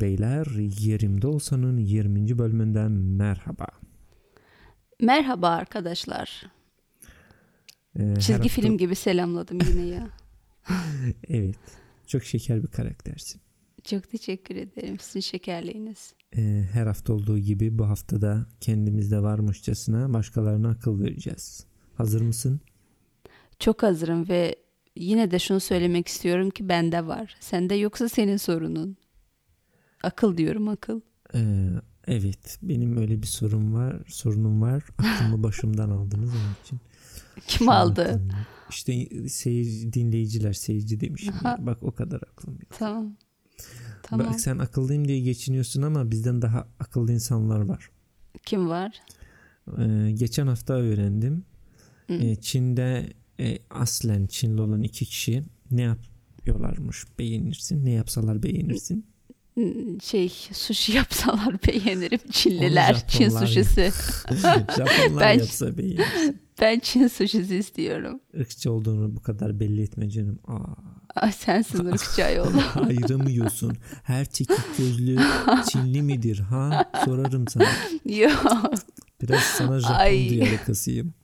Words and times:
Beyler 0.00 0.46
Yerimde 0.80 1.26
Olsa'nın 1.26 1.76
20. 1.76 2.38
bölümünden 2.38 2.92
merhaba. 2.92 3.66
Merhaba 5.00 5.48
arkadaşlar. 5.48 6.46
Ee, 7.98 8.14
Çizgi 8.20 8.42
her 8.42 8.48
film 8.48 8.78
gibi 8.78 8.94
selamladım 8.94 9.58
yine 9.68 9.86
ya. 9.86 10.08
evet. 11.28 11.56
Çok 12.06 12.24
şeker 12.24 12.62
bir 12.62 12.68
karaktersin. 12.68 13.40
Çok 13.84 14.10
teşekkür 14.10 14.56
ederim 14.56 14.98
sizin 14.98 15.20
şekerliğiniz. 15.20 16.14
Ee, 16.36 16.64
her 16.72 16.86
hafta 16.86 17.12
olduğu 17.12 17.38
gibi 17.38 17.78
bu 17.78 17.88
haftada 17.88 18.46
kendimizde 18.60 19.22
varmışçasına 19.22 20.12
başkalarına 20.12 20.70
akıl 20.70 21.00
vereceğiz. 21.00 21.66
Hazır 21.94 22.20
mısın? 22.20 22.60
Çok 23.58 23.82
hazırım 23.82 24.28
ve 24.28 24.56
yine 24.96 25.30
de 25.30 25.38
şunu 25.38 25.60
söylemek 25.60 26.08
istiyorum 26.08 26.50
ki 26.50 26.68
bende 26.68 27.06
var. 27.06 27.36
Sende 27.40 27.74
yoksa 27.74 28.08
senin 28.08 28.36
sorunun. 28.36 28.96
Akıl 30.02 30.36
diyorum 30.36 30.68
akıl. 30.68 31.00
Ee, 31.34 31.68
evet. 32.06 32.58
Benim 32.62 32.96
öyle 32.96 33.22
bir 33.22 33.26
sorun 33.26 33.74
var. 33.74 34.02
Sorunum 34.08 34.62
var. 34.62 34.84
Aklımı 34.98 35.42
başımdan 35.42 35.90
aldınız 35.90 36.30
onun 36.30 36.54
için. 36.64 36.80
Kim 37.46 37.64
Şu 37.66 37.72
aldı? 37.72 38.02
aklım 38.02 38.28
yok. 38.28 38.38
İşte 38.70 39.06
seyirci, 39.28 39.92
dinleyiciler 39.92 40.52
seyirci 40.52 41.00
demişim. 41.00 41.34
Aha. 41.34 41.56
Bak 41.60 41.82
o 41.82 41.92
kadar 41.92 42.20
aklım 42.32 42.54
yok. 42.54 42.70
Tamam. 42.78 43.16
Tamam. 44.02 44.26
Bak 44.26 44.40
sen 44.40 44.58
akıllıyım 44.58 45.08
diye 45.08 45.20
geçiniyorsun 45.20 45.82
ama 45.82 46.10
bizden 46.10 46.42
daha 46.42 46.68
akıllı 46.80 47.12
insanlar 47.12 47.60
var. 47.60 47.90
Kim 48.46 48.68
var? 48.68 49.00
Ee, 49.78 50.10
geçen 50.14 50.46
hafta 50.46 50.74
öğrendim. 50.74 51.44
Hı. 52.06 52.14
Ee, 52.14 52.36
Çin'de 52.36 53.12
e, 53.40 53.58
aslen 53.70 54.26
Çinli 54.26 54.60
olan 54.60 54.82
iki 54.82 55.04
kişi 55.04 55.44
ne 55.70 55.82
yapıyorlarmış 55.82 57.06
beğenirsin. 57.18 57.84
Ne 57.84 57.90
yapsalar 57.90 58.42
beğenirsin. 58.42 59.06
Şey 60.02 60.28
sushi 60.52 60.92
yapsalar 60.92 61.54
beğenirim. 61.66 62.18
Çinliler. 62.32 62.92
Onu 62.94 63.00
Çin 63.08 63.28
suşisi. 63.28 63.92
Japonlar 64.76 65.20
Ben- 65.20 65.38
yapsa. 65.38 65.66
Ben 66.60 66.78
Çin 66.78 67.06
suşisi 67.08 67.56
istiyorum. 67.56 68.20
Irkçı 68.34 68.72
olduğunu 68.72 69.16
bu 69.16 69.22
kadar 69.22 69.60
belli 69.60 69.82
etme 69.82 70.10
canım. 70.10 70.38
Aa, 70.48 70.74
Ay 71.14 71.32
sensin 71.32 71.84
ırkçı 71.84 72.24
ayol. 72.24 72.46
ayıramıyorsun. 72.88 73.76
Her 74.02 74.24
çekik 74.24 74.78
gözlü 74.78 75.18
Çinli 75.72 76.02
midir 76.02 76.38
ha? 76.38 76.90
Sorarım 77.04 77.48
sana. 77.48 77.66
Yok. 78.16 78.72
Biraz 79.22 79.40
sana 79.42 79.80
Japon 79.80 79.94
Ay. 79.94 80.28
diyalakasıyım. 80.30 81.14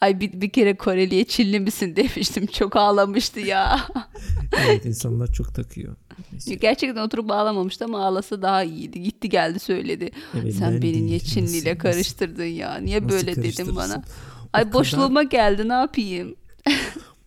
Ay 0.00 0.20
bir, 0.20 0.40
bir 0.40 0.50
kere 0.50 0.76
Koreli'ye 0.76 1.24
Çinli 1.24 1.60
misin 1.60 1.96
demiştim. 1.96 2.46
Çok 2.46 2.76
ağlamıştı 2.76 3.40
ya. 3.40 3.80
Evet 4.66 4.84
insanlar 4.86 5.32
çok 5.32 5.54
takıyor. 5.54 5.96
Neyse, 6.32 6.54
Gerçekten 6.54 7.02
oturup 7.02 7.30
ağlamamıştı 7.30 7.84
ama 7.84 8.06
ağlasa 8.06 8.42
daha 8.42 8.62
iyiydi. 8.64 9.02
Gitti 9.02 9.28
geldi 9.28 9.58
söyledi. 9.58 10.10
evet, 10.40 10.54
Sen 10.54 10.74
ben 10.74 10.82
beni 10.82 11.06
niye. 11.06 11.18
Çinliyle 11.20 11.70
Nasıl- 11.70 11.78
karıştırdın 11.80 12.44
ya? 12.44 12.76
Niye 12.78 13.08
böyle 13.08 13.36
dedin 13.36 13.76
bana? 13.76 13.94
O 13.96 14.48
Ay 14.52 14.62
kadar- 14.62 14.72
boşluğuma 14.72 15.22
geldi 15.22 15.68
ne 15.68 15.72
yapayım? 15.72 16.36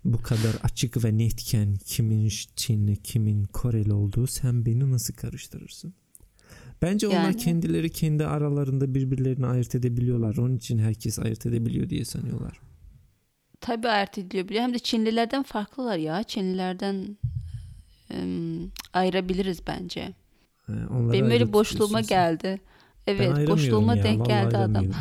bu 0.05 0.21
kadar 0.21 0.55
açık 0.63 1.03
ve 1.03 1.17
netken 1.17 1.75
kimin 1.85 2.31
Çinli 2.55 2.97
kimin 2.97 3.43
Koreli 3.43 3.93
olduğu 3.93 4.27
sen 4.27 4.65
beni 4.65 4.91
nasıl 4.91 5.13
karıştırırsın? 5.13 5.93
Bence 6.81 7.07
onlar 7.07 7.23
Yani. 7.23 7.37
kendileri 7.37 7.89
kendi 7.89 8.25
aralarında 8.25 8.95
birbirlerini 8.95 9.45
ayırt 9.45 9.75
edebiliyorlar. 9.75 10.37
Onun 10.37 10.57
için 10.57 10.79
herkes 10.79 11.19
ayırt 11.19 11.45
edebiliyor 11.45 11.89
diye 11.89 12.05
sanıyorlar. 12.05 12.59
Tabii 13.61 13.87
ayırt 13.89 14.17
ediliyor. 14.17 14.61
Hem 14.61 14.73
de 14.73 14.79
Çinlilerden 14.79 15.43
farklılar 15.43 15.97
ya. 15.97 16.23
Çinlilerden 16.23 17.17
ım, 18.13 18.71
ayırabiliriz 18.93 19.67
bence. 19.67 20.13
Onları 20.69 21.13
Benim 21.13 21.31
öyle 21.31 21.53
boşluğuma 21.53 22.01
geldi. 22.01 22.59
Evet 23.07 23.49
boşluğuma 23.49 23.95
ya, 23.95 24.03
denk 24.03 24.25
geldi 24.25 24.57
adam. 24.57 24.85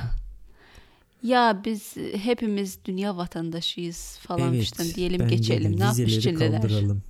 Ya 1.23 1.63
biz 1.65 1.97
hepimiz 2.23 2.79
dünya 2.85 3.17
vatandaşıyız 3.17 4.19
falan 4.21 4.55
Evet, 4.55 4.63
işte 4.63 4.95
diyelim 4.95 5.29
geçelim. 5.29 5.81
Ne 5.81 5.85
yapmış 5.85 6.21
Çinliler? 6.21 6.63
kaldıralım. 6.63 7.03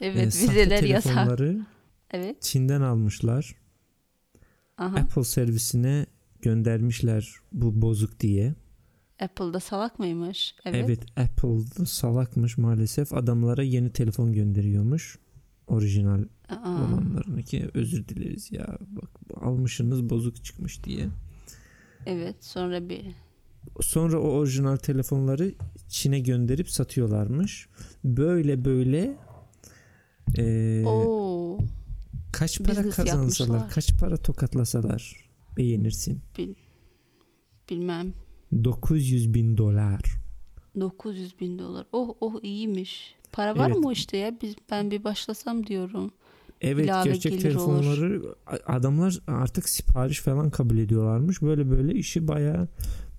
Evet 0.00 0.22
Ee, 0.22 0.26
vizeler 0.26 0.82
yasak. 0.82 1.40
Evet. 2.10 2.42
Çin'den 2.42 2.80
almışlar. 2.80 3.54
Aha. 4.78 4.96
Apple 4.96 5.24
servisine 5.24 6.06
göndermişler 6.42 7.34
bu 7.52 7.82
bozuk 7.82 8.20
diye. 8.20 8.54
Apple'da 9.20 9.60
salak 9.60 9.98
mıymış? 9.98 10.54
Evet. 10.64 10.84
Evet, 10.84 11.00
Apple 11.16 11.84
salakmış 11.86 12.58
maalesef. 12.58 13.12
Adamlara 13.14 13.62
yeni 13.62 13.90
telefon 13.92 14.32
gönderiyormuş. 14.32 15.18
Orijinal 15.66 16.24
Aa. 16.48 16.68
olanlarını 16.68 17.42
ki 17.42 17.70
özür 17.74 18.08
dileriz 18.08 18.52
ya. 18.52 18.78
Bak 18.88 19.10
almışsınız 19.42 20.10
bozuk 20.10 20.44
çıkmış 20.44 20.84
diye. 20.84 21.08
Evet 22.06 22.36
sonra 22.44 22.88
bir 22.88 23.06
Sonra 23.80 24.20
o 24.20 24.28
orijinal 24.28 24.76
telefonları 24.76 25.54
Çin'e 25.88 26.20
gönderip 26.20 26.70
satıyorlarmış. 26.70 27.68
Böyle 28.04 28.64
böyle 28.64 29.16
eee, 30.38 30.84
Oo, 30.86 31.58
kaç 32.32 32.58
para 32.58 32.76
business 32.76 32.96
kazansalar, 32.96 33.48
yapmışlar. 33.54 33.74
kaç 33.74 33.98
para 34.00 34.16
tokatlasalar 34.16 35.30
beğenirsin. 35.56 36.20
bilmem 37.70 38.12
900 38.64 39.34
bin 39.34 39.56
dolar. 39.56 40.00
900 40.80 41.40
bin 41.40 41.58
dolar. 41.58 41.86
Oh 41.92 42.16
oh 42.20 42.42
iyiymiş. 42.42 43.14
Para 43.32 43.56
var 43.56 43.70
Evet. 43.70 43.78
mı 43.78 43.92
işte 43.92 44.16
ya? 44.16 44.40
Biz 44.42 44.54
ben 44.70 44.90
bir 44.90 45.04
başlasam 45.04 45.66
diyorum. 45.66 46.10
Evet 46.60 46.84
İlave 46.84 47.04
gerçek 47.08 47.40
telefonları 47.42 48.34
a- 48.46 48.74
adamlar 48.74 49.18
artık 49.26 49.68
sipariş 49.68 50.20
falan 50.20 50.50
kabul 50.50 50.78
ediyorlarmış. 50.78 51.42
Böyle 51.42 51.70
böyle 51.70 51.94
işi 51.94 52.28
bayağı 52.28 52.68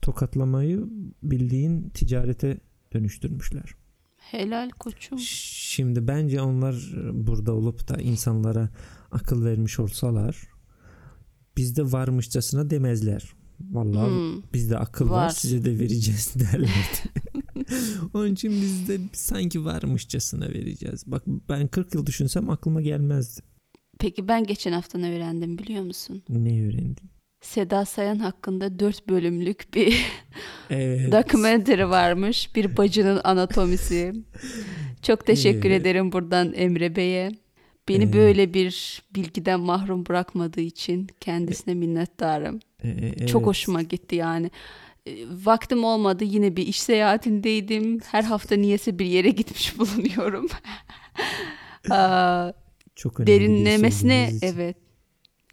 tokatlamayı 0.01 0.85
bildiğin 1.23 1.89
ticarete 1.89 2.57
dönüştürmüşler. 2.93 3.75
Helal 4.31 4.69
koçum. 4.69 5.19
Şimdi 5.19 6.07
bence 6.07 6.41
onlar 6.41 6.75
burada 7.13 7.53
olup 7.53 7.87
da 7.87 7.97
insanlara 8.01 8.69
akıl 9.11 9.45
vermiş 9.45 9.79
olsalar 9.79 10.37
bizde 11.57 11.91
varmışçasına 11.91 12.69
demezler. 12.69 13.33
Vallahi 13.71 14.09
Hmm. 14.09 14.41
bizde 14.53 14.77
akıl 14.77 15.09
var. 15.09 15.25
Var. 15.25 15.29
size 15.29 15.65
de 15.65 15.79
vereceğiz 15.79 16.33
derlerdi. 16.39 17.23
Onun 18.13 18.33
için 18.33 18.51
bizde 18.51 18.99
sanki 19.13 19.65
varmışçasına 19.65 20.49
vereceğiz. 20.49 21.03
Bak 21.07 21.23
ben 21.27 21.67
40 21.67 21.93
yıl 21.95 22.05
düşünsem 22.05 22.49
aklıma 22.49 22.81
gelmezdi. 22.81 23.41
Peki 23.99 24.27
ben 24.27 24.43
geçen 24.43 24.71
hafta 24.71 24.97
ne 24.97 25.15
öğrendim 25.15 25.57
biliyor 25.57 25.83
musun? 25.83 26.23
Ne 26.29 26.67
öğrendim? 26.67 27.09
Seda 27.43 27.85
Sayan 27.85 28.19
hakkında 28.19 28.79
4 28.79 29.09
bölümlük 29.09 29.73
bir 29.73 30.05
Evet. 30.69 31.11
documentary 31.11 31.83
varmış. 31.83 32.55
Bir 32.55 32.77
bacının 32.77 33.21
anatomisi. 33.23 34.13
Çok 35.01 35.25
teşekkür 35.25 35.69
Evet. 35.69 35.81
ederim 35.81 36.11
buradan 36.11 36.53
Emre 36.53 36.95
Bey'e. 36.95 37.31
Beni 37.89 38.03
Evet. 38.03 38.13
böyle 38.13 38.53
bir 38.53 39.01
bilgiden 39.15 39.59
mahrum 39.59 40.05
bırakmadığı 40.05 40.61
için 40.61 41.07
kendisine 41.19 41.73
minnettarım. 41.73 42.59
Ee, 42.83 42.89
evet. 42.89 43.27
Çok 43.27 43.45
hoşuma 43.45 43.81
gitti 43.81 44.15
yani. 44.15 44.51
E, 45.07 45.11
Vaktim 45.43 45.83
olmadı 45.83 46.23
yine 46.23 46.55
bir 46.55 46.67
iş 46.67 46.81
seyahatindeydim. 46.81 47.99
Her 47.99 48.23
hafta 48.23 48.55
niyeyse 48.55 48.99
bir 48.99 49.05
yere 49.05 49.29
gitmiş 49.29 49.77
bulunuyorum. 49.79 50.47
Aa, 51.89 52.51
Çok 52.95 53.19
önemli 53.19 53.31
derinlemesine 53.31 54.29
evet. 54.41 54.77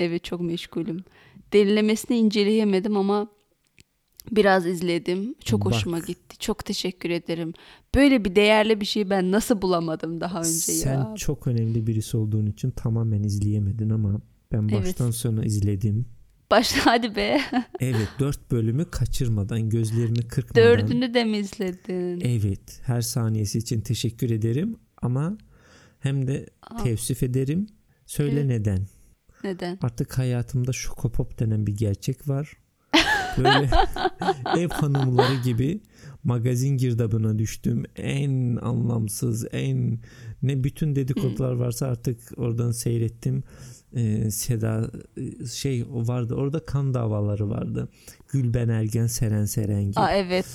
Evet 0.01 0.25
çok 0.25 0.41
meşgulüm. 0.41 1.05
Derinlemesine 1.53 2.19
inceleyemedim 2.19 2.97
ama 2.97 3.29
biraz 4.31 4.67
izledim. 4.67 5.35
Çok 5.45 5.65
Bak. 5.65 5.73
hoşuma 5.75 5.99
gitti. 5.99 6.39
Çok 6.39 6.65
teşekkür 6.65 7.11
ederim. 7.11 7.53
Böyle 7.95 8.25
bir 8.25 8.37
değerli 8.37 8.81
bir 8.81 8.87
şeyi 8.87 9.11
ben 9.11 9.33
nasıl 9.33 9.63
bulamadım 9.63 10.21
daha 10.21 10.39
önce 10.39 10.49
Sen 10.51 10.95
ya. 10.95 11.15
çok 11.17 11.47
önemli 11.47 11.87
birisi 11.87 12.17
olduğun 12.17 12.47
için 12.47 12.71
tamamen 12.71 13.23
izleyemedin 13.23 13.91
ama 13.91 14.21
ben 14.53 14.63
Evet. 14.63 14.73
baştan 14.73 15.11
sona 15.11 15.45
izledim. 15.45 16.07
Başla 16.51 16.87
hadi 16.87 17.17
be. 17.17 17.41
Evet 17.81 18.09
dört 18.19 18.51
bölümü 18.51 18.91
kaçırmadan 18.91 19.69
gözlerimi 19.69 20.29
kırpmadan. 20.29 20.65
Dördünü 20.65 21.15
de 21.15 21.25
mi 21.25 21.37
izledin? 21.37 22.21
Evet 22.25 22.81
her 22.85 23.01
saniyesi 23.01 23.59
için 23.59 23.81
teşekkür 23.81 24.31
ederim 24.31 24.77
ama 25.03 25.39
hem 26.01 26.27
de 26.27 26.47
Aa, 26.63 26.83
tevsif 26.83 27.23
ederim. 27.23 27.67
Söyle 28.07 28.35
Evet. 28.35 28.47
neden? 28.47 28.87
Neden? 29.45 29.79
Artık 29.83 30.19
hayatımda 30.19 30.73
şokopop 30.73 31.39
denen 31.39 31.67
bir 31.67 31.77
gerçek 31.77 32.29
var. 32.29 32.57
Böyle 33.39 33.71
ev 34.59 34.69
hanımları 34.69 35.35
gibi 35.45 35.81
magazin 36.25 36.77
girdabına 36.77 37.39
düştüm. 37.39 37.85
En 37.97 38.57
anlamsız, 38.57 39.47
en 39.53 39.99
ne 40.43 40.65
bütün 40.65 40.97
dedikodular 40.97 41.53
varsa 41.53 41.87
artık 41.87 42.19
oradan 42.37 42.71
seyrettim. 42.71 43.43
Ee, 43.97 44.31
Seda 44.31 44.91
şey 45.53 45.85
vardı 45.89 46.35
orada 46.35 46.65
kan 46.67 46.95
davaları 46.95 47.51
vardı. 47.51 47.89
Gülben 48.29 48.69
Ergen 48.69 49.07
Seren 49.07 49.45
Serengil. 49.45 50.01
Aa 50.01 50.13
evet. 50.13 50.47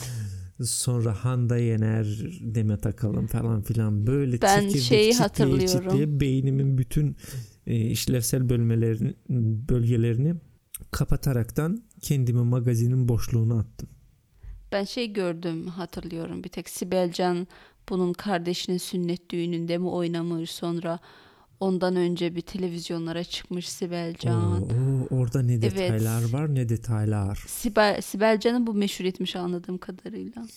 Sonra 0.63 1.25
Handa 1.25 1.57
Yener, 1.57 2.05
Demet 2.41 2.85
Akalın 2.85 3.27
falan 3.27 3.61
filan 3.61 4.07
böyle 4.07 4.41
Ben 4.41 4.59
çekirdek 4.59 4.81
şeyi 4.81 5.13
hatırlıyorum. 5.13 5.67
çitleye 5.67 6.19
beynimin 6.19 6.77
bütün 6.77 7.15
e, 7.67 7.75
işlevsel 7.75 8.49
bölmelerini, 8.49 9.13
bölgelerini 9.69 10.35
kapataraktan 10.91 11.83
kendimi 12.01 12.43
magazinin 12.43 13.07
boşluğuna 13.07 13.59
attım. 13.59 13.89
Ben 14.71 14.83
şey 14.83 15.13
gördüm 15.13 15.67
hatırlıyorum 15.67 16.43
bir 16.43 16.49
tek 16.49 16.69
Sibel 16.69 17.11
Can 17.11 17.47
bunun 17.89 18.13
kardeşinin 18.13 18.77
sünnet 18.77 19.29
düğününde 19.31 19.77
mi 19.77 19.89
oynamış 19.89 20.51
sonra 20.51 20.99
ondan 21.59 21.95
önce 21.95 22.35
bir 22.35 22.41
televizyonlara 22.41 23.23
çıkmış 23.23 23.69
Sibel 23.69 24.15
Can. 24.19 24.61
Oo, 24.61 24.65
oo, 24.65 25.15
orada 25.19 25.41
ne 25.41 25.53
Evet. 25.53 25.63
detaylar 25.63 26.29
var 26.33 26.55
ne 26.55 26.69
detaylar. 26.69 27.43
Sibel, 27.47 28.01
Sibel 28.01 28.39
Can'ı 28.39 28.67
bu 28.67 28.73
meşhur 28.73 29.05
etmiş 29.05 29.35
anladığım 29.35 29.77
kadarıyla. 29.77 30.47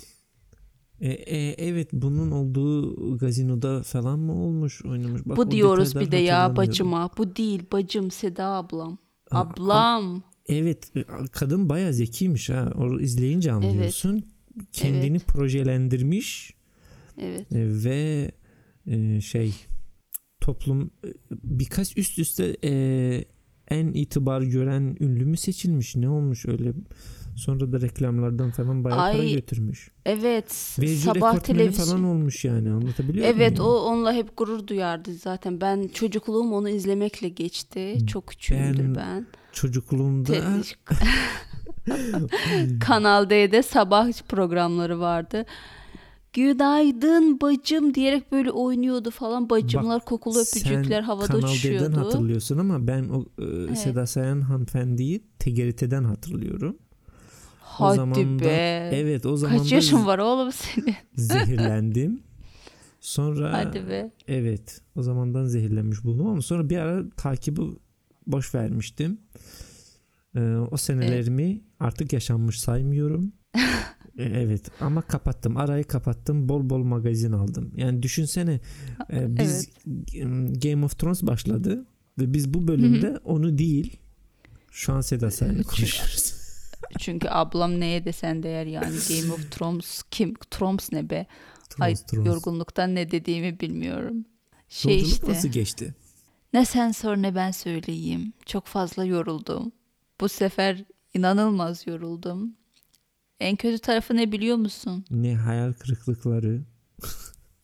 E, 1.01 1.11
e, 1.11 1.67
evet 1.69 1.89
bunun 1.93 2.31
olduğu 2.31 3.19
gazinoda 3.19 3.83
falan 3.83 4.19
mı 4.19 4.33
olmuş 4.45 4.85
oynamış? 4.85 5.23
Bak, 5.27 5.37
bu 5.37 5.51
diyoruz 5.51 5.95
bir 6.01 6.11
de 6.11 6.17
ya 6.17 6.57
bacıma. 6.57 7.11
Bu 7.19 7.37
değil 7.37 7.63
bacım 7.73 8.11
Seda 8.11 8.45
ablam. 8.45 8.99
Aa, 9.31 9.41
Ablam. 9.41 10.23
Evet 10.49 10.97
e, 10.97 11.05
kadın 11.33 11.69
bayağı 11.69 11.93
zekiymiş 11.93 12.51
ha. 12.51 12.73
O 12.79 13.01
izleyince 13.01 13.53
anlıyorsun. 13.53 14.23
Kendini 14.73 15.11
Evet. 15.17 15.27
projelendirmiş 15.27 16.55
Evet. 17.19 17.53
e, 17.53 17.85
ve 17.85 18.31
e, 18.87 19.21
şey 19.21 19.55
toplum 20.49 20.91
e, 21.05 21.09
birkaç 21.31 21.97
üst 21.97 22.19
üste 22.19 22.57
e, 22.65 22.71
en 23.69 23.87
itibar 23.87 24.43
gören 24.43 24.97
ünlü 25.01 25.25
mü 25.25 25.37
seçilmiş 25.37 25.97
ne 25.97 26.09
olmuş 26.09 26.47
öyle 26.47 26.73
sonra 27.37 27.73
da 27.73 27.81
reklamlardan 27.81 28.51
falan 28.51 28.85
bayağı 28.85 28.99
para 28.99 29.23
Ay, 29.23 29.33
götürmüş. 29.33 29.91
Evet. 30.07 30.77
Ve 30.81 30.97
sabah 30.97 31.39
televizyon. 31.39 31.85
falan 31.87 32.05
olmuş 32.05 32.45
yani 32.45 32.71
anlatabiliyor 32.71 33.27
muyum? 33.27 33.41
Evet 33.41 33.61
o 33.61 33.81
onunla 33.85 34.13
hep 34.13 34.37
gurur 34.37 34.67
duyardı 34.67 35.15
zaten. 35.15 35.61
Ben 35.61 35.89
çocukluğum 35.89 36.53
onu 36.53 36.69
izlemekle 36.69 37.29
geçti. 37.29 37.99
Çok 38.07 38.27
küçüğümdür 38.27 38.85
Ben- 38.85 38.95
ben. 38.95 39.27
Çocukluğumda 39.53 40.33
Te- 40.33 40.43
Kanal 42.81 43.31
D'de 43.31 43.63
sabah 43.63 44.13
programları 44.29 45.01
vardı. 45.01 45.45
Günaydın 46.33 47.41
bacım 47.41 47.95
diyerek 47.95 48.33
böyle 48.33 48.51
oynuyordu 48.51 49.11
falan. 49.11 49.51
Bacımlar 49.51 50.05
kokulu 50.05 50.39
öpücükler 50.39 50.85
Sen 50.85 51.03
havada 51.03 51.27
Kanal 51.27 51.49
uçuşuyordu. 51.49 51.97
hatırlıyorsun 51.97 52.59
ama 52.59 52.87
ben 52.87 53.09
o 53.09 53.25
e, 53.71 53.77
Seda 53.77 54.07
Sayan 54.07 54.41
hanımefendiyi 54.41 55.23
TGRT'den 55.39 56.05
hatırlıyorum. 56.05 56.77
Hadi 57.61 57.97
zaman 57.97 58.39
da- 58.39 58.45
be. 58.45 58.91
Evet 58.93 59.27
o 59.27 59.37
zaman 59.37 59.59
Kaç 59.59 59.73
yaşın 59.73 60.07
var 60.07 60.19
oğlum 60.19 60.53
senin? 60.53 60.95
zehirlendim. 61.15 62.21
Sonra 63.01 63.53
Hadi 63.53 63.89
be. 63.89 64.11
evet 64.29 64.81
o 64.97 65.03
zamandan 65.03 65.45
zehirlenmiş 65.45 66.05
buldum 66.05 66.27
ama 66.27 66.43
sonra 66.43 66.71
bir 66.71 66.77
ara 66.79 67.11
takibi 67.17 67.61
boş 68.27 68.55
vermiştim. 68.55 69.19
Ee, 70.37 70.41
o 70.71 70.77
senelerimi 70.77 71.61
artık 71.81 72.13
yaşanmış 72.13 72.61
saymıyorum. 72.61 73.33
E, 74.19 74.23
evet 74.25 74.71
ama 74.81 75.03
kapattım. 75.03 75.57
Arayı 75.57 75.85
kapattım. 75.85 76.49
Bol 76.49 76.71
bol 76.71 76.83
magazin 76.83 77.33
aldım. 77.33 77.73
Yani 77.77 78.03
düşünsene 78.03 78.61
e, 79.13 79.37
biz 79.37 79.71
Game 80.63 80.85
of 80.85 80.99
Thrones 80.99 81.23
başladı 81.23 81.87
ve 82.19 82.33
biz 82.35 82.55
bu 82.55 82.69
bölümde 82.69 83.19
onu 83.25 83.59
değil 83.59 83.97
şu 84.71 84.93
an 84.93 85.01
Seda 85.01 85.31
Sayan'ı 85.31 85.63
konuşuyoruz. 85.65 86.35
Çünkü 86.99 87.29
ablam 87.29 87.81
neye 87.81 88.05
desen 88.05 88.43
değer 88.43 88.67
yani 88.67 88.97
Game 89.09 89.33
of 89.33 89.51
Thrones 89.51 90.03
kim? 90.11 90.35
Thrones 90.51 90.93
ne 90.93 91.11
be? 91.11 91.27
Ay 91.81 91.95
Thrones, 91.95 92.07
Thrones. 92.07 92.27
yorgunluktan 92.27 92.95
ne 92.95 93.11
dediğimi 93.11 93.61
bilmiyorum. 93.61 94.25
Şey 94.69 94.93
Yolculuk 94.93 95.13
işte. 95.13 95.29
nasıl 95.33 95.49
geçti? 95.49 95.95
Ne 96.53 96.65
sen 96.65 96.93
sor 96.93 97.17
ne 97.17 97.35
ben 97.35 97.51
söyleyeyim. 97.51 98.33
Çok 98.47 98.67
fazla 98.67 99.05
yoruldum. 99.05 99.73
Bu 100.21 100.29
sefer 100.29 100.85
inanılmaz 101.15 101.87
yoruldum. 101.87 102.57
En 103.41 103.57
kötü 103.57 103.79
tarafı 103.79 104.17
ne 104.17 104.33
biliyor 104.33 104.57
musun? 104.57 105.05
Ne 105.11 105.35
hayal 105.37 105.73
kırıklıkları. 105.73 106.61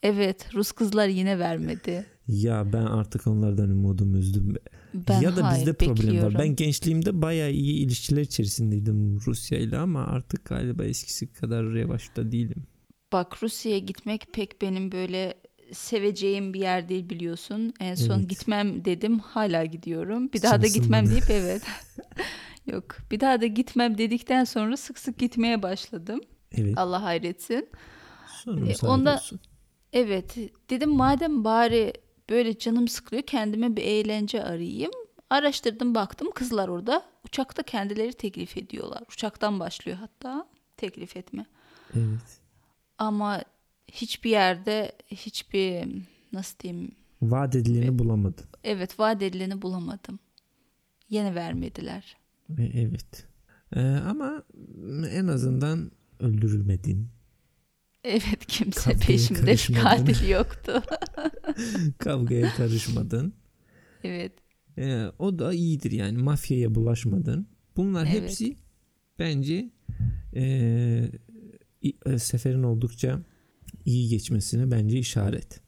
Evet, 0.03 0.55
Rus 0.55 0.73
kızlar 0.73 1.09
yine 1.09 1.39
vermedi. 1.39 2.07
Ya 2.29 2.73
ben 2.73 2.83
artık 2.87 3.27
onlardan 3.27 3.71
umudumu 3.71 4.19
üzdüm. 4.19 4.55
be. 4.55 4.59
Ben 4.95 5.21
ya 5.21 5.37
da 5.37 5.49
hayır, 5.51 5.61
bizde 5.61 5.73
problem 5.73 5.97
bekliyorum. 6.07 6.35
var. 6.35 6.43
Ben 6.43 6.57
gençliğimde 6.57 7.23
bayağı 7.23 7.51
iyi 7.51 7.87
ilişkiler 7.87 8.23
içerisindeydim 8.23 9.21
Rusya 9.27 9.59
ile 9.59 9.79
ama 9.79 10.07
artık 10.07 10.45
galiba 10.45 10.85
eskisi 10.85 11.33
kadar 11.33 11.65
revaçta 11.65 12.33
değilim. 12.33 12.63
Bak 13.13 13.43
Rusya'ya 13.43 13.79
gitmek 13.79 14.27
pek 14.33 14.63
benim 14.63 14.93
böyle 14.93 15.35
seveceğim 15.73 16.55
bir 16.55 16.61
yer 16.61 16.89
değil 16.89 17.11
biliyorsun. 17.11 17.73
En 17.81 17.95
son 17.95 18.19
Evet. 18.19 18.29
gitmem 18.31 18.85
dedim 18.85 19.19
hala 19.19 19.65
gidiyorum. 19.65 20.33
Bir 20.33 20.43
daha 20.43 20.63
da 20.63 20.67
Şansın 20.67 20.83
gitmem 20.83 21.05
bana. 21.05 21.11
deyip 21.11 21.31
evet. 21.31 21.63
Yok 22.67 22.97
bir 23.11 23.21
daha 23.21 23.41
da 23.41 23.47
gitmem 23.47 23.99
dedikten 23.99 24.45
sonra 24.45 24.77
sık 24.77 24.99
sık 24.99 25.19
gitmeye 25.19 25.63
başladım. 25.63 26.21
Evet. 26.53 26.79
Allah 26.79 27.03
hayretsin. 27.03 27.69
Sonumuz 28.45 28.69
E, 28.71 28.73
hayır 28.81 28.93
onda- 28.95 29.15
olsun. 29.15 29.41
Evet 29.93 30.37
dedim 30.71 30.91
madem 30.91 31.45
bari 31.45 31.93
böyle 32.31 32.59
canım 32.59 32.89
sıkılıyor 32.89 33.23
kendime 33.27 33.77
bir 33.77 33.83
eğlence 33.83 34.45
arayayım. 34.45 34.91
Araştırdım 35.31 35.95
baktım 35.95 36.29
kızlar 36.35 36.69
orada 36.69 37.03
uçakta 37.25 37.63
kendileri 37.63 38.13
teklif 38.13 38.57
ediyorlar. 38.57 39.03
Uçaktan 39.13 39.61
başlıyor 39.61 39.99
hatta 39.99 40.47
teklif 40.77 41.17
etme. 41.17 41.47
Evet. 41.95 42.41
Ama 42.99 43.43
hiçbir 43.93 44.31
yerde 44.31 44.93
hiçbir 45.11 45.89
nasıl 46.33 46.59
diyeyim 46.59 46.93
Vaat 47.23 47.57
edileni 47.57 47.99
bulamadın. 47.99 48.45
evet 48.65 48.99
vaat 49.01 49.23
edileni 49.23 49.63
bulamadım. 49.63 50.19
Yine 51.09 51.35
vermediler. 51.35 52.17
Evet. 52.59 53.27
E, 53.77 53.81
ama 53.81 54.45
en 55.11 55.27
azından 55.27 55.91
öldürülmedin. 56.21 57.09
Evet 58.05 58.47
kimse 58.49 58.81
Kavgaya 58.81 59.07
peşimde 59.07 59.47
bir 59.53 59.75
katil 59.75 60.29
yoktu. 60.29 60.83
Kavgaya 61.99 62.49
karışmadın. 62.55 63.35
evet 64.05 64.33
E, 64.79 65.05
o 65.19 65.39
da 65.39 65.53
iyidir 65.55 65.91
yani 65.93 66.19
mafyaya 66.19 66.75
bulaşmadın. 66.75 67.47
Bunlar 67.77 68.07
Evet. 68.07 68.23
hepsi 68.23 68.57
bence 69.19 69.71
e, 70.37 71.11
i- 71.83 71.97
e, 72.07 72.19
seferin 72.19 72.63
oldukça 72.63 73.21
iyi 73.85 74.09
geçmesine 74.09 74.71
bence 74.71 74.99
işaret. 74.99 75.61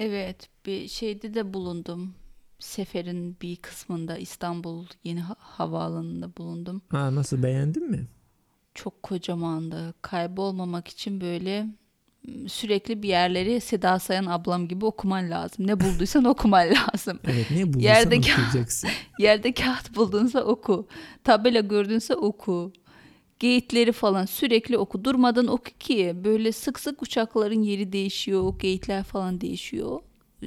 evet 0.00 0.48
bir 0.66 0.88
şeyde 0.88 1.34
de 1.34 1.54
bulundum. 1.54 2.14
Seferin 2.58 3.36
bir 3.42 3.56
kısmında 3.56 4.16
İstanbul 4.18 4.86
yeni 5.04 5.20
ha- 5.20 5.36
havaalanında 5.38 6.36
bulundum. 6.36 6.82
Ha 6.90 7.14
nasıl 7.14 7.42
beğendin 7.42 7.90
mi? 7.90 8.06
Çok 8.74 9.02
kocamandı. 9.02 9.94
Kaybolmamak 10.02 10.88
için 10.88 11.20
böyle 11.20 11.66
sürekli 12.48 13.02
bir 13.02 13.08
yerleri 13.08 13.60
Seda 13.60 13.98
Sayan 13.98 14.26
ablam 14.26 14.68
gibi 14.68 14.84
okuman 14.84 15.30
lazım. 15.30 15.66
Ne 15.66 15.80
bulduysan 15.80 16.24
okuman 16.34 16.66
lazım. 16.68 17.18
Evet 17.24 17.50
ne 17.50 17.66
bulduysan 17.72 17.94
Yerdeki- 17.94 18.32
okuyacaksın. 18.32 18.90
Yerde 19.18 19.52
kağıt 19.54 19.96
buldunsa 19.96 20.42
oku. 20.44 20.88
Tabela 21.24 21.60
gördünse 21.60 22.14
oku. 22.14 22.72
Geyikleri 23.38 23.92
falan 23.92 24.24
sürekli 24.26 24.78
oku. 24.78 25.04
Durmadan 25.04 25.46
oku 25.46 25.70
ki 25.80 26.12
böyle 26.24 26.52
sık 26.52 26.80
sık 26.80 27.02
uçakların 27.02 27.62
yeri 27.62 27.92
değişiyor. 27.92 28.58
Geyikler 28.58 29.04
falan 29.04 29.40
değişiyor. 29.40 30.00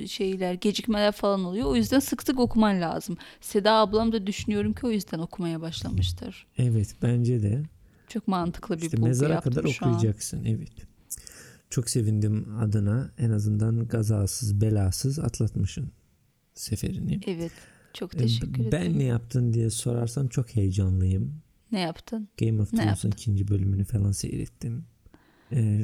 Şeyler 0.07 0.53
gecikmeler 0.53 1.11
falan 1.11 1.43
oluyor. 1.45 1.67
O 1.67 1.75
yüzden 1.75 1.99
sık 1.99 2.23
sık 2.23 2.39
okuman 2.39 2.81
lazım. 2.81 3.17
Seda 3.41 3.71
ablam 3.73 4.11
da 4.11 4.27
düşünüyorum 4.27 4.73
ki 4.73 4.85
o 4.85 4.91
yüzden 4.91 5.19
okumaya 5.19 5.61
başlamıştır. 5.61 6.47
Evet 6.57 6.95
bence 7.01 7.41
de. 7.43 7.63
Çok 8.07 8.27
mantıklı 8.27 8.77
bir 8.77 8.81
İşte 8.81 8.97
bulgu 8.97 9.07
mezara 9.07 9.39
kadar 9.39 9.67
şu 9.67 9.85
an. 9.85 9.93
okuyacaksın. 9.93 10.43
Evet. 10.45 10.71
Çok 11.69 11.89
sevindim 11.89 12.55
adına. 12.59 13.11
En 13.17 13.29
azından 13.29 13.87
gazasız 13.87 14.61
belasız 14.61 15.19
atlatmışsın 15.19 15.91
seferini. 16.53 17.19
Evet. 17.27 17.51
Çok 17.93 18.15
E, 18.15 18.17
teşekkür 18.17 18.53
ederim. 18.65 18.71
Ben 18.71 18.99
ne 18.99 19.03
yaptın 19.03 19.53
diye 19.53 19.69
sorarsan 19.69 20.27
çok 20.27 20.55
heyecanlıyım. 20.55 21.41
Ne 21.71 21.79
yaptın? 21.79 22.29
Game 22.39 22.61
of 22.61 22.73
Ne 22.73 22.79
Thrones'un 22.79 23.11
ikinci 23.11 23.47
bölümünü 23.47 23.83
falan 23.83 24.11
seyrettim. 24.11 24.85
Ee, 25.53 25.81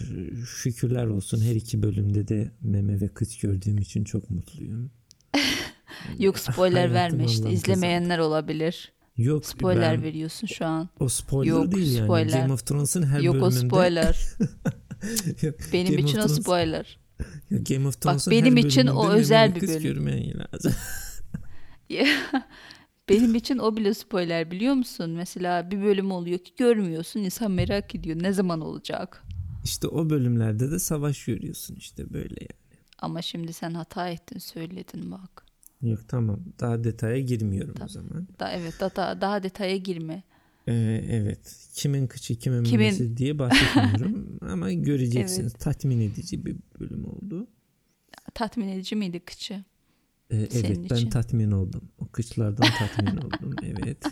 şükürler 0.62 1.06
olsun 1.06 1.42
her 1.42 1.56
iki 1.56 1.84
bölümde 1.84 2.28
de 2.28 2.52
meme 2.62 3.02
ve 3.02 3.08
kıç 3.08 3.40
gördüğüm 3.40 3.78
için 3.78 4.04
çok 4.04 4.30
mutluyum. 4.30 4.92
Yok 6.20 6.40
spoiler 6.40 6.94
verme 6.94 7.26
işte. 7.26 7.52
İzlemeyenler 7.52 8.20
olabilir. 8.20 8.92
Yok 9.18 9.46
Spoiler 9.46 9.98
ben- 9.98 10.04
veriyorsun 10.04 10.48
şu 10.48 10.66
an. 10.66 10.90
O 11.00 11.10
spoiler 11.10 11.52
Yok, 11.52 11.72
değil 11.72 11.96
yani. 11.96 12.06
spoiler. 12.06 12.42
Game 12.42 12.54
of 12.54 12.66
Thrones'un 12.68 13.04
her 13.04 13.20
Yok 13.20 13.36
o 13.36 13.42
bölümünde. 13.42 13.68
spoiler. 13.68 14.18
Yok, 15.42 15.56
Benim 15.74 15.92
Game 15.96 16.02
için 16.10 16.20
o 16.20 16.28
spoiler. 16.28 17.00
Yok, 17.50 17.66
Game 17.66 17.88
of 17.88 18.02
Thrones'un 18.02 18.32
benim 18.32 18.58
her 18.58 18.64
için 18.64 18.88
o 18.88 19.10
özel 19.10 19.56
bir 19.56 19.62
bölüm. 19.62 20.40
lazım. 20.54 20.74
Benim 23.10 23.36
için 23.36 23.58
o 23.58 23.78
bile 23.78 23.94
spoiler 23.94 24.52
biliyor 24.52 24.74
musun? 24.74 25.12
Mesela 25.12 25.72
bir 25.72 25.82
bölüm 25.82 26.12
oluyor 26.12 26.40
ki 26.40 26.54
görmüyorsun. 26.58 27.20
insan 27.20 27.52
merak 27.52 27.96
ediyor. 27.96 28.24
Ne 28.24 28.34
zaman 28.34 28.62
olacak? 28.62 29.24
İşte 29.68 29.88
o 29.88 30.10
bölümlerde 30.10 30.72
de 30.72 30.80
savaş 30.80 31.26
görüyorsun 31.26 31.76
işte 31.76 32.14
böyle 32.14 32.36
yani. 32.42 32.80
Ama 33.00 33.22
şimdi 33.22 33.54
sen 33.54 33.74
hata 33.74 34.10
ettin 34.10 34.40
söyledin 34.40 35.12
bak. 35.12 35.46
Yok 35.82 36.00
tamam 36.08 36.40
daha 36.60 36.84
detaya 36.84 37.20
girmiyorum 37.20 37.74
Tamam. 37.74 37.86
o 37.86 37.90
zaman. 37.90 38.28
Da, 38.40 38.52
evet 38.52 38.74
daha, 38.80 39.22
daha 39.22 39.44
detaya 39.44 39.78
girme. 39.78 40.24
Ee, 40.68 41.06
evet 41.10 41.70
kimin 41.74 42.08
kıçı 42.08 42.36
kimin, 42.36 42.64
Kimin- 42.64 42.78
memesi 42.78 43.18
diye 43.18 43.40
bahsetmiyorum 43.40 44.40
ama 44.50 44.74
göreceksiniz 44.74 45.54
tatmin 45.54 46.02
edici 46.02 46.46
bir 46.46 46.56
bölüm 46.80 47.06
oldu. 47.06 47.48
Tatmin 48.34 48.68
edici 48.68 48.96
miydi 48.96 49.20
kıçı? 49.20 49.64
Ee, 50.32 50.48
Senin 50.50 50.64
evet 50.66 50.92
ben 50.92 50.96
için. 50.96 51.10
tatmin 51.10 51.52
oldum. 51.52 51.90
O 52.00 52.08
kıçlardan 52.08 52.68
tatmin 52.80 53.18
oldum 53.26 53.56
evet. 53.64 54.04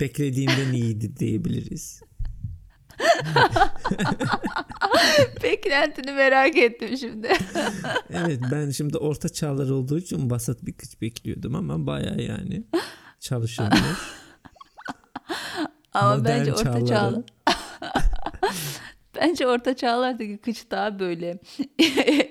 Beklediğimden 0.00 0.72
iyiydi 0.72 1.16
diyebiliriz. 1.16 2.00
Beklentini 5.42 6.12
merak 6.12 6.56
ettim 6.56 6.96
şimdi. 6.96 7.28
Evet 8.10 8.40
ben 8.52 8.70
şimdi 8.70 8.98
orta 8.98 9.28
çağlar 9.28 9.70
olduğu 9.70 9.98
için 9.98 10.30
basit 10.30 10.66
bir 10.66 10.72
kıç 10.72 11.00
bekliyordum 11.00 11.54
ama 11.54 11.86
baya 11.86 12.14
yani 12.18 12.64
çalışılmış. 13.20 13.78
Ama 15.94 16.16
Modern 16.16 16.40
bence 16.40 16.52
orta 16.52 16.62
çağları- 16.70 16.88
çağlar. 16.88 17.22
bence 19.20 19.46
orta 19.46 19.76
çağlardaki 19.76 20.38
kıç 20.38 20.64
daha 20.70 20.98
böyle 20.98 21.38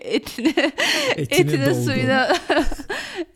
etine 0.02 0.72
Etine, 1.16 1.52
etine 1.52 1.66
doldu. 1.66 1.84
suyuna 1.86 2.28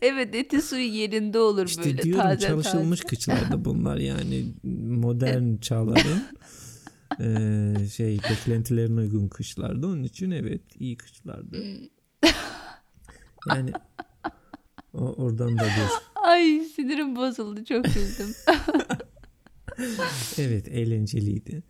evet 0.02 0.34
eti 0.34 0.62
suyu 0.62 0.86
yerinde 0.94 1.38
olur 1.38 1.66
İşte 1.66 1.84
böyle 1.84 2.02
diyorum 2.02 2.22
taze 2.22 2.46
çalışılmış 2.46 3.00
taze. 3.00 3.08
kıçlarda 3.08 3.64
bunlar 3.64 3.96
yani 3.96 4.44
modern 4.98 5.56
çağların 5.56 6.22
eee, 7.20 7.86
şey 7.88 8.18
beklentilerine 8.30 9.00
uygun 9.00 9.28
kışlarda 9.28 9.86
onun 9.86 10.02
için 10.02 10.30
evet 10.30 10.62
iyi 10.78 10.96
kışlardı. 10.96 11.64
Yani 13.52 13.70
o, 14.94 14.98
oradan 15.12 15.60
da 15.60 15.60
bir 15.60 16.22
Ay 16.24 16.60
sinirim 16.76 17.16
bozuldu 17.16 17.64
çok 17.64 17.84
güldüm. 17.84 18.34
evet 20.38 20.68
eğlenceliydi. 20.68 21.62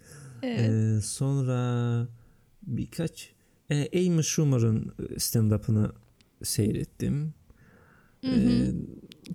evet. 0.43 0.71
Eee, 0.71 1.01
sonra 1.01 2.09
birkaç 2.63 3.33
e, 3.71 4.07
Amy 4.07 4.23
Schumer'ın 4.23 4.93
stand-up'ını 5.19 5.93
seyrettim. 6.43 7.35
Hı 8.25 8.31
hı. 8.31 8.37
Eee, 8.37 8.73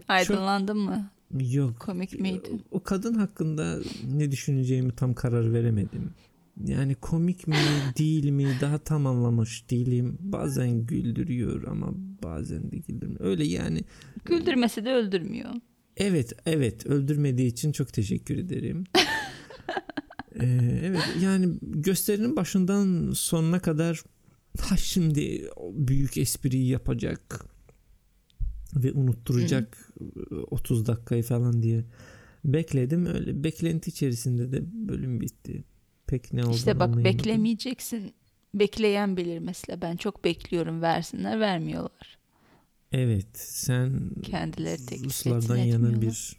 Aydınlandın 0.07 0.77
mı? 0.77 1.11
Yok 1.39 1.79
Komik 1.79 2.19
miydi? 2.19 2.49
O 2.71 2.83
kadın 2.83 3.13
hakkında 3.13 3.79
ne 4.13 4.31
düşüneceğimi 4.31 4.91
tam 4.95 5.13
karar 5.13 5.53
veremedim. 5.53 6.09
Yani 6.65 6.95
komik 6.95 7.47
mi 7.47 7.55
değil 7.97 8.29
mi 8.29 8.47
daha 8.61 8.77
tam 8.77 9.07
anlamış 9.07 9.69
değilim. 9.69 10.17
Bazen 10.19 10.85
güldürüyor 10.85 11.63
ama 11.67 11.87
bazen 12.23 12.71
de 12.71 12.77
güldürmüyor. 12.77 13.21
Öyle 13.25 13.43
yani 13.47 13.81
Güldürmesi 14.25 14.85
de 14.85 14.91
öldürmüyor. 14.93 15.49
evet 15.97 16.33
evet 16.45 16.85
öldürmediği 16.85 17.47
için 17.47 17.71
çok 17.71 17.93
teşekkür 17.93 18.37
ederim. 18.37 18.83
Ee, 20.39 20.81
evet 20.83 21.01
yani 21.21 21.55
gösterinin 21.61 22.35
başından 22.35 23.11
sonuna 23.11 23.59
kadar 23.59 24.03
ha 24.59 24.77
şimdi 24.77 25.49
büyük 25.73 26.17
espriyi 26.17 26.67
yapacak 26.67 27.45
ve 28.75 28.91
unutturacak 28.91 29.89
30 30.51 30.85
dakikayı 30.87 31.23
falan 31.23 31.61
diye 31.63 31.83
bekledim. 32.45 33.05
Öyle 33.05 33.43
beklenti 33.43 33.89
içerisinde 33.89 34.51
de 34.51 34.61
bölüm 34.87 35.21
bitti. 35.21 35.63
Pek 36.07 36.33
ne 36.33 36.43
oldu 36.45 36.55
İşte 36.55 36.79
bak 36.79 36.89
anlayamadım. 36.89 37.05
beklemeyeceksin. 37.19 38.13
Bekleyen 38.53 39.17
bilir 39.17 39.39
mesela. 39.39 39.81
Ben 39.81 39.95
çok 39.95 40.23
bekliyorum 40.23 40.81
versinler 40.81 41.39
vermiyorlar. 41.39 42.17
Evet 42.91 43.27
sen 43.33 44.09
Kendileri 44.23 44.85
teklif 44.85 45.05
Ruslardan 45.05 45.55
yana 45.57 46.01
bir 46.01 46.35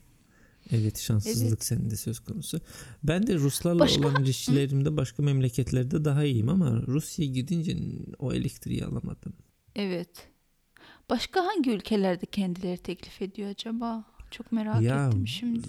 evet 0.71 0.99
şanssızlık 1.01 1.49
Evet. 1.49 1.65
senin 1.65 1.91
de 1.91 1.97
söz 1.97 2.21
konusu. 2.21 2.61
Ben 3.03 3.27
de 3.27 3.35
Ruslarla 3.35 3.81
Başka- 3.81 4.01
olan 4.09 4.23
ilişkilerimde 4.25 4.97
başka 4.97 5.23
memleketlerde 5.23 6.05
daha 6.05 6.25
iyiyim 6.25 6.49
ama 6.49 6.83
Rusya'ya 6.87 7.33
gidince 7.33 7.77
o 8.19 8.33
elektriği 8.33 8.85
alamadım. 8.85 9.33
Evet. 9.77 10.09
Başka 11.11 11.47
hangi 11.47 11.71
ülkelerde 11.71 12.27
kendileri 12.27 12.79
teklif 12.79 13.23
ediyor 13.23 13.51
acaba? 13.51 14.05
Çok 14.31 14.53
merak 14.53 14.83
ya 14.83 15.07
ettim 15.07 15.29
şimdi. 15.29 15.69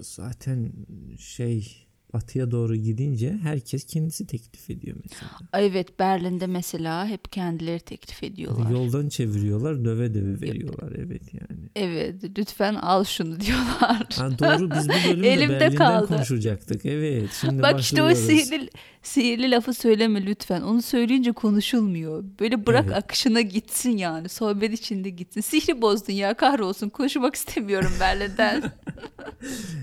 zaten 0.00 0.72
şey 1.18 1.85
batıya 2.16 2.50
doğru 2.50 2.76
gidince 2.76 3.38
herkes 3.42 3.84
kendisi 3.84 4.26
teklif 4.26 4.70
ediyor 4.70 4.96
mesela. 5.04 5.30
Evet 5.54 5.98
Berlin'de 5.98 6.46
mesela 6.46 7.06
hep 7.06 7.32
kendileri 7.32 7.80
teklif 7.80 8.22
ediyorlar. 8.22 8.70
Yoldan 8.70 9.08
çeviriyorlar, 9.08 9.84
döve 9.84 10.14
döve 10.14 10.40
veriyorlar 10.40 10.92
evet 10.98 11.22
yani. 11.34 11.60
Evet 11.76 12.14
lütfen 12.38 12.74
al 12.74 13.04
şunu 13.04 13.40
diyorlar. 13.40 14.06
Ha, 14.16 14.38
doğru 14.38 14.70
biz 14.70 14.88
bu 14.88 14.92
bölümde 15.10 15.28
Elimde 15.32 15.60
Berlin'den 15.60 15.74
kaldı. 15.76 16.06
konuşacaktık. 16.06 16.86
Evet 16.86 17.30
şimdi 17.40 17.62
Bak 17.62 17.80
işte 17.80 18.02
o 18.02 18.14
sihirli, 18.14 18.70
sihirli 19.02 19.50
lafı 19.50 19.74
söyleme 19.74 20.26
lütfen. 20.26 20.60
Onu 20.62 20.82
söyleyince 20.82 21.32
konuşulmuyor. 21.32 22.24
Böyle 22.40 22.66
bırak 22.66 22.84
Evet. 22.88 22.96
akışına 22.96 23.40
gitsin 23.40 23.96
yani. 23.96 24.28
Sohbet 24.28 24.72
içinde 24.72 25.10
gitsin. 25.10 25.40
Sihri 25.40 25.82
bozdun 25.82 26.12
ya 26.12 26.34
kahrolsun. 26.34 26.88
Konuşmak 26.88 27.34
istemiyorum 27.34 27.92
Berlin'den. 28.00 28.62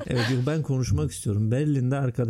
Evet 0.07 0.31
yok 0.31 0.39
ben 0.47 0.61
konuşmak 0.61 1.11
istiyorum. 1.11 1.51
Berlin'de 1.51 1.95
arkadaşlar 1.95 2.22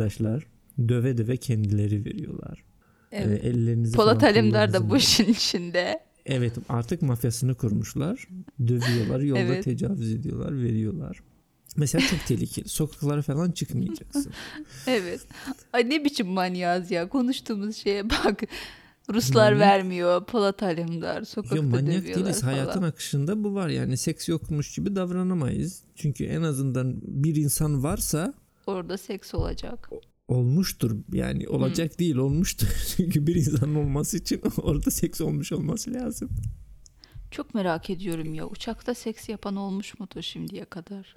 döve 0.88 1.18
döve 1.18 1.36
kendileri 1.36 2.04
veriyorlar. 2.04 2.64
Evet. 3.12 3.44
Ee, 3.44 3.48
ellerinizi 3.48 3.96
Polat 3.96 4.22
Alemdar 4.24 4.72
da 4.72 4.90
bu 4.90 4.96
işin 4.96 5.24
içinde. 5.32 6.00
Evet 6.26 6.52
artık 6.68 7.02
mafyasını 7.02 7.54
kurmuşlar. 7.54 8.28
Dövüyorlar, 8.60 9.20
yolda 9.20 9.40
Evet. 9.40 9.64
tecavüz 9.64 10.12
ediyorlar, 10.12 10.62
veriyorlar. 10.62 11.22
Mesela 11.76 12.06
çok 12.06 12.26
tehlikeli. 12.26 12.68
Sokaklara 12.68 13.22
falan 13.22 13.50
çıkmayacaksın. 13.50 14.32
Evet. 14.86 15.20
Ay 15.72 15.90
ne 15.90 16.04
biçim 16.04 16.26
manyağız 16.26 16.90
ya. 16.90 17.08
Konuştuğumuz 17.08 17.76
şeye 17.76 18.10
bak. 18.10 18.42
Ruslar 19.14 19.52
Manyak. 19.52 19.66
vermiyor. 19.68 20.24
Polat 20.24 20.62
Alemdar 20.62 21.24
sokakta 21.24 21.56
Yok 21.56 21.64
manyak 21.64 21.86
dövüyorlar 21.86 22.14
değiliz. 22.24 22.40
falan. 22.40 22.52
Hayatın 22.52 22.82
akışında 22.82 23.44
bu 23.44 23.54
var. 23.54 23.68
Yani 23.68 23.96
seks 23.96 24.28
yokmuş 24.28 24.74
gibi 24.74 24.96
davranamayız. 24.96 25.82
Çünkü 25.94 26.24
en 26.24 26.42
azından 26.42 27.00
bir 27.02 27.36
insan 27.36 27.82
varsa 27.82 28.34
Orada 28.66 28.98
seks 28.98 29.34
olacak. 29.34 29.90
olmuştur. 30.28 30.96
Yani 31.12 31.48
olacak 31.48 31.90
Hmm. 31.92 31.98
değil 31.98 32.16
olmuştur. 32.16 32.68
Çünkü 32.96 33.26
bir 33.26 33.34
insanın 33.34 33.74
olması 33.74 34.16
için 34.16 34.40
orada 34.62 34.90
seks 34.90 35.20
olmuş 35.20 35.52
olması 35.52 35.94
lazım. 35.94 36.30
Çok 37.30 37.54
merak 37.54 37.90
ediyorum 37.90 38.34
ya. 38.34 38.46
Uçakta 38.48 38.94
seks 38.94 39.28
yapan 39.28 39.56
olmuş 39.56 39.98
mudur 40.00 40.22
şimdiye 40.22 40.64
kadar? 40.64 41.16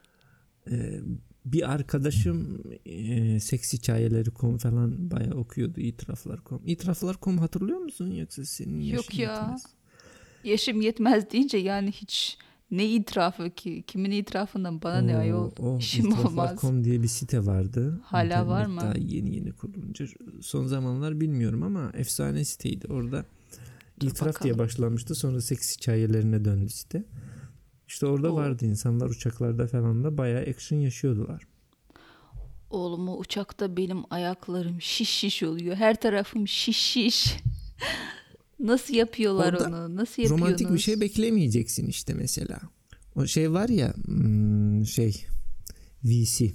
Ee, 0.72 1.00
bir 1.46 1.72
arkadaşım 1.74 2.64
e, 2.86 3.40
seks 3.40 3.74
hikayeleri 3.74 4.32
kom 4.32 4.58
falan 4.58 5.12
bayağı 5.12 5.34
okuyordu 5.34 5.80
itiraflar 5.80 6.44
kom. 6.44 6.62
İtiraflar 6.66 7.18
kom 7.18 7.38
hatırlıyor 7.38 7.80
musun 7.80 8.12
yoksa 8.12 8.46
senin 8.46 8.80
yaşın 8.80 8.96
Yok 8.96 9.20
ya. 9.20 9.34
yetmez? 9.42 9.64
Yaşım 10.44 10.82
yetmez 10.82 11.32
deyince 11.32 11.58
yani 11.58 11.92
hiç 11.92 12.38
ne 12.72 12.86
itirafı 12.86 13.50
ki? 13.50 13.84
Kimin 13.88 14.12
itirafından 14.12 14.82
bana 14.82 15.02
ne 15.02 15.16
O- 15.16 15.20
ayol? 15.20 15.52
o 15.60 15.78
İşim 15.78 16.12
olmaz. 16.20 16.60
diye 16.84 17.04
bir 17.04 17.08
site 17.08 17.46
vardı. 17.46 18.02
Hala 18.04 18.48
var 18.48 18.66
mı? 18.66 18.82
Daha 18.82 18.94
yeni 18.98 19.36
yeni 19.36 19.52
kurulunca 19.52 20.06
son 20.42 20.66
zamanlar 20.68 21.20
bilmiyorum 21.22 21.64
ama 21.64 21.92
efsane 21.94 22.46
siteydi 22.46 22.88
orada. 22.94 23.26
Dur 24.00 24.08
İtiraf 24.08 24.44
diye 24.44 24.54
bakalım. 24.54 24.66
başlamıştı 24.66 25.16
sonra 25.16 25.42
seks 25.42 25.78
hikayelerine 25.78 26.46
döndü 26.46 26.70
site. 26.70 27.04
İşte 27.88 28.06
orada 28.06 28.32
Oo. 28.34 28.36
vardı 28.36 28.66
insanlar 28.66 29.10
uçaklarda 29.10 29.68
falan 29.68 30.04
da 30.04 30.18
bayağı 30.18 30.42
action 30.42 30.80
yaşıyordular. 30.80 31.44
Oğlum 32.70 33.10
o 33.10 33.18
uçakta 33.18 33.78
benim 33.78 34.04
ayaklarım 34.10 34.82
şiş 34.82 35.10
şiş 35.10 35.44
oluyor. 35.44 35.76
Her 35.76 36.02
tarafım 36.02 36.48
şiş 36.48 36.78
şiş. 36.78 37.34
Nasıl 38.60 38.94
yapıyorlar 38.94 39.54
Orada 39.54 39.68
onu? 39.68 39.96
Nasıl 39.96 40.22
yapıyorsunuz? 40.22 40.42
Romantik 40.42 40.74
bir 40.74 40.80
şey 40.80 41.02
beklemeyeceksin 41.02 41.88
işte 41.88 42.14
mesela. 42.14 42.60
O 43.16 43.26
şey 43.26 43.54
var 43.54 43.70
ya 43.70 43.94
hmm, 44.06 44.86
şey 44.86 45.26
VC 46.04 46.54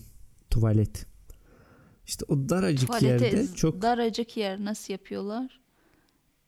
tuvalet. 0.51 1.07
İşte 2.07 2.25
o 2.29 2.49
daracık 2.49 2.89
Tuvalete 2.89 3.27
yerde 3.27 3.55
çok 3.55 3.83
daracık 3.83 4.37
yer 4.37 4.65
nasıl 4.65 4.93
yapıyorlar? 4.93 5.63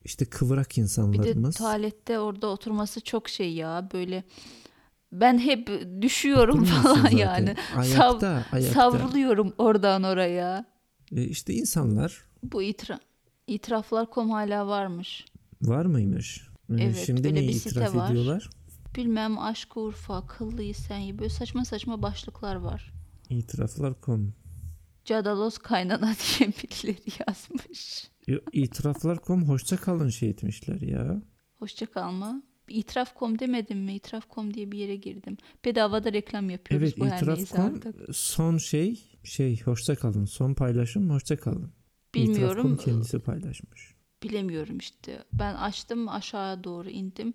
işte 0.05 0.25
kıvrak 0.25 0.71
Bir 0.71 0.77
de 0.77 0.81
insanlarımız. 0.81 1.57
tuvalette 1.57 2.19
orada 2.19 2.47
oturması 2.47 3.01
çok 3.01 3.29
şey 3.29 3.53
ya 3.53 3.89
böyle 3.93 4.25
ben 5.13 5.39
hep 5.39 5.71
düşüyorum 6.01 6.65
falan 6.65 6.95
zaten. 6.95 7.17
yani. 7.17 7.57
Ayakta, 7.77 8.47
ayakta. 8.53 8.75
Savruluyorum 8.75 9.53
oradan 9.59 10.03
oraya. 10.03 10.65
E, 11.17 11.23
işte 11.25 11.55
insanlar 11.55 12.25
Bu 12.43 12.63
itira 12.63 13.01
itiraflar.com 13.47 14.31
hala 14.31 14.67
varmış. 14.67 15.25
Var 15.69 15.85
mıymış? 15.85 16.49
E, 16.71 16.75
Evet, 16.75 17.03
Şimdi 17.07 17.35
bir 17.35 17.53
site 17.53 17.71
itiraf 17.71 17.95
var. 17.95 18.11
ediyorlar? 18.11 18.51
Bilmem 18.97 19.39
aşk 19.39 19.77
Urfa, 19.77 20.17
akıllıyı 20.17 20.75
sen 20.75 21.03
gibi 21.03 21.19
böyle 21.19 21.31
saçma 21.31 21.65
saçma 21.65 22.03
başlıklar 22.03 22.57
var. 22.57 22.93
İtiraflar.com 23.31 24.35
Cadalos 25.05 25.59
kaynana 25.59 26.15
diye 26.39 26.49
birileri 26.51 27.01
yazmış. 27.29 28.11
İtiraflar.com 28.53 29.49
hoşça 29.49 29.77
kalın 29.77 30.09
şey 30.09 30.29
etmişler 30.31 30.81
ya. 30.81 31.23
Hoşça 31.59 31.87
kalma. 31.87 32.43
İtiraf.com 32.69 33.39
demedim 33.39 33.79
mi? 33.79 33.95
İtiraf.com 33.95 34.55
diye 34.55 34.73
bir 34.73 34.79
yere 34.79 34.97
girdim. 34.97 35.37
Bedava 35.65 36.05
da 36.05 36.13
reklam 36.13 36.51
yapıyoruz 36.51 36.89
Evet 36.89 37.01
bu 37.01 37.07
itiraf.com 37.07 37.81
son 38.13 38.59
şey 38.59 39.01
şey 39.25 39.61
hoşça 39.63 39.95
kalın. 39.95 40.25
Son 40.25 40.55
paylaşım 40.55 41.11
hoşça 41.11 41.37
kalın. 41.37 41.73
Bilmiyorum. 42.15 42.67
İtiraf.com 42.67 42.77
kendisi 42.77 43.19
paylaşmış. 43.19 43.94
Bilemiyorum 44.25 44.79
işte. 44.79 45.25
Ben 45.33 45.55
açtım 45.55 46.09
aşağıya 46.09 46.65
doğru 46.65 46.91
indim. 46.91 47.33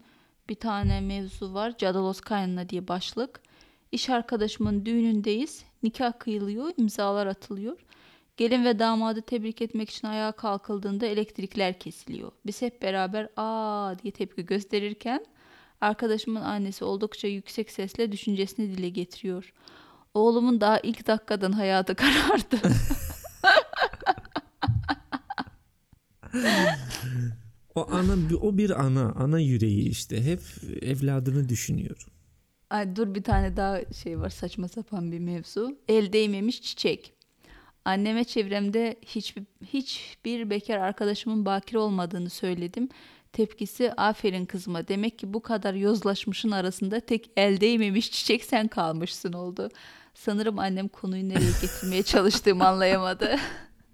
Bir 0.49 0.55
tane 0.55 1.01
mevzu 1.01 1.53
var. 1.53 1.77
Cadalos 1.77 2.21
kaynana 2.21 2.69
diye 2.69 2.87
başlık. 2.87 3.41
İş 3.91 4.09
arkadaşımın 4.09 4.85
düğünündeyiz. 4.85 5.63
Nikah 5.83 6.19
kıyılıyor, 6.19 6.71
imzalar 6.77 7.27
atılıyor. 7.27 7.77
Gelin 8.37 8.65
ve 8.65 8.79
damadı 8.79 9.21
tebrik 9.21 9.61
etmek 9.61 9.89
için 9.89 10.07
ayağa 10.07 10.31
kalkıldığında 10.31 11.05
elektrikler 11.05 11.79
kesiliyor. 11.79 12.31
Biz 12.45 12.61
hep 12.61 12.81
beraber 12.81 13.29
aa 13.37 13.99
diye 14.03 14.11
tepki 14.11 14.45
gösterirken 14.45 15.25
arkadaşımın 15.81 16.41
annesi 16.41 16.85
oldukça 16.85 17.27
yüksek 17.27 17.71
sesle 17.71 18.11
düşüncesini 18.11 18.77
dile 18.77 18.89
getiriyor. 18.89 19.53
Oğlumun 20.13 20.61
daha 20.61 20.79
ilk 20.79 21.07
dakikadan 21.07 21.51
hayatı 21.51 21.95
karardı. 22.03 22.59
O 27.75 27.87
ana 27.91 28.13
o 28.41 28.57
bir 28.57 28.81
ana, 28.81 29.11
ana 29.11 29.39
yüreği 29.39 29.89
işte. 29.89 30.23
Hep 30.25 30.41
evladını 30.81 31.49
düşünüyor. 31.49 32.07
Ay 32.69 32.95
dur 32.95 33.15
bir 33.15 33.23
tane 33.23 33.57
daha 33.57 33.79
şey 33.93 34.19
var 34.19 34.29
saçma 34.29 34.67
sapan 34.67 35.11
bir 35.11 35.19
mevzu. 35.19 35.77
El 35.87 36.13
değmemiş 36.13 36.61
çiçek. 36.61 37.13
Anneme 37.85 38.23
çevremde 38.23 38.95
hiçbir, 39.05 39.43
hiçbir 39.65 40.49
bekar 40.49 40.77
arkadaşımın 40.77 41.45
bakire 41.45 41.79
olmadığını 41.79 42.29
söyledim. 42.29 42.89
Tepkisi 43.33 43.93
aferin 43.93 44.45
kızıma 44.45 44.87
demek 44.87 45.19
ki 45.19 45.33
bu 45.33 45.41
kadar 45.41 45.73
yozlaşmışın 45.73 46.51
arasında 46.51 46.99
tek 46.99 47.31
el 47.37 47.61
değmemiş 47.61 48.11
çiçek 48.11 48.45
sen 48.45 48.67
kalmışsın 48.67 49.33
oldu. 49.33 49.69
Sanırım 50.13 50.59
annem 50.59 50.87
konuyu 50.87 51.29
nereye 51.29 51.51
getirmeye 51.61 52.03
çalıştığımı 52.13 52.67
anlayamadı. 52.67 53.35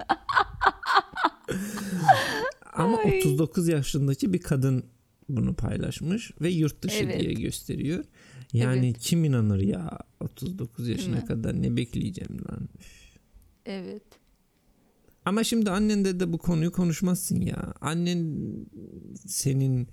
Ama 2.74 2.98
Ay. 2.98 3.18
39 3.20 3.68
yaşındaki 3.68 4.34
bir 4.34 4.40
kadın 4.42 4.84
bunu 5.30 5.54
paylaşmış 5.56 6.32
ve 6.42 6.50
yurt 6.50 6.82
dışı 6.84 7.04
Evet. 7.04 7.20
diye 7.22 7.34
gösteriyor. 7.34 8.04
Yani 8.54 8.86
Evet. 8.88 9.00
kim 9.00 9.24
inanır 9.26 9.60
ya 9.60 10.00
39 10.20 10.88
yaşına 10.90 11.16
mi? 11.16 11.26
kadar 11.26 11.62
ne 11.62 11.76
bekleyeceğim 11.78 12.38
lan. 12.50 12.70
Evet. 13.66 14.04
Ama 15.26 15.44
şimdi 15.44 15.70
annende 15.72 16.20
de 16.20 16.34
bu 16.34 16.38
konuyu 16.38 16.72
konuşmazsın 16.72 17.42
ya. 17.42 17.74
Annen 17.82 18.38
senin 19.26 19.88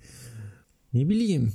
ne 0.93 1.09
bileyim 1.09 1.53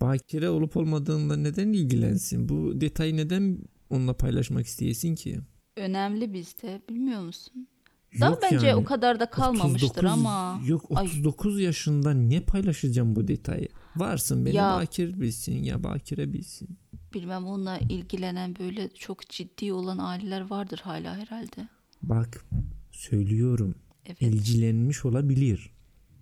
bakire 0.00 0.48
olup 0.48 0.76
olmadığınla 0.76 1.36
neden 1.36 1.72
ilgilensin? 1.72 2.48
Bu 2.48 2.80
detayı 2.80 3.16
neden 3.16 3.58
onunla 3.90 4.14
paylaşmak 4.14 4.66
isteyesin 4.66 5.14
ki? 5.14 5.38
Önemli 5.76 6.32
bizde 6.32 6.82
bilmiyor 6.88 7.20
musun? 7.22 7.68
Yok 8.12 8.38
bence 8.42 8.66
yani. 8.66 8.80
o 8.80 8.84
kadar 8.84 9.20
da 9.20 9.30
kalmamıştır 9.30 9.88
39 9.88 10.10
ama. 10.10 10.60
Yok 10.66 10.84
Ay. 10.94 11.06
39 11.06 11.60
yaşında 11.60 12.12
ne 12.14 12.40
paylaşacağım 12.40 13.16
bu 13.16 13.28
detayı? 13.28 13.68
Varsın 13.96 14.46
beni 14.46 14.54
Ya. 14.56 14.76
bakir 14.80 15.20
bilsin 15.20 15.62
ya 15.62 15.84
bakire 15.84 16.32
bilsin. 16.32 16.68
Bilmem 17.14 17.46
onunla 17.46 17.78
ilgilenen 17.78 18.56
böyle 18.58 18.88
çok 18.88 19.28
ciddi 19.28 19.72
olan 19.72 19.98
aileler 19.98 20.50
vardır 20.50 20.80
hala 20.84 21.16
herhalde. 21.16 21.68
Bak 22.02 22.44
söylüyorum 22.90 23.74
Evet. 24.06 24.22
ilgilenmiş 24.22 25.04
olabilir. 25.04 25.70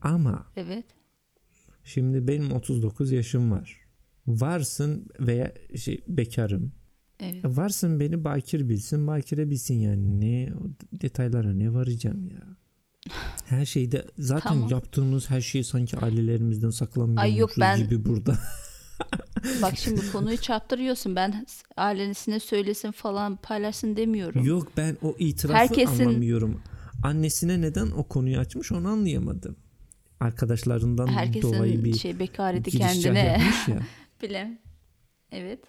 Ama 0.03 0.46
Evet. 0.57 0.85
şimdi 1.85 2.29
benim 2.29 2.53
39 2.53 3.12
yaşım 3.12 3.51
var. 3.51 3.77
Varsın 4.27 5.07
veya 5.20 5.53
şey 5.77 6.01
bekarım. 6.09 6.72
Evet. 7.20 7.44
Varsın 7.44 8.00
beni 8.00 8.24
bakir 8.24 8.68
bilsin, 8.68 9.07
bakire 9.07 9.50
bilsin 9.50 9.74
yani. 9.74 10.20
Ne 10.20 10.52
detaylara 10.92 11.52
ne 11.52 11.72
varacağım 11.74 12.28
ya. 12.28 12.42
Her 13.46 13.64
şeyde 13.66 14.04
zaten 14.18 14.48
Tamam. 14.52 14.68
yaptığımız 14.70 15.31
her 15.31 15.40
şeyi 15.40 15.64
sanki 15.64 15.96
ailelerimizden 15.98 16.70
saklamıyormuşuz 16.70 17.61
ben- 17.61 17.78
gibi 17.78 18.04
burada. 18.04 18.38
Bak 19.62 19.78
şimdi 19.78 20.12
konuyu 20.12 20.37
çarptırıyorsun. 20.37 21.16
Ben 21.16 21.46
ailesine 21.76 22.40
söylesin 22.40 22.90
falan 22.92 23.37
paylaşsın 23.37 23.96
demiyorum. 23.96 24.44
Yok 24.44 24.68
ben 24.76 24.96
o 25.02 25.14
itirafı 25.18 25.59
Herkesin- 25.59 26.04
anlamıyorum. 26.04 26.62
Annesine 27.02 27.61
neden 27.61 27.90
o 27.90 28.04
konuyu 28.04 28.38
açmış 28.38 28.72
onu 28.72 28.88
anlayamadım. 28.88 29.57
Arkadaşlarından 30.20 31.09
dolayı 31.09 31.18
Herkesin 31.18 31.85
bir 31.85 31.94
şey 31.98 32.18
bekareti 32.18 32.70
kendine. 32.70 33.18
yapmış 33.18 33.68
ya. 33.68 33.78
Bilem. 34.22 34.59
Evet. 35.33 35.61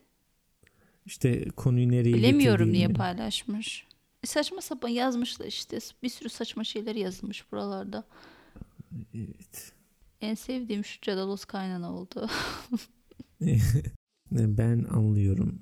İşte 1.09 1.49
konuyu 1.49 1.91
nereye 1.91 2.13
Bilemiyorum 2.13 2.71
niye 2.71 2.87
paylaşmış. 2.87 3.87
E 4.23 4.27
saçma 4.27 4.61
sapan 4.61 4.89
yazmışlar 4.89 5.45
işte. 5.45 5.79
Bir 6.03 6.09
sürü 6.09 6.29
saçma 6.29 6.63
şeyler 6.63 6.95
yazılmış 6.95 7.51
buralarda. 7.51 8.03
Evet. 9.13 9.73
En 10.21 10.35
sevdiğim 10.35 10.85
şu 10.85 11.01
Cadalos 11.01 11.45
kaynana 11.45 11.93
oldu. 11.95 12.29
Ben 14.31 14.83
anlıyorum 14.83 15.61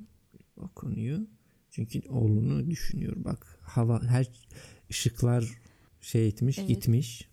o 0.58 0.68
konuyu. 0.68 1.28
Çünkü 1.72 2.02
oğlunu 2.10 2.70
düşünüyor. 2.72 3.16
Bak 3.24 3.60
hava 3.62 4.04
her 4.04 4.28
ışıklar 4.90 5.62
şey 6.02 6.28
etmiş, 6.28 6.60
Evet. 6.60 6.68
gitmiş. 6.68 7.28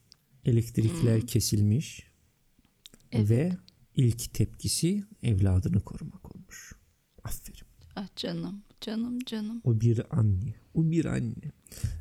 Elektrikler 0.44 1.20
Hmm. 1.20 1.27
kesilmiş. 1.27 2.07
Evet. 3.12 3.31
Ve 3.31 3.53
ilk 3.96 4.35
tepkisi 4.35 5.05
evladını 5.22 5.81
korumak 5.81 6.37
olmuş. 6.37 6.72
Aferin. 7.24 7.63
Ah 7.96 8.07
canım, 8.16 8.62
canım, 8.80 9.18
canım. 9.26 9.61
O 9.64 9.80
bir 9.80 10.02
anne. 10.18 10.54
O 10.74 10.90
bir 10.90 11.04
anne. 11.04 11.35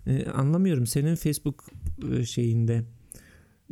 Ee, 0.07 0.25
anlamıyorum. 0.25 0.87
Senin 0.87 1.15
Facebook 1.15 1.65
e, 2.11 2.25
şeyinde 2.25 2.83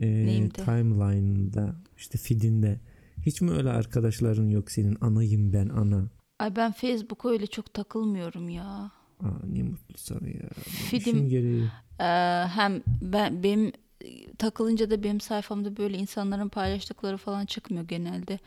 e, 0.02 0.08
Neyimde? 0.08 0.50
timeline'ında 0.66 1.76
işte 1.98 2.18
feedinde 2.18 2.80
hiç 3.26 3.42
mi 3.42 3.52
öyle 3.52 3.70
arkadaşların 3.70 4.48
yok 4.50 4.72
senin 4.72 4.98
anayım 5.02 5.54
ben 5.54 5.70
ana? 5.70 6.10
Ay 6.40 6.56
ben 6.56 6.72
Facebook'a 6.72 7.30
öyle 7.30 7.48
çok 7.48 7.74
takılmıyorum 7.74 8.50
ya. 8.50 8.92
Aa, 9.20 9.46
ne 9.48 9.64
mutlu 9.64 9.98
sana 9.98 10.28
ya. 10.28 10.50
Feed'im- 10.90 10.98
İşin 10.98 11.30
gereği. 11.30 11.64
Ee, 12.00 12.04
hem 12.48 12.82
ben 13.02 13.44
benim 13.44 13.72
e, 14.02 14.34
takılınca 14.34 14.90
da 14.90 15.04
benim 15.04 15.20
sayfamda 15.20 15.78
böyle 15.78 15.98
insanların 15.98 16.50
paylaştıkları 16.50 17.18
falan 17.18 17.46
çıkmıyor 17.46 17.84
genelde. 17.88 18.40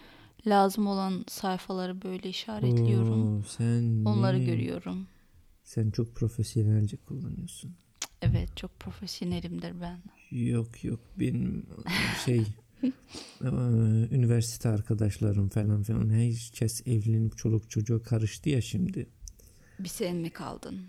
Lazım 0.46 0.86
olan 0.86 1.24
sayfaları 1.28 2.02
böyle 2.02 2.28
işaretliyorum. 2.28 3.38
Oo, 3.38 3.42
sen 3.42 4.04
Onları 4.04 4.40
ne? 4.40 4.44
görüyorum. 4.44 5.06
Sen 5.62 5.90
çok 5.90 6.14
profesyonelce 6.14 6.96
kullanıyorsun. 6.96 7.76
Evet 8.22 8.56
çok 8.56 8.80
profesyonelimdir 8.80 9.80
ben. 9.80 9.98
Yok 10.30 10.84
yok 10.84 11.00
benim 11.20 11.66
şey 12.24 12.40
e, 13.42 13.46
üniversite 14.10 14.68
arkadaşlarım 14.68 15.48
falan 15.48 15.82
filan 15.82 16.10
herkes 16.10 16.86
evlenip 16.86 17.38
çoluk 17.38 17.70
çocuğa 17.70 18.02
karıştı 18.02 18.50
ya 18.50 18.60
şimdi. 18.60 19.06
Bir 19.78 19.88
sen 19.88 20.16
mi 20.16 20.30
kaldın? 20.30 20.80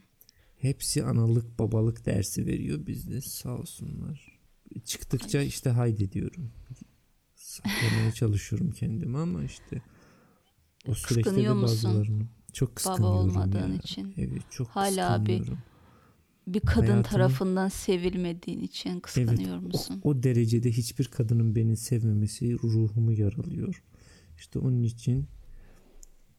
Hepsi 0.58 1.04
analık 1.04 1.60
babalık 1.60 2.06
dersi 2.06 2.46
veriyor 2.46 2.88
bizde 2.88 3.22
sağ 3.22 3.58
olsunlar. 3.58 4.40
Çıktıkça 4.86 5.42
işte 5.42 5.70
haydi 5.70 6.12
diyorum. 6.12 6.52
Saklamaya 7.64 8.12
çalışıyorum 8.12 8.72
kendimi 8.72 9.18
ama 9.18 9.44
işte 9.44 9.82
o 10.88 10.94
süreçte 10.94 11.36
de 11.36 11.54
musun? 11.54 11.90
bazılarını 11.90 12.24
çok 12.54 12.70
Baba 12.70 12.76
kıskanıyorum 12.76 13.18
olmadığın 13.30 13.70
ya. 13.72 13.76
için. 13.76 14.14
Evet 14.18 14.42
çok 14.50 14.68
Hala 14.68 15.26
bir. 15.26 15.42
Bir 16.48 16.60
kadın 16.60 16.82
Hayatımın- 16.88 17.04
tarafından 17.04 17.68
sevilmediğin 17.70 18.60
için 18.62 18.90
Evet 18.90 19.02
kıskanıyor 19.02 19.58
o, 19.58 19.62
musun? 19.62 20.00
o 20.04 20.24
derecede 20.24 20.72
hiçbir 20.72 21.06
kadının 21.06 21.56
beni 21.56 21.78
sevmemesi 21.78 22.54
ruhumu 22.64 23.12
yaralıyor. 23.14 23.84
İşte 24.38 24.60
onun 24.60 24.84
için 24.84 25.26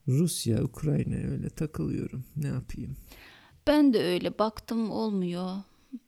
Rusya, 0.08 0.62
Ukrayna 0.64 1.16
öyle 1.16 1.48
takılıyorum. 1.50 2.24
Ne 2.36 2.46
yapayım? 2.46 2.96
Ben 3.66 3.92
de 3.94 4.02
öyle 4.04 4.38
baktım 4.38 4.90
olmuyor. 4.90 5.56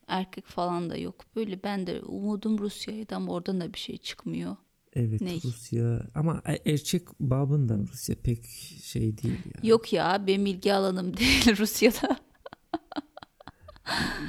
Erkek 0.06 0.46
falan 0.46 0.90
da 0.90 0.96
yok. 0.96 1.24
Böyle 1.36 1.62
ben 1.62 1.86
de 1.86 2.00
umudum 2.02 2.58
Rusya'ydı 2.58 3.14
ama 3.16 3.32
oradan 3.32 3.60
da 3.60 3.74
bir 3.74 3.78
şey 3.78 3.96
çıkmıyor. 3.96 4.56
Evet 4.98 5.20
Ney? 5.20 5.40
Rusya 5.44 6.02
ama 6.14 6.42
e- 6.46 6.72
erkek 6.72 7.02
babından 7.20 7.86
Rusya 7.92 8.16
pek 8.22 8.46
şey 8.84 9.18
değil 9.18 9.38
ya. 9.44 9.68
Yok 9.68 9.92
ya 9.92 10.26
benim 10.26 10.46
ilgi 10.46 10.74
alanım 10.74 11.16
değil 11.16 11.58
Rusya'da. 11.58 12.16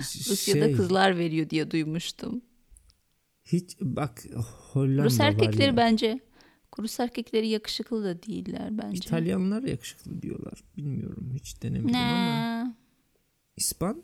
Ş- 0.03 0.32
Rusya'da 0.32 0.65
şey, 0.65 0.75
kızlar 0.75 1.17
veriyor 1.17 1.49
diye 1.49 1.71
duymuştum. 1.71 2.41
Hiç 3.45 3.77
bak 3.82 4.25
Hollanda 4.71 5.03
Rus 5.03 5.19
var 5.19 5.25
erkekleri 5.25 5.67
ya. 5.67 5.77
bence 5.77 6.19
Rus 6.79 6.99
erkekleri 6.99 7.47
yakışıklı 7.47 8.03
da 8.03 8.23
değiller 8.23 8.77
bence. 8.77 8.97
İtalyanlar 8.97 9.63
yakışıklı 9.63 10.21
diyorlar. 10.21 10.63
Bilmiyorum 10.77 11.32
hiç 11.34 11.63
denemedim 11.63 11.95
ama. 11.95 12.63
Ne? 12.63 12.75
İspan? 13.58 14.03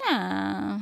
Ha. 0.00 0.80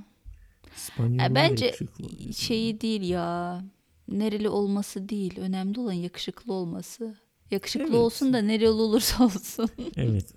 İspanyollar 0.77 1.25
Ya 1.25 1.35
bence 1.35 1.65
yakışıklı 1.67 2.07
oluyor. 2.07 2.33
şeyi 2.33 2.81
değil 2.81 3.03
ya. 3.03 3.65
Nereli 4.09 4.49
olması 4.49 5.09
değil. 5.09 5.39
Önemli 5.41 5.81
olan 5.81 5.93
yakışıklı 5.93 6.53
olması. 6.53 7.15
Yakışıklı 7.51 7.85
Evet. 7.85 7.95
olsun 7.95 8.33
da 8.33 8.39
nereli 8.39 8.69
olursa 8.69 9.25
olsun. 9.25 9.69
Evet 9.97 10.35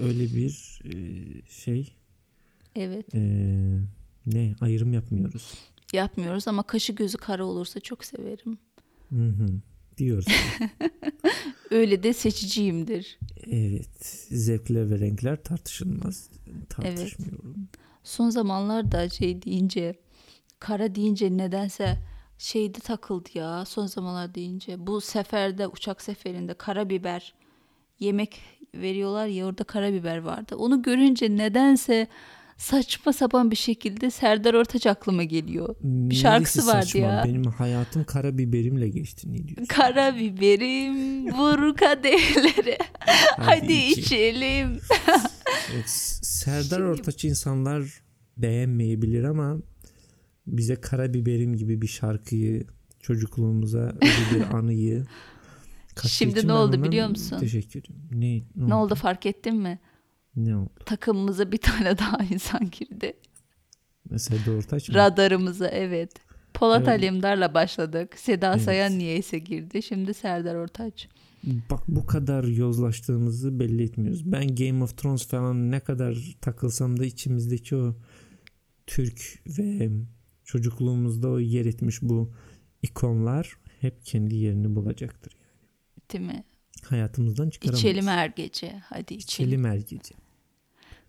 öyle 0.00 0.24
bir 0.34 0.80
e, 0.84 0.94
şey 1.50 1.92
evet. 2.76 3.14
e, 3.14 3.20
ne 4.26 4.54
ayrım 4.60 4.92
yapmıyoruz. 4.92 5.54
Yapmıyoruz 5.92 6.48
ama 6.48 6.62
kaşı 6.62 6.92
gözü 6.92 7.18
kara 7.18 7.44
olursa 7.44 7.80
çok 7.80 8.04
severim. 8.04 8.58
Hı 9.08 9.24
hı. 9.28 9.46
Diyoruz. 9.98 10.26
Öyle 11.70 12.02
de 12.02 12.12
seçiciyimdir. 12.12 13.18
evet 13.46 14.06
zevkler 14.30 14.90
ve 14.90 14.98
renkler 14.98 15.42
tartışılmaz. 15.42 16.30
Tartışmıyorum. 16.68 17.68
Son 18.04 18.30
zamanlarda 18.30 19.08
şey 19.08 19.42
deyince 19.42 19.94
kara 20.58 20.94
deyince 20.94 21.36
nedense 21.36 21.98
şeyde 22.38 22.78
takıldı 22.78 23.28
ya 23.34 23.64
son 23.64 23.86
zamanlar 23.86 24.34
deyince 24.34 24.86
bu 24.86 25.00
seferde 25.00 25.66
uçak 25.66 26.02
seferinde 26.02 26.54
karabiber 26.54 27.34
yemek 27.98 28.40
veriyorlar 28.74 29.26
ya 29.26 29.46
orada 29.46 29.64
karabiber 29.64 30.18
vardı. 30.18 30.56
Onu 30.56 30.82
görünce 30.82 31.36
nedense 31.36 32.06
saçma 32.56 33.12
sapan 33.12 33.50
bir 33.50 33.56
şekilde 33.56 34.10
Serdar 34.10 34.54
Ortaç 34.54 34.86
aklıma 34.86 35.24
geliyor. 35.24 35.76
Bir 35.80 36.08
Neresi 36.08 36.20
şarkısı 36.20 36.66
vardı 36.66 36.86
saçma? 36.86 37.00
ya. 37.00 37.22
Benim 37.26 37.44
hayatım 37.44 38.04
karabiberimle 38.04 38.88
geçti 38.88 39.32
ne 39.32 39.48
diyorsun? 39.48 39.64
Karabiberim 39.66 41.26
vur 41.32 41.76
kadehlere 41.76 42.78
hadi 43.36 43.72
iç. 43.72 43.98
içelim. 43.98 44.80
Evet, 45.74 45.88
Serdar 46.22 46.80
Ortaç 46.80 47.24
insanlar 47.24 48.02
beğenmeyebilir 48.36 49.24
ama 49.24 49.56
bize 50.46 50.76
karabiberim 50.76 51.56
gibi 51.56 51.82
bir 51.82 51.86
şarkıyı 51.86 52.64
çocukluğumuza 53.00 53.78
öyle 53.78 54.34
bir 54.34 54.40
anıyı 54.56 55.04
Şimdi 56.04 56.46
ne 56.46 56.52
oldu 56.52 56.84
biliyor 56.84 57.08
musun? 57.08 57.38
Teşekkür 57.40 57.80
ederim. 57.80 57.96
Ne, 58.12 58.42
Ne 58.68 58.74
oldu 58.74 58.94
fark 58.94 59.26
ettin 59.26 59.56
mi? 59.56 59.78
Ne 60.36 60.56
oldu? 60.56 60.70
Takımımıza 60.86 61.52
bir 61.52 61.58
tane 61.58 61.98
daha 61.98 62.24
insan 62.24 62.70
girdi. 62.70 63.12
Serdar 64.16 64.52
Ortaç 64.52 64.88
mı? 64.88 64.94
Radarımıza 64.94 65.68
evet. 65.68 66.12
Polat 66.54 66.78
Evet. 66.78 66.88
Alemdar'la 66.88 67.54
başladık. 67.54 68.18
Seda 68.18 68.52
Evet. 68.52 68.62
Sayan 68.62 68.98
niyeyse 68.98 69.38
girdi. 69.38 69.82
Şimdi 69.82 70.14
Serdar 70.14 70.54
Ortaç. 70.54 71.08
Bak 71.70 71.80
bu 71.88 72.06
kadar 72.06 72.44
yozlaştığımızı 72.44 73.60
belli 73.60 73.82
etmiyoruz. 73.82 74.32
Ben 74.32 74.54
Game 74.54 74.84
of 74.84 74.98
Thrones 74.98 75.26
falan 75.26 75.70
ne 75.70 75.80
kadar 75.80 76.36
takılsam 76.40 77.00
da 77.00 77.04
içimizdeki 77.04 77.76
o 77.76 77.96
Türk 78.86 79.42
ve 79.46 79.90
çocukluğumuzda 80.46 81.28
o 81.28 81.38
yer 81.38 81.66
etmiş 81.66 82.02
bu 82.02 82.32
ikonlar 82.82 83.56
hep 83.80 84.04
kendi 84.04 84.34
yerini 84.36 84.76
bulacaktır. 84.76 85.32
Yani. 85.32 86.10
Değil 86.12 86.24
mi? 86.24 86.44
Hayatımızdan 86.84 87.50
çıkaramayız. 87.50 87.84
İçelim 87.84 88.06
her 88.06 88.28
gece. 88.28 88.78
Hadi 88.84 89.14
içelim. 89.14 89.48
İçelim 89.48 89.64
her 89.64 89.76
gece. 89.76 90.14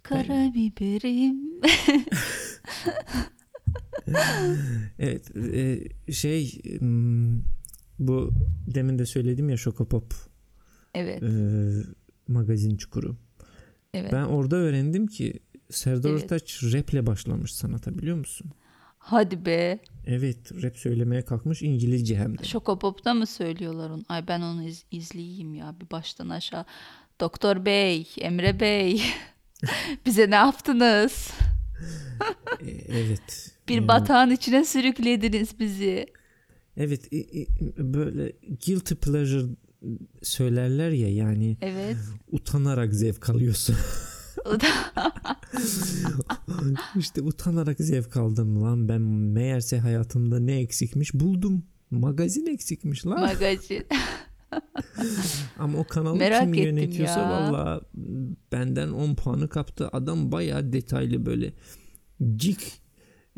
Karabiberim. 0.03 1.37
Evet 4.99 5.37
e, 5.37 5.83
şey 6.13 6.61
hmm, 6.79 7.39
bu 7.99 8.31
demin 8.67 8.99
de 8.99 9.05
söyledim 9.05 9.49
ya 9.49 9.57
Şokopop 9.57 10.13
Evet. 10.93 11.23
e, 11.23 11.29
magazin 12.27 12.77
çukuru. 12.77 13.17
evet. 13.93 14.11
Ben 14.13 14.23
orada 14.23 14.55
öğrendim 14.55 15.07
ki 15.07 15.39
Serdar 15.69 16.09
Evet. 16.09 16.23
Ortaç 16.23 16.63
raple 16.63 17.05
başlamış 17.05 17.53
sanata 17.53 17.97
biliyor 17.97 18.17
musun? 18.17 18.51
Hadi 19.09 19.45
be. 19.45 19.79
Evet 20.05 20.63
rap 20.63 20.77
söylemeye 20.77 21.21
kalkmış 21.21 21.61
İngilizce 21.61 22.17
hem 22.17 22.37
de. 22.37 22.43
Şokopop'ta 22.43 23.13
mı 23.13 23.27
söylüyorlar 23.27 23.89
onu? 23.89 24.03
Ay 24.09 24.27
ben 24.27 24.41
onu 24.41 24.63
iz- 24.63 24.85
izleyeyim 24.91 25.55
ya 25.55 25.75
bir 25.81 25.89
baştan 25.91 26.29
aşağı. 26.29 26.65
Doktor 27.19 27.65
Bey, 27.65 28.07
Emre 28.21 28.59
Bey. 28.59 29.01
Bize 30.05 30.29
ne 30.29 30.35
yaptınız? 30.35 31.31
E, 32.61 32.69
evet. 32.69 33.51
Bir 33.69 33.75
Yani, 33.75 33.87
batağın 33.87 34.31
içine 34.31 34.65
sürüklediniz 34.65 35.59
bizi. 35.59 36.05
Evet 36.77 37.11
böyle 37.77 38.31
guilty 38.65 38.93
pleasure 38.93 39.45
söylerler 40.23 40.91
ya 40.91 41.13
yani 41.13 41.57
Evet. 41.61 41.97
utanarak 42.31 42.93
zevk 42.93 43.29
alıyorsun. 43.29 43.75
İşte 46.97 47.21
utanarak 47.21 47.77
zevk 47.79 48.17
aldım 48.17 48.63
lan 48.63 48.89
ben 48.89 49.01
meğerse 49.01 49.79
hayatımda 49.79 50.39
ne 50.39 50.59
eksikmiş 50.59 51.13
buldum. 51.13 51.63
Magazin 51.91 52.45
eksikmiş 52.45 53.05
lan. 53.05 53.19
Magazin. 53.19 53.85
Ama 55.59 55.77
o 55.77 55.83
kanalı 55.83 56.15
Merak 56.17 56.41
kim 56.41 56.53
yönetiyorsa 56.53 57.19
ya. 57.19 57.29
valla 57.29 57.81
benden 58.51 58.89
10 58.89 59.15
puanı 59.15 59.49
kaptı. 59.49 59.89
Adam 59.91 60.31
bayağı 60.31 60.73
detaylı 60.73 61.25
böyle 61.25 61.53
cik 62.35 62.81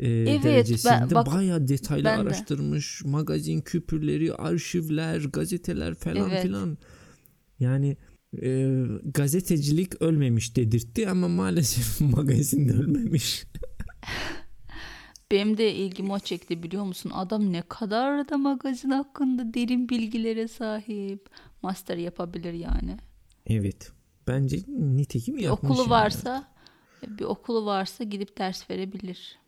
e, 0.00 0.26
ben- 0.26 0.42
derecesinde 0.42 1.14
bak, 1.14 1.26
bayağı 1.26 1.68
detaylı 1.68 2.04
ben 2.04 2.18
de. 2.18 2.22
araştırmış. 2.22 3.04
Magazin 3.04 3.60
küpürleri, 3.60 4.34
arşivler, 4.34 5.20
gazeteler 5.20 5.94
falan 5.94 6.30
Evet. 6.30 6.42
filan. 6.42 6.78
Yani 7.60 7.96
e, 8.42 8.68
gazetecilik 9.04 10.02
ölmemiş 10.02 10.56
dedirtti 10.56 11.08
ama 11.08 11.28
maalesef 11.28 12.00
magazin 12.16 12.68
de 12.68 12.72
ölmemiş. 12.72 13.44
Benim 15.30 15.56
de 15.58 15.74
ilgimi 15.74 16.12
o 16.12 16.18
çekti 16.18 16.62
biliyor 16.62 16.84
musun? 16.84 17.10
Adam 17.14 17.52
ne 17.52 17.62
kadar 17.62 18.28
da 18.28 18.38
magazin 18.38 18.90
hakkında 18.90 19.54
derin 19.54 19.88
bilgilere 19.88 20.48
sahip. 20.48 21.28
Master 21.62 21.96
yapabilir 21.96 22.52
yani. 22.52 22.96
Evet. 23.46 23.92
Bence 24.28 24.56
nitekim 24.68 25.36
Bir 25.36 25.42
yapmış. 25.42 25.70
okulu 25.70 25.80
yani. 25.82 25.90
varsa 25.90 26.48
bir 27.08 27.24
okulu 27.24 27.66
varsa 27.66 28.04
gidip 28.04 28.38
ders 28.38 28.70
verebilir. 28.70 29.38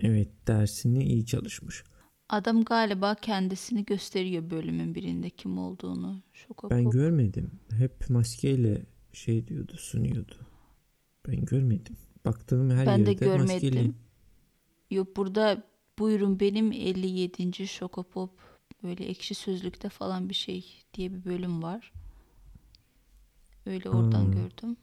Evet 0.00 0.28
dersini 0.46 1.04
iyi 1.04 1.26
çalışmış. 1.26 1.84
Adam 2.30 2.64
galiba 2.64 3.14
kendisini 3.14 3.84
gösteriyor 3.84 4.50
bölümün 4.50 4.94
birinde 4.94 5.30
kim 5.30 5.58
olduğunu. 5.58 6.22
Şok 6.32 6.70
Ben 6.70 6.90
görmedim. 6.90 7.50
Hep 7.70 8.10
maskeyle 8.10 8.82
şey 9.12 9.46
diyordu, 9.48 9.72
sunuyordu. 9.78 10.34
Ben 11.28 11.44
görmedim. 11.44 11.96
Baktığım 12.24 12.70
her 12.70 12.86
Ben 12.86 13.06
de 13.06 13.10
yerde 13.10 13.24
görmedim. 13.24 13.52
maskeli. 13.54 13.92
Yok 14.90 15.16
burada 15.16 15.62
buyurun 15.98 16.40
benim 16.40 16.72
57. 16.72 17.66
Şokopop 17.68 18.30
böyle 18.82 19.04
ekşi 19.06 19.34
sözlükte 19.34 19.88
falan 19.88 20.28
bir 20.28 20.34
şey 20.34 20.64
diye 20.94 21.12
bir 21.14 21.24
bölüm 21.24 21.62
var. 21.62 21.92
Öyle 23.66 23.90
oradan 23.90 24.24
Hmm. 24.24 24.32
gördüm. 24.32 24.76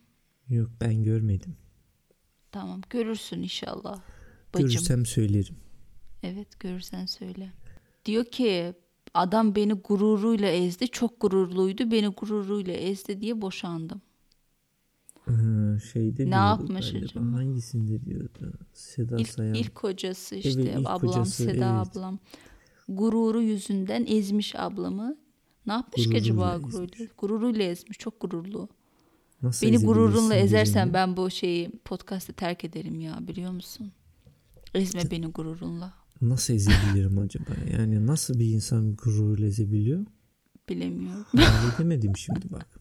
Yok 0.50 0.70
ben 0.82 1.04
görmedim. 1.04 1.56
Tamam 2.52 2.82
görürsün 2.90 3.42
inşallah. 3.44 4.02
Bacım. 4.54 4.68
Görürsem 4.70 5.06
söylerim. 5.06 5.56
Evet 6.28 6.60
görürsen 6.60 7.06
söyle. 7.06 7.52
Diyor 8.06 8.26
ki 8.26 8.74
adam 9.14 9.56
beni 9.56 9.74
gururuyla 9.74 10.48
ezdi. 10.50 10.88
Çok 10.88 11.22
gururluydu. 11.22 11.92
Beni 11.92 12.08
gururuyla 12.08 12.74
ezdi 12.74 13.22
diye 13.22 13.42
boşandım. 13.42 14.02
Ee, 15.28 15.32
şeyde 15.94 16.30
Ne 16.30 16.36
yapmış 16.36 16.92
galiba. 16.92 17.06
acaba? 17.06 17.26
Hangisinde 17.26 18.06
diyordu? 18.06 18.54
Seda 18.74 19.18
İlk, 19.18 19.30
Sayan. 19.30 19.54
ilk 19.54 19.76
kocası 19.76 20.36
işte 20.36 20.62
ilk 20.62 20.78
ablam 20.88 21.00
kocası, 21.00 21.44
Seda 21.44 21.52
evet. 21.52 21.98
ablam. 21.98 22.20
Gururu 22.90 23.42
yüzünden 23.42 24.06
ezmiş 24.08 24.56
ablamı. 24.56 25.18
Ne 25.68 25.74
yapmış 25.74 26.04
ki 26.04 26.10
Gururuyla 26.10 26.46
acaba 26.50 26.58
gururuyla? 26.68 27.06
Gururuyla 27.18 27.64
ezmiş. 27.66 27.98
Çok 27.98 28.20
gururlu. 28.22 28.70
Nasıl 29.42 29.68
Beni 29.68 29.78
gururunla 29.78 30.36
ezersen 30.36 30.84
birini? 30.86 30.94
ben 30.94 31.18
bu 31.18 31.30
şeyi 31.30 31.70
podcast'ı 31.86 32.34
terk 32.34 32.64
ederim 32.64 33.00
ya 33.00 33.28
biliyor 33.28 33.52
musun? 33.52 33.92
Ezme 34.74 35.02
beni 35.12 35.28
gururunla. 35.28 35.94
Nasıl 36.22 36.54
ezebilirim 36.54 37.20
acaba? 37.26 37.52
Yani 37.78 38.08
nasıl 38.08 38.40
bir 38.40 38.46
insan 38.46 38.96
gururuyla 38.96 39.48
ezebiliyor? 39.48 40.06
Bilemiyorum. 40.70 41.26
Hayal 41.36 41.76
edemedim 41.76 42.18
şimdi 42.18 42.52
bak. 42.52 42.80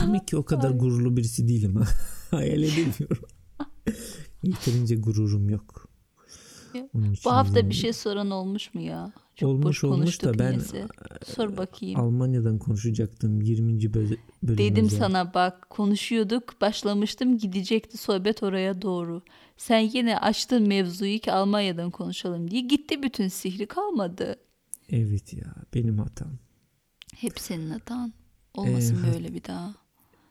Demek 0.00 0.28
ki 0.28 0.36
o 0.36 0.44
kadar 0.44 0.70
gururlu 0.70 1.16
birisi 1.16 1.48
değilim 1.48 1.76
ha. 1.76 1.84
Hayal 2.30 2.62
edemiyorum. 2.62 3.28
Yeterince 4.42 4.96
gururum 4.96 5.50
yok. 5.50 5.88
Ya, 6.74 6.88
Bu 7.24 7.30
hafta 7.30 7.68
bir 7.68 7.74
şey 7.74 7.92
soran 7.92 8.30
olmuş 8.30 8.74
mu 8.74 8.80
ya? 8.80 9.12
Olmuş, 9.42 9.84
olmuş 9.84 10.22
da 10.22 10.38
ben- 10.38 10.52
neyse. 10.52 10.88
Sor 11.26 11.56
bakayım. 11.56 12.00
Almanya'dan 12.00 12.58
konuşacaktım 12.58 13.40
20. 13.40 13.94
böze- 13.94 14.18
bölüm 14.42 14.58
Dedim 14.58 14.90
sana 14.90 15.34
bak 15.34 15.70
konuşuyorduk 15.70 16.60
başlamıştım 16.60 17.38
gidecekti 17.38 17.98
sohbet 17.98 18.42
oraya 18.42 18.82
doğru. 18.82 19.22
Sen 19.56 19.78
yine 19.78 20.18
açtın 20.18 20.68
mevzuyu 20.68 21.18
ki 21.18 21.32
Almanya'dan 21.32 21.90
konuşalım 21.90 22.50
diye 22.50 22.60
gitti 22.60 23.02
bütün 23.02 23.28
sihri 23.28 23.66
kalmadı. 23.66 24.36
Evet 24.90 25.32
ya 25.34 25.54
benim 25.74 25.98
hatam. 25.98 26.38
Hep 27.16 27.40
senin 27.40 27.70
hatan. 27.70 28.12
Olmasın 28.54 28.98
Ee, 29.04 29.14
böyle 29.14 29.34
bir 29.34 29.44
daha. 29.44 29.74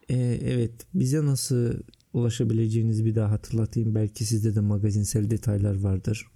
Ee, 0.09 0.15
evet 0.43 0.71
bize 0.93 1.25
nasıl 1.25 1.73
ulaşabileceğiniz 2.13 3.05
bir 3.05 3.15
daha 3.15 3.31
hatırlatayım. 3.31 3.95
Belki 3.95 4.25
sizde 4.25 4.55
de 4.55 4.59
magazinsel 4.59 5.29
detaylar 5.29 5.79
vardır. 5.79 6.27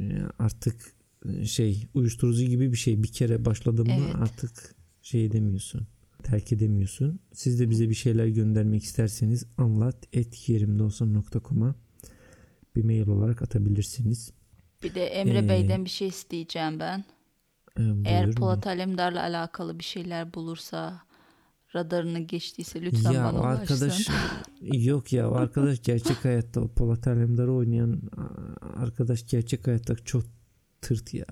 Ee, 0.00 0.22
artık 0.38 0.74
e, 0.76 1.03
şey 1.44 1.86
uyuşturucu 1.94 2.42
gibi 2.44 2.72
bir 2.72 2.76
şey 2.76 3.02
bir 3.02 3.08
kere 3.12 3.44
başladın 3.44 3.86
mı 3.86 3.94
Evet. 4.04 4.14
artık 4.14 4.74
şey 5.02 5.24
edemiyorsun. 5.24 5.86
Terk 6.22 6.52
edemiyorsun. 6.52 7.20
Siz 7.32 7.60
de 7.60 7.70
bize 7.70 7.88
bir 7.90 7.94
şeyler 7.94 8.26
göndermek 8.26 8.82
isterseniz 8.82 9.46
anlat 9.58 9.96
et 10.12 10.48
yerimdeolsan.com'a 10.48 11.74
bir 12.76 12.84
mail 12.84 13.08
olarak 13.08 13.42
atabilirsiniz. 13.42 14.32
Bir 14.82 14.94
de 14.94 15.04
Emre 15.06 15.38
Ee, 15.38 15.48
Bey'den 15.48 15.84
bir 15.84 15.90
şey 15.90 16.08
isteyeceğim 16.08 16.80
ben. 16.80 17.04
Ee, 17.78 17.82
Eğer. 18.04 18.32
Polat 18.34 18.66
Alemdar'la 18.66 19.20
alakalı 19.22 19.78
bir 19.78 19.84
şeyler 19.84 20.34
bulursa 20.34 21.02
radarını 21.74 22.18
geçtiyse 22.18 22.82
lütfen 22.82 23.12
ya 23.12 23.24
bana 23.24 23.40
ulaşsın. 23.40 23.60
arkadaş 23.74 24.08
yok 24.62 25.12
ya 25.12 25.30
arkadaş 25.30 25.82
gerçek 25.82 26.24
hayatta 26.24 26.66
Polat 26.68 27.06
Alemdar'ı 27.06 27.52
oynayan 27.52 28.02
arkadaş 28.76 29.26
gerçek 29.26 29.66
hayatta 29.66 29.96
çok 29.96 30.24
tırt 30.84 31.14
ya. 31.14 31.26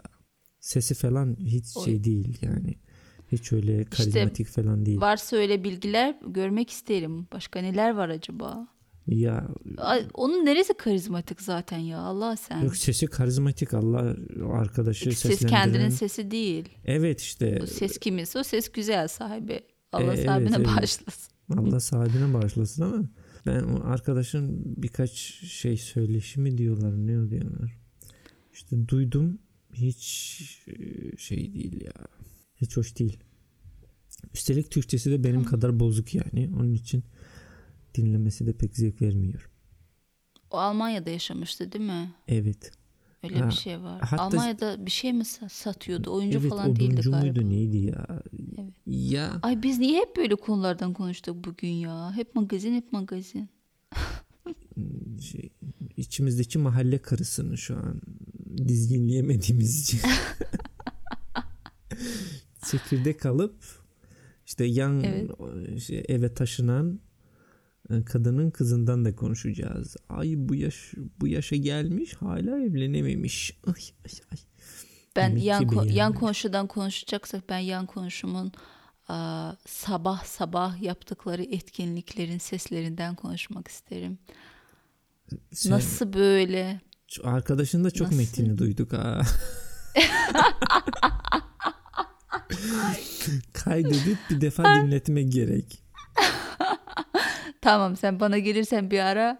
Sesi 0.61 0.95
falan 0.95 1.37
hiç 1.41 1.77
Oy. 1.77 1.85
şey 1.85 2.05
değil 2.05 2.39
yani. 2.43 2.75
Hiç 3.33 3.53
öyle 3.53 3.85
karizmatik 3.85 4.47
falan 4.49 4.87
değil. 4.87 5.01
Varsa 5.01 5.37
öyle 5.37 5.65
bilgiler 5.65 6.17
görmek 6.27 6.71
isterim. 6.71 7.27
Başka 7.33 7.61
neler 7.61 7.91
var 7.95 8.09
acaba? 8.09 8.69
Ya 9.07 9.49
Ay, 9.77 10.07
onun 10.15 10.47
neresi 10.47 10.75
karizmatik 10.75 11.41
zaten 11.43 11.79
ya 11.79 11.99
Allah 11.99 12.37
sen. 12.37 12.61
yok 12.63 12.77
sesi 12.77 13.07
karizmatik 13.07 13.75
Allah 13.75 14.17
arkadaşı 14.53 15.05
ses 15.05 15.19
seslendiren. 15.19 15.49
kendinin 15.63 15.89
sesi 15.89 16.31
değil. 16.31 16.69
Evet 16.85 17.21
işte 17.21 17.59
O 17.63 17.67
ses 17.67 17.99
kiminse 17.99 18.39
o 18.39 18.43
ses 18.43 18.69
güzel 18.73 19.09
sahibi. 19.09 19.61
Allah 19.93 20.15
E, 20.15 20.25
sahibine 20.25 20.49
evet, 20.57 20.67
evet. 20.67 20.67
bağışlasın. 20.79 21.33
Allah 21.57 21.81
sahibine 21.81 22.35
bağışlasın 22.35 22.83
ama 22.83 23.05
ben 23.47 23.63
arkadaşın 23.85 24.63
birkaç 24.83 25.11
şey 25.51 25.77
söyleşimi 25.77 26.59
diyorlar 26.59 26.93
ne 27.07 27.31
diyorlar. 27.31 27.79
İşte 28.63 28.89
duydum 28.89 29.39
hiç 29.75 30.41
e, 30.67 30.73
şey 31.17 31.55
değil 31.55 31.81
ya. 31.85 31.93
Hiç 32.57 32.77
hoş 32.77 32.99
değil. 32.99 33.19
Üstelik 34.35 34.71
Türkçesi 34.71 35.11
de 35.11 35.25
benim 35.25 35.45
kadar 35.45 35.81
bozuk 35.81 36.15
yani. 36.15 36.51
Onun 36.57 36.75
için 36.75 37.05
dinlemesi 37.95 38.47
de 38.47 38.53
pek 38.53 38.77
zevk 38.77 39.03
vermiyor. 39.03 39.51
O 40.51 40.57
Almanya'da 40.57 41.11
yaşamıştı 41.11 41.73
değil 41.73 41.85
mi? 41.85 42.13
Evet. 42.29 42.73
Öyle 43.25 43.39
Ha, 43.39 43.49
bir 43.49 43.55
şey 43.55 43.81
var. 43.81 44.01
hatta- 44.01 44.23
Almanya'da 44.23 44.87
bir 44.87 44.91
şey 44.91 45.13
mi 45.13 45.23
sa- 45.23 45.49
satıyordu? 45.49 46.13
Oyuncu 46.13 46.39
evet 46.39 46.51
falan 46.51 46.77
değildi 46.77 46.95
galiba. 46.95 47.21
muydu 47.21 47.49
neydi 47.49 47.77
ya? 47.77 48.23
Evet. 48.59 48.73
Ya 48.87 49.39
Ay 49.43 49.63
biz 49.63 49.79
niye 49.79 50.01
hep 50.01 50.17
böyle 50.17 50.35
konulardan 50.35 50.93
konuştuk 50.93 51.45
bugün 51.45 51.69
ya? 51.69 52.13
Hep 52.17 52.35
magazin 52.35 52.75
hep 52.75 52.93
magazin. 52.93 53.49
şey, 55.21 55.51
içimizdeki 55.97 56.59
mahalle 56.59 56.99
karısını 57.03 57.59
şu 57.59 57.77
an 57.77 58.01
dizginleyemediğimiz 58.59 59.81
için 59.83 60.01
çekirdek 62.71 63.27
alıp 63.27 63.55
işte 64.47 64.65
yan 64.65 65.01
Evet. 65.05 65.83
şey, 65.83 66.05
eve 66.09 66.35
taşınan 66.35 67.01
e, 67.91 68.05
kadının 68.05 68.51
kızından 68.51 69.05
da 69.05 69.17
konuşacağız. 69.17 69.97
Ay 70.09 70.35
bu 70.37 70.55
yaş 70.55 70.93
bu 71.21 71.29
yaşa 71.29 71.57
gelmiş 71.57 72.15
hala 72.15 72.59
evlenememiş. 72.61 73.59
Ay 73.67 73.73
ay 74.07 74.13
ay. 74.33 74.39
Ben 75.17 75.31
Demek 75.31 75.45
yan 75.45 75.63
ko- 75.65 75.93
yan 75.93 76.13
komşudan 76.15 76.67
konuşacaksak 76.67 77.49
ben 77.49 77.59
yan 77.59 77.87
komşumun 77.87 78.53
aa, 79.09 79.53
sabah 79.67 80.25
sabah 80.25 80.83
yaptıkları 80.83 81.43
etkinliklerin 81.43 82.39
seslerinden 82.39 83.15
konuşmak 83.15 83.69
isterim. 83.69 84.19
Sen- 85.53 85.73
Nasıl 85.73 86.13
böyle? 86.13 86.81
Arkadaşın 87.25 87.85
da 87.85 87.91
çok 87.91 88.07
Nasıl? 88.07 88.17
metini 88.17 88.59
duyduk 88.59 88.93
ha. 88.93 89.21
Kaydedip 93.53 94.19
bir 94.31 94.41
defa 94.41 94.65
dinletmek 94.65 95.33
gerek. 95.33 95.83
Tamam 97.61 97.97
sen 97.97 98.21
bana 98.21 98.39
gelirsen 98.39 98.91
bir 98.91 98.99
ara 98.99 99.39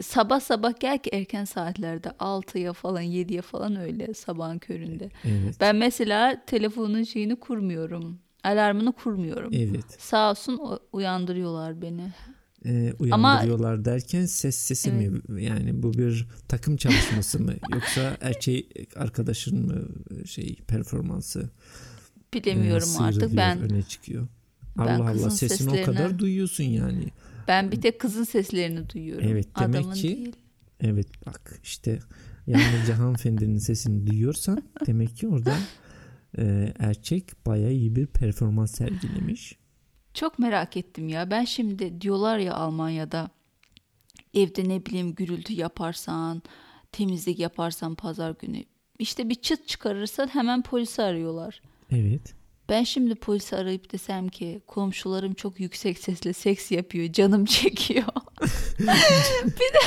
sabah 0.00 0.40
sabah 0.40 0.80
gel 0.80 0.98
ki 0.98 1.10
erken 1.12 1.44
saatlerde 1.44 2.08
6'ya 2.08 2.72
falan 2.72 3.02
7'ye 3.02 3.42
falan 3.42 3.76
öyle 3.76 4.14
sabahın 4.14 4.58
köründe. 4.58 5.10
Evet. 5.24 5.56
Ben 5.60 5.76
mesela 5.76 6.42
telefonun 6.46 7.02
şeyini 7.02 7.36
kurmuyorum. 7.36 8.18
Alarmını 8.44 8.92
kurmuyorum. 8.92 9.50
Evet. 9.54 9.84
Sağ 9.98 10.30
olsun 10.30 10.60
uyandırıyorlar 10.92 11.82
beni. 11.82 12.12
E, 12.66 12.92
uyandırıyorlar 12.98 13.84
derken 13.84 14.26
ses 14.26 14.56
sesi 14.56 14.92
mi 14.92 15.20
yani 15.42 15.82
bu 15.82 15.94
bir 15.94 16.26
takım 16.48 16.76
çalışması 16.76 17.40
mı 17.42 17.54
yoksa 17.74 18.16
erkek 18.20 18.66
arkadaşın 18.96 19.66
mı 19.66 19.88
şey 20.26 20.56
performansı 20.68 21.40
e, 21.40 22.32
Bilemiyorum 22.38 22.88
artık 22.98 23.20
sıyrılıyor, 23.20 23.36
ben 23.36 23.60
öne 23.60 23.82
çıkıyor. 23.82 24.26
ben 24.78 24.82
Allah 24.86 25.10
Allah 25.10 25.30
sesini 25.30 25.70
o 25.70 25.72
seslerine- 25.74 25.84
kadar 25.84 26.18
duyuyorsun 26.18 26.64
yani. 26.64 27.04
ben 27.48 27.72
bir 27.72 27.80
tek 27.80 28.00
kızın 28.00 28.24
seslerini 28.24 28.90
duyuyorum. 28.90 29.28
Evet, 29.28 29.46
demek 29.60 29.76
Adamın 29.80 29.94
ki- 29.94 30.08
değil. 30.08 30.32
Evet 30.80 31.06
bak 31.26 31.60
işte 31.64 31.98
yalnızca 32.46 32.98
hanımefendinin 32.98 33.58
sesini 33.58 34.06
duyuyorsan 34.06 34.62
demek 34.86 35.16
ki 35.16 35.28
orada 35.28 35.56
e, 36.38 36.72
erkek 36.78 37.46
bayağı 37.46 37.72
iyi 37.72 37.96
bir 37.96 38.06
performans 38.06 38.74
sergilemiş. 38.74 39.58
Çok 40.14 40.38
merak 40.38 40.76
ettim 40.76 41.08
ya. 41.08 41.30
Ben 41.30 41.44
şimdi 41.44 42.00
diyorlar 42.00 42.38
ya 42.38 42.54
Almanya'da 42.54 43.30
evde 44.34 44.68
ne 44.68 44.86
bileyim 44.86 45.14
gürültü 45.14 45.52
yaparsan, 45.52 46.42
temizlik 46.92 47.38
yaparsan 47.38 47.94
pazar 47.94 48.34
günü. 48.38 48.64
işte 48.98 49.28
bir 49.28 49.34
çıt 49.34 49.68
çıkarırsan 49.68 50.26
hemen 50.28 50.62
polisi 50.62 51.02
arıyorlar. 51.02 51.62
Evet. 51.90 52.34
Ben 52.68 52.84
şimdi 52.84 53.14
polisi 53.14 53.56
arayıp 53.56 53.92
desem 53.92 54.28
ki 54.28 54.62
komşularım 54.66 55.34
çok 55.34 55.60
yüksek 55.60 55.98
sesle 55.98 56.32
seks 56.32 56.70
yapıyor, 56.70 57.12
canım 57.12 57.44
çekiyor. 57.44 58.04
bir 59.44 59.72
de 59.74 59.82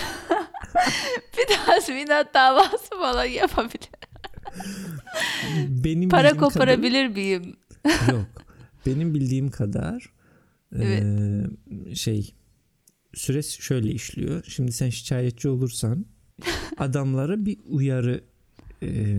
bir 1.37 1.55
tazminat 1.65 2.33
davası 2.33 2.89
falan 2.89 3.25
yapabilir. 3.25 3.89
Benim 5.67 6.09
Para 6.09 6.37
koparabilir 6.37 7.07
miyim? 7.07 7.55
kadar- 7.83 8.13
yok. 8.13 8.44
Benim 8.85 9.13
bildiğim 9.13 9.51
kadar 9.51 10.09
Evet. 10.75 11.03
e, 11.03 11.95
şey 11.95 12.33
süreç 13.13 13.45
şöyle 13.45 13.91
işliyor. 13.91 14.43
Şimdi 14.47 14.71
sen 14.71 14.89
şikayetçi 14.89 15.49
olursan 15.49 16.05
adamlara 16.77 17.45
bir 17.45 17.57
uyarı 17.65 18.23
e, 18.83 19.15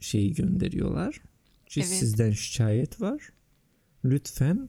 şeyi 0.00 0.34
gönderiyorlar. 0.34 1.20
Ki 1.66 1.80
Evet. 1.80 1.88
Sizden 1.88 2.30
şikayet 2.30 3.00
var. 3.00 3.22
Lütfen 4.04 4.68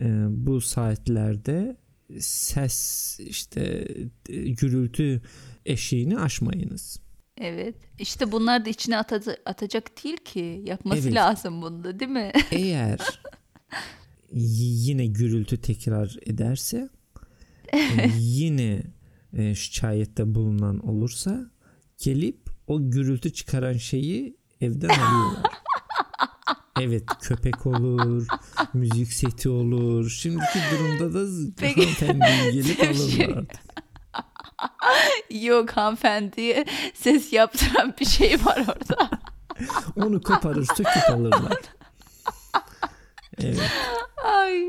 e, 0.00 0.26
bu 0.28 0.60
saatlerde 0.60 1.76
ses 2.18 3.18
işte 3.20 3.88
e, 4.28 4.36
gürültü 4.50 5.22
eşiğini 5.66 6.18
aşmayınız. 6.18 7.00
Evet. 7.38 7.76
İşte 7.98 8.32
bunlar 8.32 8.64
da 8.64 8.68
içine 8.70 8.96
ata- 8.96 9.36
atacak 9.46 10.04
değil 10.04 10.16
ki. 10.16 10.62
Yapması 10.66 11.02
Evet. 11.02 11.14
lazım 11.14 11.62
bunda 11.62 12.00
değil 12.00 12.10
mi? 12.10 12.32
Eğer 12.50 12.98
yine 14.32 15.06
gürültü 15.06 15.60
tekrar 15.60 16.16
ederse 16.26 16.88
yine 18.18 18.82
e, 19.32 19.54
şikayette 19.54 20.34
bulunan 20.34 20.88
olursa 20.88 21.50
gelip 21.98 22.50
o 22.66 22.90
gürültü 22.90 23.32
çıkaran 23.32 23.72
şeyi 23.76 24.36
evden 24.60 24.88
alıyorlar. 24.88 25.42
Evet 26.80 27.04
köpek 27.20 27.66
olur, 27.66 28.26
müzik 28.74 29.12
seti 29.12 29.48
olur. 29.48 30.10
Şimdiki 30.10 30.58
durumda 30.72 31.14
da 31.14 31.18
hanımefendiyi 31.66 32.52
gelip 32.52 32.80
Bir 32.80 32.94
şey- 32.94 33.24
alırlar. 33.26 33.44
Yok 35.30 35.70
hanımefendiye 35.70 36.64
ses 36.94 37.32
yaptıran 37.32 37.94
bir 38.00 38.04
şey 38.04 38.34
var 38.44 38.58
orada. 38.68 39.10
Onu 39.96 40.20
koparır 40.20 40.64
söküp 40.76 41.10
alırlar. 41.10 41.58
Evet 43.38 43.58
Ay 44.24 44.66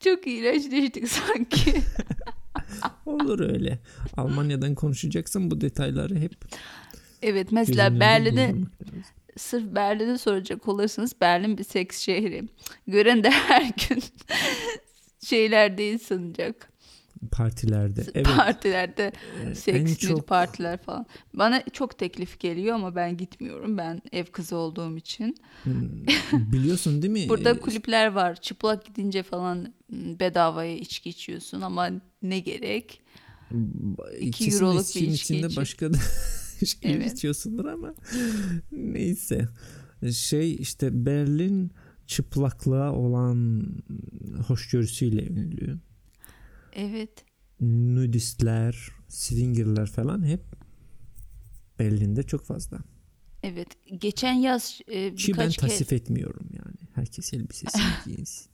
çok 0.00 0.26
iğrençleştik 0.26 1.08
sanki. 1.08 1.74
olur 3.06 3.40
öyle. 3.40 3.78
Almanya'dan 4.16 4.74
konuşacaksın 4.74 5.50
bu 5.50 5.60
detayları 5.60 6.18
hep 6.18 6.34
Evet 7.22 7.52
mesela 7.52 8.00
Berlin'e 8.00 8.54
sırf 9.36 9.74
Berlin'e 9.74 10.18
soracak 10.18 10.68
olursanız 10.68 11.20
Berlin 11.20 11.58
bir 11.58 11.64
seks 11.64 11.98
şehri. 11.98 12.42
Gören 12.86 13.24
de 13.24 13.30
her 13.48 13.72
gün 13.88 14.02
şeyler 15.24 15.78
değil 15.78 15.98
sanacak. 15.98 16.72
Partilerde. 17.26 18.04
Evet. 18.14 18.26
Partilerde 18.36 19.12
en 19.44 19.52
seks 19.52 19.98
çok 19.98 20.28
partiler 20.28 20.78
falan. 20.82 21.06
Bana 21.34 21.62
çok 21.72 21.98
teklif 21.98 22.40
geliyor 22.40 22.74
ama 22.74 22.96
ben 22.96 23.16
gitmiyorum. 23.16 23.78
Ben 23.78 24.02
ev 24.12 24.24
kızı 24.24 24.56
olduğum 24.56 24.96
için. 24.96 25.36
biliyorsun 26.32 27.02
değil 27.02 27.12
mi? 27.12 27.26
Burada 27.28 27.50
Ee, 27.50 27.58
kulüpler 27.60 28.06
var. 28.12 28.40
Çıplak 28.40 28.84
gidince 28.86 29.22
falan 29.22 29.74
m, 29.88 30.20
bedavaya 30.20 30.76
içki 30.76 31.10
içiyorsun 31.10 31.60
ama 31.60 31.90
ne 32.22 32.38
gerek? 32.38 33.00
2 34.20 34.50
euroluk 34.50 34.74
bir 34.80 34.80
içki 34.82 35.06
içinde 35.06 35.46
içi. 35.46 35.56
başka 35.56 35.92
da 35.92 35.98
içki 36.60 36.88
Evet. 36.88 37.12
içiyorsundur 37.12 37.64
ama 37.64 37.94
neyse. 38.72 39.48
Şey 40.12 40.54
işte 40.54 41.06
Berlin 41.06 41.70
çıplaklığa 42.06 42.92
olan 42.92 43.66
hoşgörüsüyle 44.46 45.26
ünlü. 45.26 45.78
Evet. 46.76 47.24
Nudistler, 47.60 48.88
swingerler 49.08 49.86
falan 49.86 50.26
hep 50.26 50.40
Berlin'de 51.78 52.22
çok 52.22 52.44
fazla. 52.44 52.78
Evet. 53.42 53.68
Geçen 54.00 54.32
yaz 54.32 54.80
e, 54.88 55.14
Ki 55.14 55.32
ben 55.32 55.38
birkaç 55.38 55.56
kez 55.56 55.70
tasvip 55.70 55.92
etmiyorum 55.92 56.46
yani. 56.52 56.76
Herkes 56.94 57.34
elbisesini 57.34 57.82
giyinsin. 58.04 58.50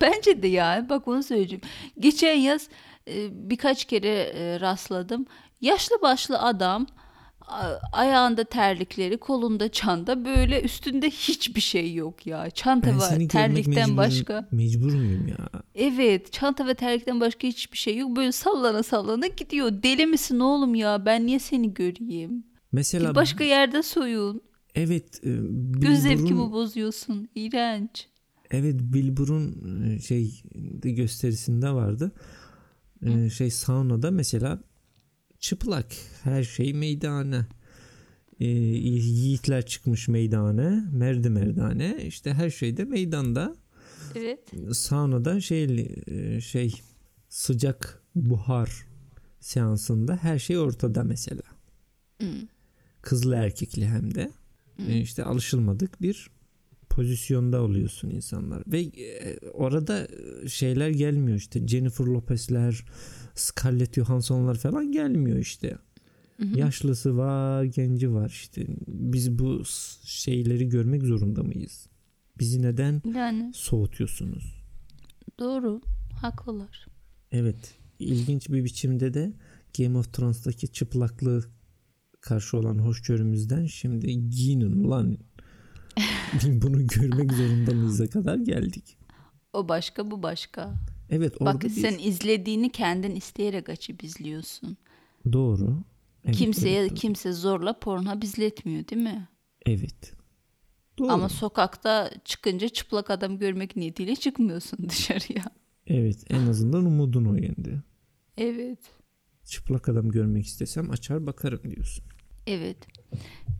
Bence 0.00 0.42
de 0.42 0.46
ya. 0.48 0.86
Bak 0.88 1.08
onu 1.08 1.22
söyleyeceğim. 1.22 1.62
Geçen 1.98 2.34
yaz 2.34 2.68
e, 3.08 3.28
birkaç 3.50 3.84
kere 3.84 4.08
e, 4.08 4.60
rastladım. 4.60 5.26
Yaşlı 5.60 6.02
başlı 6.02 6.38
adam 6.38 6.86
ayağında 7.92 8.44
terlikleri, 8.44 9.16
kolunda 9.18 9.68
çanta 9.72 10.24
böyle 10.24 10.62
üstünde 10.62 11.10
hiçbir 11.10 11.60
şey 11.60 11.94
yok 11.94 12.26
ya. 12.26 12.50
Çanta 12.50 12.86
Ben 12.90 12.98
var, 12.98 13.28
terlikten 13.28 13.80
mecbur, 13.80 13.96
başka. 13.96 14.48
mecbur 14.52 14.92
muyum 14.94 15.28
ya? 15.28 15.48
Evet, 15.74 16.32
çanta 16.32 16.66
ve 16.66 16.74
terlikten 16.74 17.20
başka 17.20 17.48
hiçbir 17.48 17.78
şey 17.78 17.96
yok. 17.96 18.16
Böyle 18.16 18.32
sallana 18.32 18.82
sallana 18.82 19.26
gidiyor. 19.26 19.82
Deli 19.82 20.06
misin 20.06 20.38
oğlum 20.40 20.74
ya? 20.74 21.06
Ben 21.06 21.26
niye 21.26 21.38
seni 21.38 21.74
göreyim? 21.74 22.44
Mesela 22.72 23.06
Git 23.06 23.14
başka 23.16 23.44
yerde 23.44 23.82
soyun. 23.82 24.40
evet 24.74 25.20
e, 25.24 25.28
Göz 25.30 25.42
Bilbur'un- 25.82 25.94
zevkimi 25.94 26.52
bozuyorsun. 26.52 27.28
İğrenç. 27.34 28.06
Evet 28.50 28.74
Bilbur'un 28.80 29.54
e, 29.84 29.98
şey 30.00 30.42
de 30.54 30.90
gösterisinde 30.90 31.70
vardı. 31.70 32.12
E, 33.06 33.30
şey 33.30 33.50
saunada 33.50 34.10
mesela 34.10 34.58
çıplak 35.44 35.86
her 36.22 36.44
şey 36.44 36.72
meydane. 36.72 37.46
E, 38.40 38.46
yiğitler 38.46 39.66
çıkmış 39.66 40.08
meydane, 40.08 40.84
merdi 40.92 41.30
merdane. 41.30 42.04
İşte 42.06 42.34
her 42.34 42.50
şey 42.50 42.76
de 42.76 42.84
meydanda. 42.84 43.56
Evet. 44.14 44.40
Saunada 44.72 45.40
şey 45.40 45.64
e, 46.06 46.40
şey 46.40 46.74
sıcak 47.28 48.02
buhar 48.14 48.86
seansında 49.40 50.16
her 50.16 50.38
şey 50.38 50.58
ortada 50.58 51.04
mesela. 51.04 51.42
Hmm. 52.18 52.28
Kızlı 53.02 53.34
erkekli 53.34 53.86
hem 53.86 54.14
de. 54.14 54.30
E, 54.88 55.00
işte 55.00 55.24
alışılmadık 55.24 56.02
bir 56.02 56.30
pozisyonda 56.94 57.62
oluyorsun 57.62 58.10
insanlar. 58.10 58.62
Ve 58.66 58.80
e, 58.80 59.38
orada 59.52 60.08
e, 60.44 60.48
şeyler 60.48 60.90
gelmiyor 60.90 61.38
işte. 61.38 61.66
Jennifer 61.68 62.04
Lopez'ler 62.04 62.84
Scarlett 63.34 63.94
Johansson'lar 63.94 64.54
falan 64.54 64.92
gelmiyor 64.92 65.38
işte. 65.38 65.78
Yaşlısı 66.54 67.16
var 67.16 67.64
genci 67.64 68.12
var 68.12 68.28
işte. 68.28 68.66
Biz 68.88 69.38
bu 69.38 69.62
şeyleri 70.04 70.68
görmek 70.68 71.02
zorunda 71.02 71.42
mıyız? 71.42 71.86
Bizi 72.38 72.62
neden 72.62 73.02
Yani. 73.14 73.52
soğutuyorsunuz? 73.54 74.62
Doğru. 75.38 75.80
Haklılar. 76.20 76.86
evet 77.32 77.74
ilginç 77.98 78.48
bir 78.48 78.64
biçimde 78.64 79.14
de 79.14 79.32
Game 79.78 79.98
of 79.98 80.12
Thrones'taki 80.12 80.68
çıplaklığı 80.68 81.44
karşı 82.20 82.56
olan 82.56 82.78
hoşgörümüzden 82.78 83.66
şimdi 83.66 84.30
giyinin 84.30 84.84
ulan 84.84 85.18
bunu 86.62 86.86
görmek 86.86 87.32
zorunda 87.32 87.74
mıyız'a 87.74 88.06
kadar 88.10 88.36
geldik. 88.36 88.96
O 89.52 89.68
başka 89.68 90.10
bu 90.10 90.22
başka. 90.22 90.74
Evet 91.10 91.34
orada 91.40 91.54
Bak 91.54 91.62
bir 91.62 91.68
sen 91.68 91.98
izlediğini 91.98 92.70
kendin 92.72 93.14
isteyerek 93.16 93.68
açıp 93.68 94.04
izliyorsun. 94.04 94.76
doğru. 95.32 95.76
Evet, 96.24 96.36
Kimseye 96.36 96.80
evet, 96.80 96.90
doğru. 96.90 96.98
kimse 96.98 97.32
zorla 97.32 97.78
Pornhub 97.78 98.22
izletmiyor 98.22 98.88
değil 98.88 99.02
mi? 99.02 99.28
Evet. 99.66 100.12
Doğru. 100.98 101.12
Ama 101.12 101.28
sokakta 101.28 102.10
çıkınca 102.24 102.68
çıplak 102.68 103.10
adam 103.10 103.38
görmek 103.38 103.76
niyetiyle 103.76 104.16
çıkmıyorsun 104.16 104.78
dışarıya. 104.88 105.44
Evet 105.86 106.24
en 106.30 106.46
azından 106.46 106.84
umudun 106.84 107.24
o 107.24 107.34
yönde. 107.34 107.82
Evet. 108.36 108.78
Çıplak 109.44 109.88
adam 109.88 110.08
görmek 110.10 110.46
istesem 110.46 110.90
açar 110.90 111.26
bakarım 111.26 111.70
diyorsun. 111.70 112.04
Evet. 112.46 112.76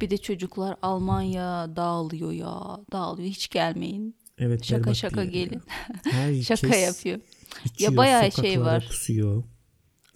Bir 0.01 0.11
de 0.11 0.17
çocuklar 0.17 0.77
Almanya 0.83 1.77
dağılıyor 1.77 2.33
ya. 2.33 2.81
Dağılıyor. 2.93 3.29
Hiç 3.29 3.49
gelmeyin. 3.49 4.17
Evet 4.39 4.65
Şaka 4.65 4.95
şaka 4.95 5.25
gelin. 5.25 5.63
Şaka 6.43 6.77
yapıyor. 6.77 7.21
içiyor, 7.65 7.93
Ya 7.93 7.97
bayağı 7.97 8.33
şey 8.33 8.61
var. 8.61 8.87
Kusuyor. 8.89 9.45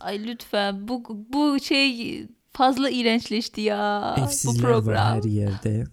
Ay 0.00 0.26
lütfen 0.26 0.88
bu 0.88 1.26
bu 1.32 1.60
şey 1.60 2.26
fazla 2.52 2.90
iğrençleşti 2.90 3.60
ya. 3.60 4.14
bu 4.18 4.20
Evsizler 4.24 4.62
program. 4.62 4.94
var 4.94 5.16
her 5.16 5.22
yerde. 5.24 5.84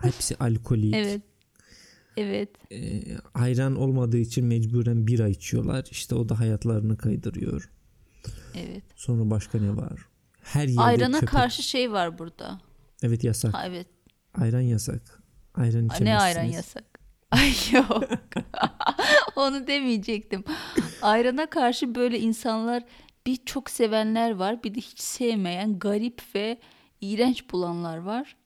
Hepsi 0.00 0.36
alkolik. 0.36 0.94
Evet. 0.94 1.22
Evet. 2.16 2.48
Ee, 2.72 3.02
ayran 3.34 3.76
olmadığı 3.76 4.18
için 4.18 4.44
mecburen 4.44 5.06
bira 5.06 5.28
içiyorlar. 5.28 5.84
İşte 5.90 6.14
o 6.14 6.28
da 6.28 6.40
hayatlarını 6.40 6.96
kaydırıyor. 6.96 7.70
Evet. 8.54 8.82
Sonra 8.96 9.30
başka 9.30 9.58
ne 9.58 9.76
var? 9.76 10.00
Her 10.44 10.68
yerde 10.68 10.80
Ayrana 10.80 11.20
köpek. 11.20 11.28
karşı 11.28 11.62
şey 11.62 11.92
var 11.92 12.18
burada. 12.18 12.60
Evet 13.02 13.24
yasak. 13.24 13.54
Ha 13.54 13.66
evet. 13.66 13.86
Ayran 14.34 14.60
yasak. 14.60 15.22
Ayran 15.54 15.64
Ay, 15.64 15.86
içemezsiniz. 15.86 16.00
Ne 16.08 16.18
ayran 16.18 16.44
yasak? 16.44 16.84
Ay 17.30 17.52
yok. 17.72 18.04
Onu 19.36 19.66
demeyecektim. 19.66 20.44
Ayrana 21.02 21.46
karşı 21.46 21.94
böyle 21.94 22.20
insanlar 22.20 22.84
bir 23.26 23.36
çok 23.44 23.70
sevenler 23.70 24.30
var. 24.30 24.62
Bir 24.62 24.74
de 24.74 24.80
hiç 24.80 25.00
sevmeyen, 25.00 25.78
garip 25.78 26.22
ve 26.34 26.58
iğrenç 27.00 27.50
bulanlar 27.52 27.96
var. 27.96 28.36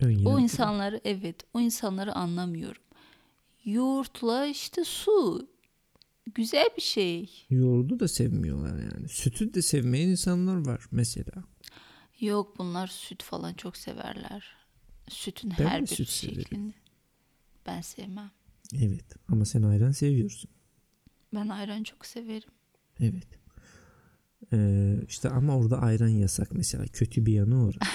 Ön 0.00 0.24
O 0.24 0.40
insanları 0.40 1.00
evet, 1.04 1.36
o 1.54 1.60
insanları 1.60 2.14
anlamıyorum. 2.14 2.82
Yoğurtla 3.64 4.46
işte 4.46 4.84
su. 4.84 5.48
Güzel 6.34 6.68
bir 6.76 6.82
şey. 6.82 7.46
Yoğurdu 7.50 8.00
da 8.00 8.08
sevmiyorlar 8.08 8.78
yani. 8.78 9.08
Sütü 9.08 9.54
de 9.54 9.62
sevmeyen 9.62 10.08
insanlar 10.08 10.66
var 10.66 10.86
mesela. 10.90 11.32
Yok 12.20 12.58
bunlar 12.58 12.86
süt 12.86 13.22
falan 13.22 13.54
çok 13.54 13.76
severler. 13.76 14.56
Sütün 15.08 15.52
Ben 15.58 15.66
her 15.66 15.82
bir 15.82 15.86
süt 15.86 16.08
severim. 16.08 16.40
şeklini. 16.42 16.74
Ben 17.66 17.80
sevmem. 17.80 18.30
Evet 18.76 19.04
ama 19.28 19.44
sen 19.44 19.62
ayran 19.62 19.90
seviyorsun. 19.92 20.50
Ben 21.34 21.48
ayran 21.48 21.82
çok 21.82 22.06
severim. 22.06 22.50
Evet. 23.00 23.26
Ee, 24.52 24.96
işte 25.08 25.28
ama 25.30 25.56
orada 25.58 25.78
ayran 25.82 26.08
yasak 26.08 26.52
mesela. 26.52 26.84
Kötü 26.86 27.26
bir 27.26 27.32
yanı 27.32 27.64
orası. 27.64 27.78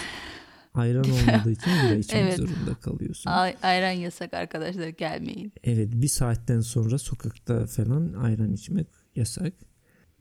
Ayran 0.79 1.03
olmadığı 1.09 1.51
için 1.51 1.71
bira 1.83 1.95
içmek 1.95 2.21
Evet. 2.21 2.37
zorunda 2.37 2.75
kalıyorsun. 2.81 3.29
Ay, 3.31 3.55
ayran 3.61 3.91
yasak 3.91 4.33
arkadaşlar 4.33 4.87
gelmeyin. 4.87 5.53
Evet 5.63 5.89
bir 5.93 6.07
saatten 6.07 6.61
sonra 6.61 6.97
sokakta 6.97 7.65
falan 7.65 8.13
ayran 8.13 8.53
içmek 8.53 8.87
yasak. 9.15 9.53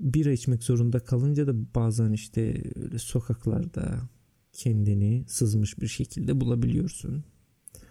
Bira 0.01 0.31
içmek 0.31 0.63
zorunda 0.63 0.99
kalınca 1.01 1.47
da 1.47 1.53
bazen 1.75 2.13
işte 2.13 2.63
öyle 2.77 2.99
sokaklarda 2.99 3.99
kendini 4.53 5.25
sızmış 5.29 5.79
bir 5.81 5.89
şekilde 5.89 6.41
bulabiliyorsun. 6.41 7.25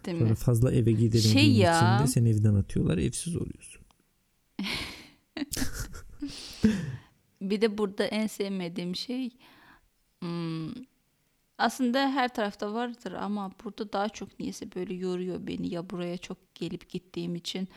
Değil 0.05 0.17
Sonra 0.17 0.29
mi? 0.29 0.35
fazla 0.35 0.71
eve 0.71 0.91
gidelim 0.91 1.29
Şey 1.31 1.51
ya. 1.51 1.77
içinde 1.97 2.07
seni 2.11 2.29
evden 2.29 2.53
atıyorlar 2.55 2.97
evsiz 2.97 3.35
oluyorsun. 3.35 3.81
Bir 7.41 7.61
de 7.61 7.77
burada 7.77 8.03
en 8.03 8.27
sevmediğim 8.27 8.95
şey 8.95 9.29
hmm, 10.19 10.69
aslında 11.57 11.99
her 12.11 12.33
tarafta 12.33 12.73
vardır 12.73 13.11
ama 13.11 13.51
burada 13.63 13.93
daha 13.93 14.09
çok 14.09 14.39
niyeyse 14.39 14.65
böyle 14.75 14.93
yoruyor 14.93 15.47
beni 15.47 15.73
ya 15.73 15.89
buraya 15.89 16.17
çok 16.17 16.55
gelip 16.55 16.89
gittiğim 16.89 17.35
için 17.35 17.67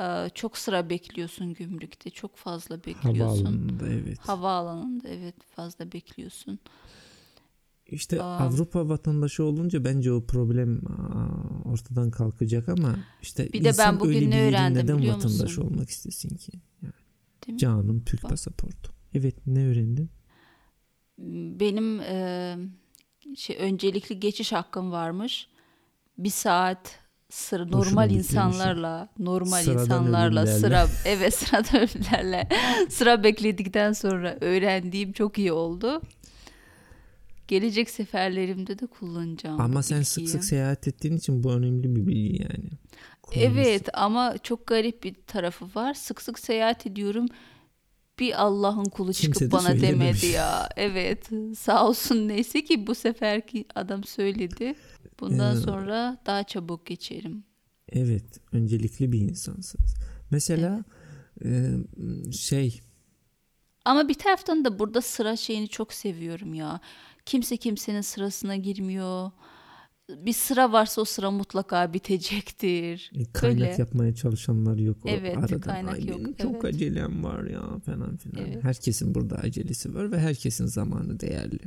e, 0.00 0.28
çok 0.34 0.58
sıra 0.58 0.90
bekliyorsun 0.90 1.54
gümrükte 1.54 2.10
çok 2.10 2.36
fazla 2.36 2.76
bekliyorsun. 2.84 3.44
Havaalanında 3.44 3.88
evet. 3.88 4.18
Havaalanında 4.18 5.08
evet 5.08 5.34
fazla 5.56 5.92
bekliyorsun. 5.92 6.58
İşte 7.86 8.22
Aa. 8.22 8.38
Avrupa 8.38 8.88
vatandaşı 8.88 9.44
olunca 9.44 9.84
bence 9.84 10.12
o 10.12 10.26
problem 10.26 10.80
ortadan 11.64 12.10
kalkacak 12.10 12.68
ama 12.68 12.96
işte 13.22 13.52
Bir 13.52 13.64
de 13.64 13.72
ben 13.78 14.00
bugün 14.00 14.14
öyle 14.14 14.30
ne 14.30 14.48
öğrendim 14.48 14.82
neden 14.84 14.98
biliyor 14.98 15.14
vatandaş 15.16 15.40
musun? 15.40 15.62
olmak 15.62 15.90
istesin 15.90 16.36
ki? 16.36 16.52
Yani, 16.82 16.92
Değil 17.46 17.54
mi? 17.54 17.58
canım 17.58 18.04
Türk 18.04 18.22
Bak. 18.22 18.30
pasaportu. 18.30 18.92
Evet 19.14 19.46
ne 19.46 19.66
öğrendin? 19.66 20.10
Benim 21.58 22.00
e, 22.00 22.56
şey 23.36 23.56
öncelikli 23.60 24.20
geçiş 24.20 24.52
hakkım 24.52 24.92
varmış. 24.92 25.48
Bir 26.18 26.30
saat 26.30 26.98
sıra 27.30 27.66
normal 27.66 28.10
insanlarla, 28.10 29.08
normal 29.18 29.62
Sıradan 29.62 29.82
insanlarla 29.82 30.40
ölümlerle. 30.40 30.58
sıra 30.58 30.86
evet 31.04 31.34
sıradan 31.38 31.80
ölümlerle 31.80 32.48
sıra 32.88 33.24
bekledikten 33.24 33.92
sonra 33.92 34.36
öğrendiğim 34.40 35.12
çok 35.12 35.38
iyi 35.38 35.52
oldu. 35.52 36.02
Gelecek 37.48 37.90
seferlerimde 37.90 38.78
de 38.78 38.86
kullanacağım. 38.86 39.60
Ama 39.60 39.82
sen 39.82 40.02
sık 40.02 40.18
bilgiyi. 40.22 40.32
sık 40.32 40.44
seyahat 40.44 40.88
ettiğin 40.88 41.16
için 41.16 41.44
bu 41.44 41.52
önemli 41.52 41.96
bir 41.96 42.06
bilgi 42.06 42.42
yani. 42.42 42.70
Kullanırsın. 43.22 43.52
Evet 43.52 43.88
ama 43.92 44.34
çok 44.42 44.66
garip 44.66 45.02
bir 45.04 45.14
tarafı 45.26 45.64
var. 45.74 45.94
Sık 45.94 46.22
sık 46.22 46.38
seyahat 46.38 46.86
ediyorum. 46.86 47.26
Bir 48.18 48.42
Allah'ın 48.42 48.84
kulu 48.84 49.12
çıkıp 49.14 49.34
Kimse 49.34 49.46
de 49.46 49.50
bana 49.52 49.80
demedi 49.80 50.26
ya. 50.26 50.68
Evet 50.76 51.30
sağ 51.58 51.88
olsun 51.88 52.28
neyse 52.28 52.64
ki 52.64 52.86
bu 52.86 52.94
seferki 52.94 53.64
adam 53.74 54.04
söyledi. 54.04 54.74
Bundan 55.20 55.56
Ee, 55.56 55.60
sonra 55.60 56.18
daha 56.26 56.44
çabuk 56.44 56.86
geçerim. 56.86 57.44
Evet, 57.92 58.24
öncelikli 58.52 59.12
bir 59.12 59.20
insansınız. 59.20 59.94
Mesela 60.30 60.84
e, 61.44 61.70
şey 62.32 62.80
Ama 63.84 64.08
bir 64.08 64.14
taraftan 64.14 64.64
da 64.64 64.78
burada 64.78 65.00
sıra 65.00 65.36
şeyini 65.36 65.68
çok 65.68 65.92
seviyorum 65.92 66.54
ya. 66.54 66.80
Kimse 67.26 67.56
kimsenin 67.56 68.00
sırasına 68.00 68.56
girmiyor. 68.56 69.30
Bir 70.08 70.32
sıra 70.32 70.72
varsa 70.72 71.00
o 71.00 71.04
sıra 71.04 71.30
mutlaka 71.30 71.92
bitecektir. 71.92 73.10
e, 73.14 73.24
kaynak 73.32 73.60
Böyle. 73.60 73.74
yapmaya 73.78 74.14
çalışanlar 74.14 74.78
yok 74.78 74.96
o 75.04 75.08
Evet, 75.08 75.36
arada. 75.38 75.60
kaynak 75.60 75.94
Ay, 75.94 76.06
yok, 76.06 76.18
benim 76.18 76.32
çok 76.34 76.52
evet. 76.54 76.64
acelem 76.64 77.24
var 77.24 77.44
ya 77.44 77.78
falan 77.78 78.16
filan. 78.16 78.46
Evet. 78.46 78.64
Herkesin 78.64 79.14
burada 79.14 79.36
acelesi 79.38 79.94
var 79.94 80.12
ve 80.12 80.18
herkesin 80.18 80.66
zamanı 80.66 81.20
değerli. 81.20 81.58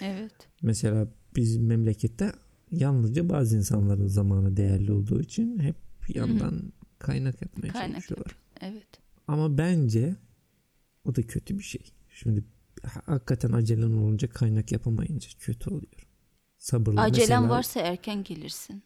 Evet. 0.00 0.32
Mesela 0.62 1.08
biz 1.36 1.56
memlekette 1.56 2.32
yalnızca 2.70 3.28
bazı 3.28 3.56
insanların 3.56 4.06
zamanı 4.06 4.56
değerli 4.56 4.92
olduğu 4.92 5.20
için 5.20 5.58
hep 5.58 5.76
yandan 6.14 6.72
kaynak 6.98 7.42
yapmaya 7.42 7.72
Kaynak 7.72 7.92
çalışıyorlar. 7.94 8.36
Evet. 8.60 8.88
Ama 9.28 9.58
bence 9.58 10.16
o 11.04 11.14
da 11.16 11.22
kötü 11.22 11.58
bir 11.58 11.64
şey. 11.64 11.82
Şimdi 12.10 12.44
hakikaten 13.06 13.52
acelen 13.52 13.92
olunca 13.92 14.28
kaynak 14.28 14.72
yapamayınca 14.72 15.28
kötü 15.38 15.70
oluyor. 15.70 16.06
Sabırlı. 16.60 17.00
Acelen 17.00 17.42
mesela, 17.42 17.56
varsa 17.56 17.80
erken 17.80 18.24
gelirsin. 18.24 18.82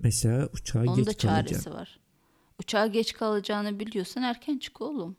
Mesela 0.00 0.48
uçağa 0.54 0.82
Onun 0.82 0.96
geç 0.96 1.06
da 1.06 1.12
kalacağım. 1.12 1.46
çaresi 1.46 1.70
var. 1.70 2.00
Uçağa 2.60 2.86
geç 2.86 3.12
kalacağını 3.12 3.80
biliyorsan 3.80 4.22
erken 4.22 4.58
çık 4.58 4.80
oğlum. 4.80 5.16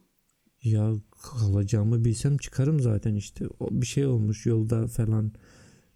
Ya 0.63 0.93
kalacağımı 1.21 2.05
bilsem 2.05 2.37
çıkarım 2.37 2.79
zaten 2.79 3.15
işte. 3.15 3.45
O 3.59 3.67
bir 3.71 3.85
şey 3.85 4.05
olmuş 4.05 4.45
yolda 4.45 4.87
falan 4.87 5.31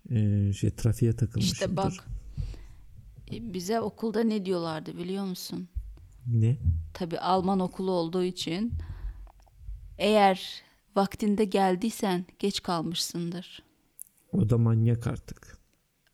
e, 0.10 0.54
şey 0.54 0.70
trafiğe 0.70 1.14
takılmışımdır. 1.16 1.54
İşte 1.54 1.78
bak 1.78 1.94
e, 3.32 3.54
bize 3.54 3.82
okulda 3.82 4.24
ne 4.24 4.46
diyorlardı 4.46 4.98
biliyor 4.98 5.26
musun? 5.26 5.68
Ne? 6.28 6.58
Tabi 6.94 7.20
Alman 7.20 7.60
okulu 7.60 7.92
olduğu 7.92 8.24
için 8.24 8.74
eğer 9.98 10.62
vaktinde 10.96 11.46
geldiysen 11.46 12.26
geç 12.40 12.64
kalmışsındır. 12.64 13.64
O 14.32 14.50
da 14.50 14.58
manyak 14.58 15.08
artık. 15.08 15.51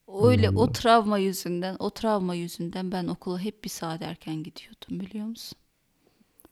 Öyle 0.08 0.50
Allah 0.50 0.60
o 0.60 0.64
Allah. 0.64 0.72
travma 0.72 1.18
yüzünden, 1.18 1.76
o 1.80 1.90
travma 1.90 2.36
yüzünden 2.36 2.92
ben 2.92 3.08
okula 3.08 3.40
hep 3.40 3.64
bir 3.64 3.70
saat 3.70 4.02
erken 4.02 4.44
gidiyordum 4.44 5.00
biliyor 5.00 5.26
musun? 5.28 5.58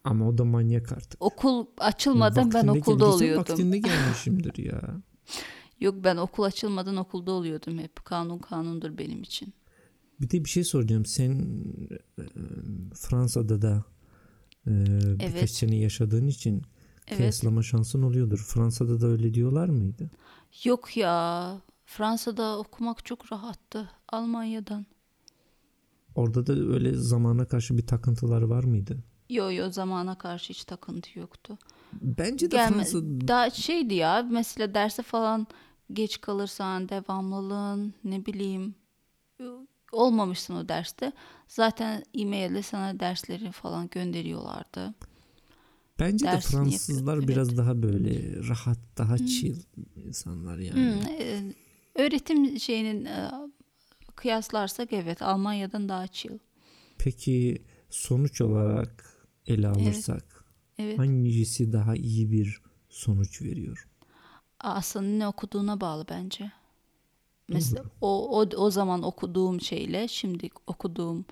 Ama 0.03 0.27
o 0.29 0.37
da 0.37 0.45
manyak 0.45 0.91
artık. 0.91 1.21
Okul 1.21 1.65
açılmadan 1.77 2.53
ben 2.53 2.67
okulda 2.67 3.05
oluyordum. 3.05 3.39
Vaktinde 3.51 3.77
gelmişimdir 3.89 4.65
ya. 4.65 4.81
Yok 5.79 5.95
ben 6.03 6.17
okul 6.17 6.43
açılmadan 6.43 6.95
okulda 6.97 7.31
oluyordum 7.31 7.77
hep. 7.79 8.05
Kanun 8.05 8.37
kanundur 8.39 8.97
benim 8.97 9.21
için. 9.21 9.53
Bir 10.21 10.29
de 10.29 10.45
bir 10.45 10.49
şey 10.49 10.63
soracağım. 10.63 11.05
Sen 11.05 11.31
e, 11.91 12.23
Fransa'da 12.95 13.61
da 13.61 13.83
e, 14.67 14.71
birkaç 15.19 15.33
Evet. 15.33 15.49
sene 15.51 15.75
yaşadığın 15.75 16.27
için 16.27 16.61
Evet. 17.07 17.17
kıyaslama 17.17 17.63
şansın 17.63 18.01
oluyordur. 18.03 18.37
Fransa'da 18.37 19.01
da 19.01 19.07
öyle 19.07 19.33
diyorlar 19.33 19.69
mıydı? 19.69 20.09
Yok 20.63 20.97
ya. 20.97 21.61
Fransa'da 21.85 22.57
okumak 22.59 23.05
çok 23.05 23.31
rahattı. 23.31 23.89
Almanya'dan. 24.09 24.85
Orada 26.15 26.47
da 26.47 26.53
öyle 26.53 26.93
zamana 26.93 27.45
karşı 27.47 27.77
bir 27.77 27.87
takıntıları 27.87 28.49
var 28.49 28.63
mıydı? 28.63 28.97
Yo 29.29 29.51
yo 29.51 29.71
zamana 29.71 30.17
karşı 30.17 30.49
hiç 30.49 30.63
takıntı 30.65 31.19
yoktu. 31.19 31.57
Bence 31.93 32.51
de 32.51 32.55
Gelme, 32.55 32.83
Fransa 32.83 32.99
daha 33.27 33.49
şeydi 33.49 33.93
ya 33.93 34.27
mesela 34.31 34.73
derse 34.73 35.03
falan 35.03 35.47
geç 35.93 36.21
kalırsan 36.21 36.89
devamlılığın 36.89 37.93
ne 38.03 38.25
bileyim 38.25 38.75
olmamışsın 39.91 40.55
o 40.55 40.69
derste. 40.69 41.11
Zaten 41.47 42.03
e-mail'le 42.13 42.61
sana 42.61 42.99
dersleri 42.99 43.51
falan 43.51 43.89
gönderiyorlardı. 43.89 44.93
bence 45.99 46.25
de 46.25 46.31
dersini 46.31 46.51
Fransızlar 46.51 47.13
yapıyor, 47.13 47.27
biraz 47.27 47.57
daha 47.57 47.83
böyle 47.83 48.43
rahat, 48.47 48.77
daha 48.97 49.17
chill 49.17 49.55
insanlar 49.95 50.57
yani. 50.57 50.79
Hmm, 50.79 51.51
öğretim 51.95 52.59
şeyinin 52.59 53.05
e, 53.05 53.31
kıyaslarsak 54.15 54.93
evet 54.93 55.21
Almanya'dan 55.21 55.89
daha 55.89 56.07
chill. 56.07 56.37
Peki 56.97 57.63
sonuç 57.89 58.41
olarak 58.41 59.25
ele 59.47 59.67
alırsak 59.67 60.45
Evet. 60.79 60.99
hangisi 60.99 61.73
daha 61.73 61.95
iyi 61.95 62.31
bir 62.31 62.61
sonuç 62.89 63.41
veriyor? 63.41 63.87
Aslında 64.59 65.07
ne 65.17 65.27
okuduğuna 65.27 65.81
bağlı 65.81 66.05
bence. 66.09 66.51
Mesela 67.49 67.83
o, 68.01 68.39
o, 68.41 68.49
o 68.57 68.71
zaman 68.71 69.03
okuduğum 69.03 69.61
şeyle 69.61 70.07
şimdi 70.07 70.49
okuduğum 70.67 71.25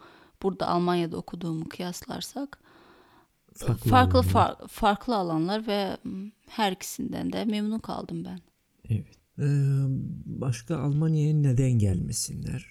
burada 0.44 0.68
Almanya'da 0.68 1.18
okuduğumu 1.18 1.70
kıyaslarsak 1.70 2.60
Farklı 3.54 3.90
farklı 3.90 4.20
alanlar. 4.20 4.32
far- 4.32 4.68
farklı 4.68 5.16
alanlar 5.16 5.68
ve 5.68 5.98
her 6.50 6.72
ikisinden 6.72 7.34
de 7.34 7.46
memnun 7.46 7.80
kaldım 7.80 8.26
ben. 8.26 8.40
Evet. 8.90 9.23
Ee, 9.40 9.44
başka 10.26 10.78
Almanya'ya 10.78 11.34
neden 11.34 11.72
gelmesinler? 11.72 12.66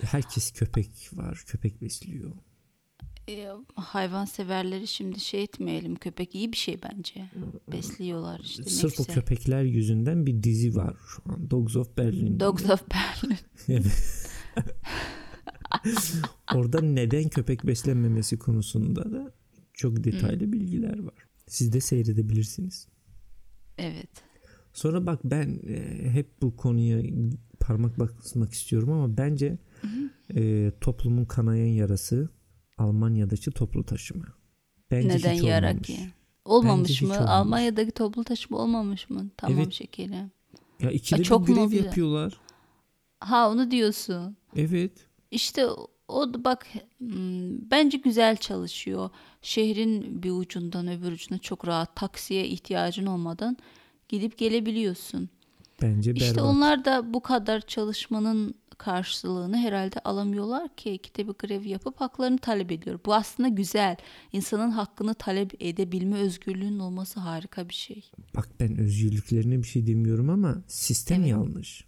Herkes 0.00 0.52
köpek 0.52 1.10
var, 1.12 1.44
köpek 1.46 1.82
besliyor. 1.82 2.32
E, 3.28 3.48
hayvan 3.74 4.24
severleri 4.24 4.86
şimdi 4.86 5.20
şey 5.20 5.42
etmeyelim 5.42 5.94
köpek 5.96 6.34
iyi 6.34 6.52
bir 6.52 6.56
şey 6.56 6.78
bence. 6.82 7.30
Besliyorlar 7.72 8.40
işte 8.40 8.62
Sırf 8.64 9.00
o 9.00 9.02
güzel. 9.02 9.14
köpekler 9.14 9.62
yüzünden 9.62 10.26
bir 10.26 10.42
dizi 10.42 10.74
var 10.76 10.96
şu 11.08 11.22
an. 11.32 11.50
Dogs 11.50 11.76
of 11.76 11.96
Berlin. 11.96 12.40
Dogs 12.40 12.70
of 12.70 12.82
Berlin. 12.90 13.38
Orada 16.54 16.80
neden 16.80 17.28
köpek 17.28 17.66
beslenmemesi 17.66 18.38
konusunda 18.38 19.12
da 19.12 19.34
çok 19.72 20.04
detaylı 20.04 20.52
bilgiler 20.52 20.98
var. 20.98 21.14
Siz 21.48 21.72
de 21.72 21.80
seyredebilirsiniz. 21.80 22.88
evet. 23.78 24.10
Sonra 24.74 25.06
bak 25.06 25.20
ben 25.24 25.60
e, 25.68 26.10
hep 26.10 26.42
bu 26.42 26.56
konuya 26.56 27.02
parmak 27.60 27.98
basmak 27.98 28.52
istiyorum 28.52 28.92
ama 28.92 29.16
bence 29.16 29.58
e, 30.34 30.72
toplumun 30.80 31.24
kanayan 31.24 31.66
yarası 31.66 32.28
Almanya'daki 32.78 33.50
toplu 33.50 33.84
taşıma. 33.84 34.24
Bence 34.90 35.08
Neden 35.08 35.34
hiç 35.34 35.42
olmamış. 35.42 35.86
ki? 35.86 35.98
Olmamış 36.44 36.90
hiç 36.90 37.02
mı? 37.02 37.08
olmamış. 37.08 37.30
Almanya'daki 37.30 37.90
toplu 37.90 38.24
taşıma 38.24 38.58
olmamış 38.58 39.10
mı? 39.10 39.30
Tamam 39.36 39.58
Evet. 39.58 39.72
şekerim. 39.72 40.30
Ya 40.80 40.90
ikide 40.90 41.18
bir 41.20 41.24
çok 41.24 41.48
mu 41.48 41.54
grev 41.54 41.72
yapıyorlar. 41.72 42.40
Ha 43.20 43.50
onu 43.50 43.70
diyorsun. 43.70 44.36
Evet. 44.56 44.92
İşte 45.30 45.66
o 46.08 46.44
bak 46.44 46.66
hmm, 46.98 47.70
bence 47.70 47.98
güzel 47.98 48.36
çalışıyor. 48.36 49.10
Şehrin 49.42 50.22
bir 50.22 50.30
ucundan 50.30 50.88
öbür 50.88 51.12
ucuna 51.12 51.38
çok 51.38 51.66
rahat 51.66 51.96
taksiye 51.96 52.46
ihtiyacın 52.46 53.06
olmadan 53.06 53.56
gidip 54.08 54.38
gelebiliyorsun. 54.38 55.28
Bence 55.82 56.10
berbat. 56.14 56.22
İşte 56.26 56.42
onlar 56.42 56.84
da 56.84 57.14
bu 57.14 57.20
kadar 57.20 57.60
çalışmanın 57.60 58.54
karşılığını 58.78 59.56
herhalde 59.56 59.98
alamıyorlar 60.00 60.76
ki 60.76 61.00
bir 61.18 61.24
grev 61.24 61.64
yapıp 61.64 62.00
haklarını 62.00 62.38
talep 62.38 62.72
ediyor. 62.72 63.00
Bu 63.06 63.14
aslında 63.14 63.48
güzel. 63.48 63.96
İnsanın 64.32 64.70
hakkını 64.70 65.14
talep 65.14 65.62
edebilme 65.62 66.18
özgürlüğünün 66.18 66.78
olması 66.78 67.20
harika 67.20 67.68
bir 67.68 67.74
şey. 67.74 68.10
Bak 68.36 68.48
ben 68.60 68.78
özgürlüklerine 68.78 69.58
bir 69.58 69.66
şey 69.68 69.86
demiyorum 69.86 70.30
ama 70.30 70.62
sistem 70.66 71.20
Evet. 71.20 71.30
yanlış. 71.30 71.84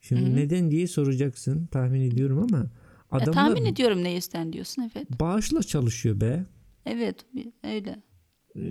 Şimdi 0.00 0.36
neden 0.36 0.70
diye 0.70 0.86
soracaksın 0.86 1.66
tahmin 1.66 2.00
ediyorum 2.00 2.38
ama 2.38 2.58
Ya, 2.58 2.70
adamlar 3.10 3.32
tahmin 3.32 3.64
ediyorum 3.64 4.04
ne 4.04 4.10
yüzden 4.14 4.52
diyorsun 4.52 4.90
evet. 4.96 5.20
bağışla 5.20 5.62
çalışıyor 5.62 6.20
be. 6.20 6.46
Evet 6.86 7.26
öyle. 7.64 8.02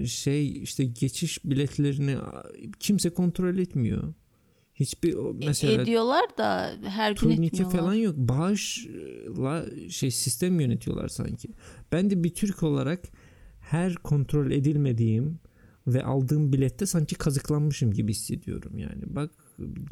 Şey 0.05 0.63
işte 0.63 0.83
geçiş 0.83 1.45
biletlerini 1.45 2.17
kimse 2.79 3.09
kontrol 3.09 3.57
etmiyor. 3.57 4.13
Hiçbir 4.75 5.13
o 5.13 5.33
mesela 5.33 5.81
Ediyorlar 5.81 6.37
da 6.37 6.71
her 6.83 7.11
gün 7.15 7.43
etmiyorlar. 7.43 7.77
falan 7.79 7.93
yok. 7.93 8.15
Bağışla 8.17 9.65
şey 9.89 10.11
sistem 10.11 10.59
yönetiyorlar 10.59 11.07
sanki. 11.07 11.49
Ben 11.91 12.09
de 12.09 12.23
bir 12.23 12.33
Türk 12.33 12.63
olarak 12.63 13.01
her 13.59 13.95
kontrol 13.95 14.51
edilmediğim 14.51 15.39
ve 15.87 16.03
aldığım 16.03 16.53
bilette 16.53 16.85
sanki 16.85 17.15
kazıklanmışım 17.15 17.93
gibi 17.93 18.11
hissediyorum 18.11 18.77
yani. 18.77 19.01
Bak 19.05 19.31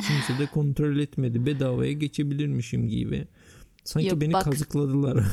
kimse 0.07 0.39
de 0.43 0.45
kontrol 0.53 0.97
etmedi. 0.99 1.45
Bedavaya 1.45 1.91
geçebilirmişim 1.91 2.87
gibi. 2.87 3.27
Sanki 3.83 4.07
Yok, 4.09 4.21
beni 4.21 4.33
bak. 4.33 4.43
kazıkladılar. 4.43 5.23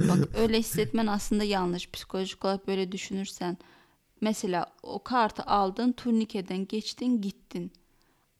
Bak 0.00 0.28
öyle 0.38 0.58
hissetmen 0.58 1.06
aslında 1.06 1.44
yanlış. 1.44 1.90
Psikolojik 1.90 2.44
olarak 2.44 2.68
böyle 2.68 2.92
düşünürsen. 2.92 3.58
Mesela 4.20 4.66
o 4.82 5.02
kartı 5.04 5.42
aldın, 5.42 5.92
turnikeden 5.92 6.66
geçtin, 6.66 7.20
gittin. 7.20 7.72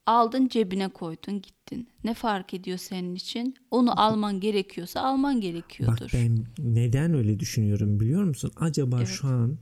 Aldın 0.07 0.49
cebine 0.49 0.89
koydun, 0.89 1.43
gittin. 1.43 1.89
Ne 2.05 2.15
fark 2.15 2.55
ediyor 2.55 2.79
senin 2.79 3.15
için? 3.15 3.57
Onu 3.71 4.01
alman 4.01 4.41
gerekiyorsa 4.41 5.01
alman 5.01 5.35
Bak 5.37 5.43
gerekiyordur. 5.43 6.11
ben 6.15 6.45
neden 6.59 7.15
öyle 7.15 7.41
düşünüyorum 7.41 8.01
biliyor 8.01 8.23
musun? 8.25 8.51
Acaba 8.57 8.97
Evet. 8.99 9.09
şu 9.09 9.29
an 9.29 9.59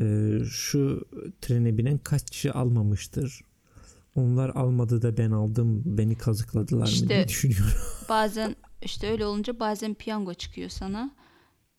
Ee, 0.00 0.38
şu 0.50 1.04
trene 1.40 1.78
binen 1.78 1.98
kaç 1.98 2.30
kişi 2.30 2.52
almamıştır? 2.52 3.40
Onlar 4.14 4.48
almadı 4.48 5.02
da 5.02 5.16
ben 5.16 5.30
aldım 5.30 5.82
beni 5.84 6.14
kazıkladılar 6.14 6.86
İşte- 6.86 7.04
mı 7.04 7.08
diye 7.08 7.28
düşünüyorum. 7.28 7.72
Bazen 8.08 8.56
işte 8.84 9.10
öyle 9.10 9.26
olunca 9.26 9.60
bazen 9.60 9.94
piyango 9.94 10.34
çıkıyor 10.34 10.68
sana. 10.68 11.10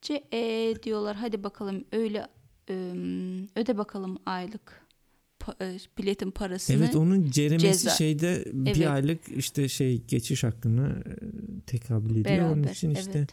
Ce 0.01 0.23
e 0.33 0.73
diyorlar 0.83 1.15
hadi 1.15 1.43
bakalım 1.43 1.83
öyle 1.91 2.27
öde 3.55 3.77
bakalım 3.77 4.17
aylık 4.25 4.83
e, 5.61 5.77
biletin 5.97 6.31
parasını. 6.31 6.77
Evet 6.77 6.95
onun 6.95 7.31
ceremesi 7.31 7.83
Ceza. 7.83 7.89
şeyde 7.89 8.43
bir 8.53 8.75
Evet. 8.75 8.87
aylık 8.87 9.21
işte 9.35 9.69
şey 9.69 10.01
geçiş 10.03 10.43
hakkına 10.43 10.87
e, 10.87 11.15
tekabül 11.67 12.15
ediyor. 12.15 12.45
Onun 12.45 12.63
beraber. 12.63 12.71
için 12.75 12.89
işte 12.89 13.11
evet. 13.15 13.29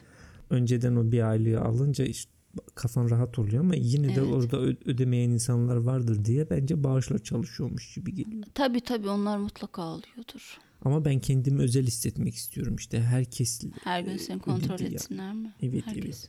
önceden 0.50 0.96
o 0.96 1.12
bir 1.12 1.30
aylığı 1.30 1.60
alınca 1.60 2.04
işte 2.04 2.32
kafan 2.74 3.10
rahat 3.10 3.38
oluyor 3.38 3.64
ama 3.64 3.74
yine 3.74 4.08
de 4.08 4.12
Evet. 4.12 4.32
orada 4.32 4.60
ö- 4.60 4.76
ödemeyen 4.84 5.30
insanlar 5.30 5.76
vardır 5.76 6.24
diye 6.24 6.50
bence 6.50 6.84
bağışla 6.84 7.18
çalışıyormuş 7.18 7.94
gibi 7.94 8.14
geliyor. 8.14 8.44
Tabii 8.54 8.80
tabii 8.80 9.08
onlar 9.08 9.38
mutlaka 9.38 9.82
alıyordur. 9.82 10.58
Ama 10.82 11.04
ben 11.04 11.20
kendimi 11.20 11.62
özel 11.62 11.86
hissetmek 11.86 12.34
istiyorum 12.34 12.76
işte 12.76 13.02
herkes 13.02 13.62
Her 13.84 14.00
gün 14.00 14.16
seni 14.16 14.38
kontrol 14.38 14.80
etsinler 14.80 15.34
mi? 15.34 15.54
Evet, 15.62 15.86
Herkes. 15.86 16.26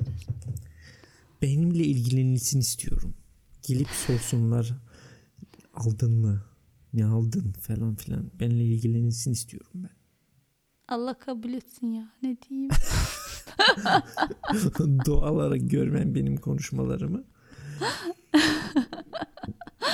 benimle 1.42 1.84
ilgilenilsin 1.84 2.60
istiyorum. 2.60 3.14
Gelip 3.68 3.88
sorsunlar 3.90 4.74
aldın 5.74 6.12
mı? 6.12 6.44
Ne 6.94 7.06
aldın 7.06 7.52
falan 7.52 7.96
filan. 7.96 8.32
Benimle 8.40 8.64
ilgilenilsin 8.64 9.32
istiyorum 9.32 9.72
ben. 9.74 9.90
Allah 10.88 11.18
kabul 11.18 11.54
etsin 11.54 11.88
ya. 11.88 12.12
Ne 12.24 12.38
diyeyim? 12.50 12.70
Doğal 15.06 15.34
olarak 15.36 15.70
görmem 15.70 16.16
benim 16.16 16.38
konuşmalarımı. 16.38 17.24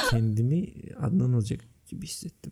Kendimi 0.10 0.74
Adnan 1.00 1.34
Hoca 1.34 1.58
gibi 1.88 2.08
hissettim. 2.08 2.52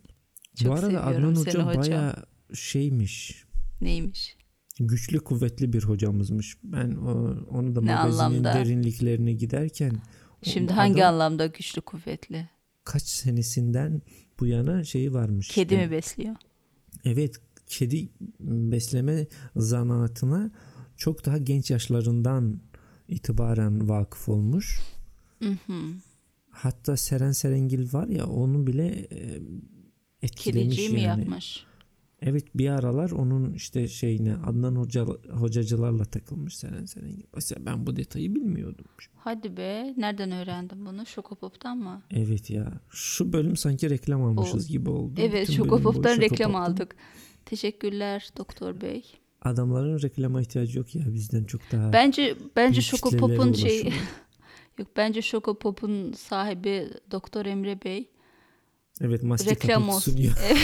Çok 0.56 0.68
Bu 0.68 0.74
arada 0.74 1.04
Adnan 1.04 1.36
Hoca 1.36 1.66
hocam. 1.66 1.84
baya 1.84 2.16
şeymiş. 2.54 3.44
Neymiş? 3.82 4.38
Güçlü 4.80 5.20
kuvvetli 5.20 5.74
bir 5.74 5.84
hocamızmış. 5.84 6.58
Ben 6.64 6.92
o, 6.92 7.36
onu 7.50 7.76
da 7.76 7.82
Ne 7.82 7.96
magazinin 7.96 8.22
anlamda? 8.24 8.54
derinliklerine 8.54 9.34
giderken 9.34 9.92
Şimdi 10.44 10.74
hangi 10.74 11.06
anlamda 11.06 11.46
güçlü 11.46 11.82
kuvvetli? 11.82 12.50
kaç 12.84 13.04
senesinden 13.04 14.02
bu 14.40 14.46
yana 14.48 14.84
şeyi 14.84 15.14
varmış. 15.14 15.48
Kedi 15.48 15.74
işte. 15.74 15.86
mi 15.86 15.92
besliyor? 15.92 16.36
Evet 17.06 17.36
kedi 17.68 18.10
besleme 18.40 19.28
zanaatına 19.56 20.52
çok 20.98 21.26
daha 21.26 21.38
genç 21.38 21.72
yaşlarından 21.72 22.62
itibaren 23.08 23.90
vakıf 23.90 24.30
olmuş. 24.30 24.80
Hı 25.44 25.50
hı. 25.68 25.74
Hatta 26.50 26.98
Seren 26.98 27.32
Serengil 27.32 27.94
var 27.94 28.08
ya 28.08 28.28
onu 28.28 28.68
bile 28.68 29.08
etkilemiş 30.26 30.76
Kediciyi 30.76 30.90
mi 30.90 31.02
yani. 31.02 31.20
yapmış? 31.22 31.66
Evet 32.22 32.46
bir 32.56 32.70
aralar 32.70 33.12
onun 33.12 33.54
işte 33.54 33.88
şeyine 33.88 34.36
Adnan 34.36 34.76
Hoca, 34.76 35.06
hocacılarla 35.32 36.06
takılmış 36.06 36.58
Seren 36.58 36.86
Serengil. 36.86 37.24
Mesela 37.36 37.66
ben 37.66 37.86
bu 37.88 37.96
detayı 37.96 38.36
bilmiyordum. 38.36 38.86
Hadi 39.16 39.58
be. 39.58 39.94
Nereden 39.98 40.32
öğrendin 40.32 40.86
bunu? 40.86 41.06
Şokopop'tan 41.06 41.78
mı? 41.78 42.02
Evet 42.12 42.50
ya 42.50 42.74
şu 42.90 43.34
bölüm 43.34 43.56
sanki 43.56 43.90
reklam 43.90 44.24
almışız 44.24 44.66
O- 44.66 44.68
gibi 44.68 44.90
oldu. 44.90 45.14
Evet 45.18 45.42
Bütün 45.48 45.54
Şokopop'tan 45.54 46.18
reklam 46.18 46.38
Şokopop'tan. 46.38 46.72
aldık. 46.72 46.96
Teşekkürler 47.46 48.30
doktor 48.38 48.82
bey. 48.82 49.04
Adamların 49.42 50.02
reklama 50.02 50.42
ihtiyacı 50.42 50.78
yok 50.78 50.96
ya 50.96 51.14
bizden 51.14 51.44
çok 51.44 51.62
daha 51.72 51.94
Bence 51.94 52.36
bence 52.56 52.82
Şokopop'un 52.82 53.54
şey 53.54 53.72
ulaşıyorlar. 53.82 53.94
yok 54.80 54.88
bence 54.98 55.22
Şokopop'un 55.22 56.12
sahibi 56.12 56.90
Doktor 57.12 57.46
Emre 57.46 57.82
Bey. 57.84 58.10
Evet 59.02 59.24
maske 59.24 59.50
Reklam 59.52 59.90
olsun. 59.90 60.12
sunuyor. 60.12 60.34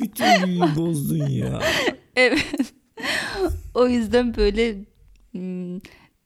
Bütün 0.00 0.46
büyüyü 0.46 0.76
bozdun 0.76 1.26
ya. 1.26 1.62
Evet. 2.16 2.46
o 3.74 3.88
yüzden 3.88 4.36
böyle 4.36 4.84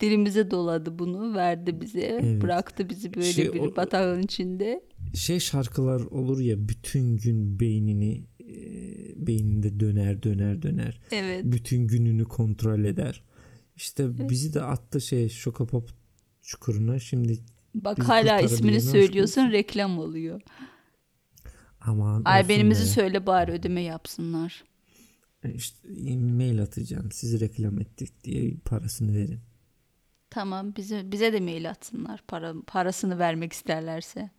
dilimize 0.01 0.51
doladı 0.51 0.99
bunu, 0.99 1.35
verdi 1.35 1.81
bize, 1.81 2.01
Evet. 2.01 2.43
bıraktı 2.43 2.89
bizi 2.91 3.15
böyle 3.15 3.33
Şey, 3.33 3.53
bir 3.53 3.61
o- 3.61 3.77
batağın 3.77 4.23
içinde. 4.23 4.83
Şey 5.15 5.41
şarkılar 5.41 6.01
olur 6.01 6.41
ya 6.41 6.69
bütün 6.69 7.17
gün 7.17 7.61
beynini 7.61 8.25
e, 8.41 8.47
beyninde 9.27 9.81
döner 9.81 10.23
döner 10.23 10.63
döner. 10.63 11.01
Evet. 11.13 11.41
Bütün 11.45 11.87
gününü 11.87 12.25
kontrol 12.25 12.85
eder. 12.85 13.23
İşte 13.77 14.29
bizi 14.29 14.55
de 14.55 14.63
attı 14.63 15.01
şey 15.01 15.29
şokapop 15.29 15.91
çukuruna. 16.43 16.99
Şimdi 16.99 17.39
Bak 17.75 17.99
Bizi 17.99 18.07
hala 18.07 18.41
ismini 18.41 18.81
söylüyorsun, 18.81 19.51
reklam 19.53 19.99
oluyor. 19.99 20.41
aman 21.81 22.23
Ay 22.25 22.43
olsun 22.43 22.49
benimizi 22.49 22.83
be. 22.83 22.87
söyle 22.87 23.27
bari 23.27 23.53
ödeme 23.53 23.81
yapsınlar. 23.81 24.65
İşte 25.55 25.89
mail 26.17 26.63
atacağım. 26.63 27.13
Sizi 27.13 27.41
reklam 27.41 27.81
ettik 27.81 28.25
diye 28.25 28.55
parasını 28.65 29.15
verin. 29.15 29.41
Tamam 30.31 30.77
bize 30.77 31.13
bize 31.13 31.33
de 31.33 31.41
mail 31.41 31.71
atsınlar 31.71 32.23
para 32.29 32.55
parasını 32.67 33.19
vermek 33.19 33.53
isterlerse. 33.53 34.31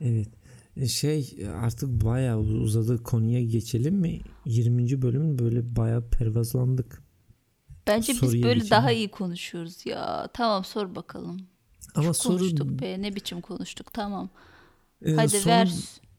Evet. 0.00 0.28
E, 0.76 0.86
Şey 0.88 1.46
artık 1.54 1.88
bayağı 2.04 2.38
uzadı 2.38 3.02
konuya 3.02 3.42
geçelim 3.42 3.94
mi? 3.94 4.20
20. 4.44 5.02
bölüm 5.02 5.38
böyle 5.38 5.76
bayağı 5.76 6.10
pervazlandık. 6.10 7.02
Bence 7.86 8.12
biz 8.12 8.18
Soruya 8.18 8.42
böyle 8.42 8.60
geçelim. 8.60 8.70
daha 8.70 8.92
iyi 8.92 9.10
konuşuyoruz 9.10 9.86
ya. 9.86 10.28
Tamam 10.34 10.64
sor 10.64 10.94
bakalım. 10.94 11.49
Ama 11.94 12.12
Çok 12.12 12.22
konuştuk 12.22 12.80
be 12.82 13.02
ne 13.02 13.14
biçim 13.16 13.40
konuştuk 13.40 13.92
tamam. 13.92 14.30
e, 15.04 15.12
Hadi 15.12 15.28
soru, 15.40 15.46
ver 15.52 15.72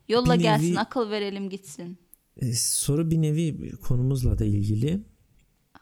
yolla 0.09 0.33
bir 0.33 0.39
gelsin 0.39 0.73
nevi- 0.75 0.79
akıl 0.79 1.09
verelim 1.09 1.49
gitsin. 1.49 1.97
e, 2.37 2.53
soru 2.53 3.11
bir 3.11 3.21
nevi 3.21 3.71
konumuzla 3.71 4.39
da 4.39 4.45
ilgili. 4.45 4.99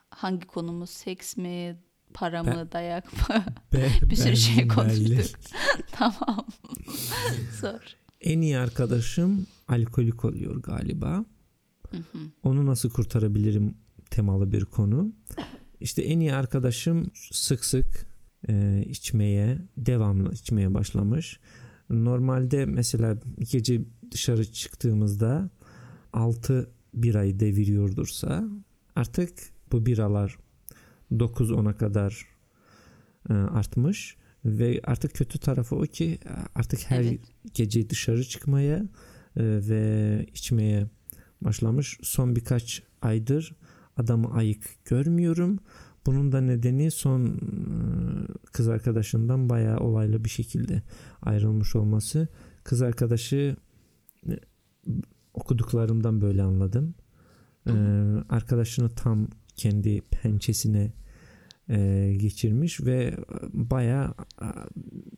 Hangi 0.09 0.47
konumuz 0.47 0.89
seks 0.89 1.37
mi 1.37 1.77
para 2.13 2.45
Ben- 2.45 2.57
mı 2.57 2.71
dayak 2.71 3.13
mı? 3.29 3.43
Be- 3.73 3.89
bir 4.09 4.15
sürü 4.15 4.37
şey 4.37 4.67
konuştuk. 4.67 5.39
Tamam. 5.91 6.45
Sor. 7.61 7.79
En 8.21 8.41
iyi 8.41 8.57
arkadaşım 8.57 9.47
alkolik 9.67 10.25
oluyor 10.25 10.61
galiba. 10.63 11.25
Onu 12.43 12.65
nasıl 12.65 12.89
kurtarabilirim 12.89 13.77
temalı 14.09 14.51
bir 14.51 14.65
konu. 14.65 15.11
İşte 15.79 16.01
en 16.01 16.19
iyi 16.19 16.33
arkadaşım 16.33 17.11
sık 17.31 17.65
sık 17.65 18.05
e, 18.47 18.83
içmeye, 18.85 19.57
devamlı 19.77 20.33
içmeye 20.33 20.73
başlamış. 20.73 21.39
Normalde 21.89 22.65
mesela 22.65 23.17
gece 23.51 23.81
dışarı 24.11 24.51
çıktığımızda 24.51 25.49
6 26.13 26.71
birayı 26.93 27.39
deviriyordursa 27.39 28.43
artık 28.95 29.39
bu 29.71 29.85
biralar 29.85 30.37
9-10'a 31.11 31.77
kadar 31.77 32.27
e, 33.29 33.33
artmış 33.33 34.17
ve 34.45 34.81
artık 34.83 35.13
kötü 35.13 35.39
tarafı 35.39 35.75
o 35.75 35.81
ki 35.81 36.19
artık 36.55 36.91
her 36.91 37.01
Evet. 37.01 37.19
gece 37.53 37.89
dışarı 37.89 38.23
çıkmaya 38.23 38.77
e, 38.77 38.87
ve 39.35 40.25
içmeye 40.33 40.87
başlamış. 41.41 41.97
Son 42.01 42.35
birkaç 42.35 42.83
aydır 43.01 43.55
adamı 43.97 44.33
ayık 44.33 44.85
görmüyorum. 44.85 45.59
Bunun 46.05 46.31
da 46.31 46.41
nedeni 46.41 46.91
son 46.91 47.25
e, 47.25 47.31
kız 48.51 48.67
arkadaşından 48.67 49.49
bayağı 49.49 49.77
olaylı 49.77 50.25
bir 50.25 50.29
şekilde 50.29 50.83
ayrılmış 51.21 51.75
olması. 51.75 52.27
Kız 52.63 52.81
arkadaşı 52.81 53.55
e, 54.27 54.39
okuduklarımdan 55.33 56.21
böyle 56.21 56.43
anladım. 56.43 56.95
E, 57.67 57.73
arkadaşını 58.29 58.89
tam 58.89 59.27
kendi 59.55 60.01
pençesine 60.01 60.93
e, 61.69 62.13
geçirmiş 62.19 62.81
ve 62.81 63.17
bayağı 63.53 64.13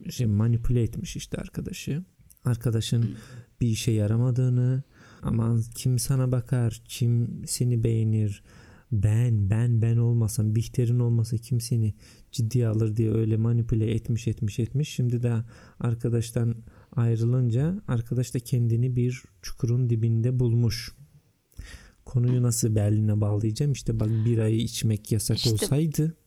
şey 0.10 0.28
manipüle 0.28 0.84
etmiş 0.84 1.16
işte 1.16 1.38
arkadaşı. 1.38 2.04
Arkadaşın 2.46 3.16
bir 3.62 3.68
işe 3.68 3.92
yaramadığını 3.92 4.84
aman 5.22 5.64
kim 5.76 6.00
sana 6.00 6.32
bakar 6.32 6.82
kim 6.86 7.44
seni 7.48 7.84
beğenir 7.84 8.44
ben 8.92 9.50
ben 9.50 9.82
ben 9.82 9.98
olmasam 9.98 10.56
Bihter'in 10.56 11.00
olmasa 11.00 11.38
kim 11.38 11.62
seni 11.62 11.94
ciddiye 12.32 12.68
alır 12.68 12.96
diye 12.96 13.12
öyle 13.12 13.38
manipüle 13.38 13.92
etmiş 13.92 14.28
etmiş 14.28 14.60
etmiş 14.60 14.90
şimdi 14.90 15.24
de 15.24 15.34
arkadaştan 15.80 16.56
ayrılınca 16.96 17.82
arkadaş 17.88 18.34
da 18.34 18.40
kendini 18.40 18.96
bir 18.96 19.24
çukurun 19.42 19.90
dibinde 19.90 20.40
bulmuş 20.40 20.92
konuyu 22.06 22.44
nasıl 22.44 22.76
Berlin'e 22.76 23.22
bağlayacağım 23.22 23.72
işte 23.72 24.00
bak 24.00 24.10
bir 24.26 24.38
ayı 24.38 24.58
içmek 24.58 25.12
yasak 25.12 25.38
İşte- 25.38 25.52
olsaydı 25.52 26.18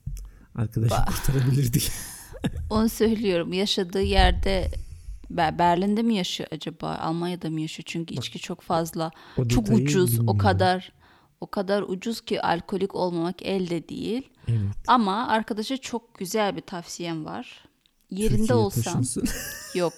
arkadaşı 0.55 0.95
Ba- 0.95 1.07
kurtarabilirdik 1.07 1.91
Onu 2.71 2.89
söylüyorum. 2.89 3.53
Yaşadığı 3.53 4.03
yerde 4.03 4.71
Be- 5.31 5.57
Berlin'de 5.59 6.03
mi 6.03 6.15
yaşıyor 6.15 6.49
acaba? 6.53 6.95
Almanya'da 6.95 7.51
mı 7.51 7.61
yaşıyor? 7.61 7.85
Çünkü 7.87 8.15
içki 8.15 8.39
çok 8.39 8.61
fazla. 8.63 9.11
O 9.39 9.49
çok 9.49 9.69
ucuz. 9.71 10.15
O 10.15 10.17
bilmiyorum. 10.17 10.39
kadar 10.39 10.93
o 11.45 11.51
kadar 11.51 11.83
ucuz 11.83 12.21
ki 12.21 12.43
alkolik 12.43 12.95
olmamak 12.95 13.43
elde 13.43 13.89
değil. 13.89 14.29
evet 14.49 14.61
Ama 14.87 15.29
arkadaşa 15.29 15.77
çok 15.77 16.15
güzel 16.19 16.57
bir 16.57 16.61
tavsiyem 16.61 17.25
var. 17.25 17.65
yerinde 18.11 18.55
olsam 18.55 18.83
taşınsın. 18.85 19.29
yok. 19.75 19.93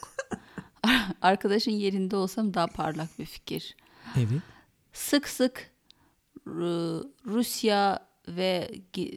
Arkadaşın 1.22 1.70
yerinde 1.70 2.16
olsam 2.16 2.54
daha 2.54 2.66
parlak 2.66 3.18
bir 3.18 3.24
fikir. 3.24 3.76
evet. 4.16 4.40
Sık 4.92 5.28
sık 5.28 5.70
Ru- 6.46 7.08
Rusya 7.26 8.06
ve 8.28 8.70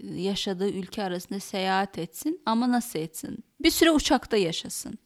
yaşadığı 0.04 0.70
ülke 0.70 1.04
arasında 1.04 1.40
seyahat 1.40 1.98
etsin 1.98 2.42
ama 2.46 2.72
nasıl 2.72 3.00
etsin? 3.00 3.44
Bir 3.60 3.72
süre 3.72 3.92
uçakta 3.92 4.38
yaşasın. 4.38 4.98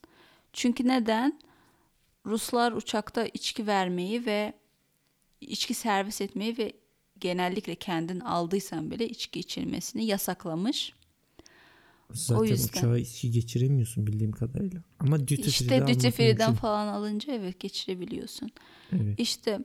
Çünkü 0.53 0.87
neden? 0.87 1.39
Ruslar 2.25 2.71
uçakta 2.71 3.25
içki 3.25 3.67
vermeyi 3.67 4.25
ve 4.25 4.53
içki 5.41 5.73
servis 5.73 6.21
etmeyi 6.21 6.57
ve 6.57 6.73
genellikle 7.19 7.75
kendin 7.75 8.19
aldıysan 8.19 8.91
bile 8.91 9.09
içki 9.09 9.39
içilmesini 9.39 10.05
yasaklamış. 10.05 10.93
Zaten 12.11 12.43
yüzden. 12.43 12.79
uçağı 12.79 12.99
içi 12.99 13.31
geçiremiyorsun 13.31 14.07
bildiğim 14.07 14.31
kadarıyla. 14.31 14.83
Ama 14.99 15.19
duty 15.19 15.41
İşte 15.41 15.87
duty 15.87 16.09
free'den 16.09 16.53
falan 16.53 16.87
alınca 16.87 17.33
evet 17.33 17.59
geçirebiliyorsun. 17.59 18.51
Evet. 18.91 19.19
İşte 19.19 19.59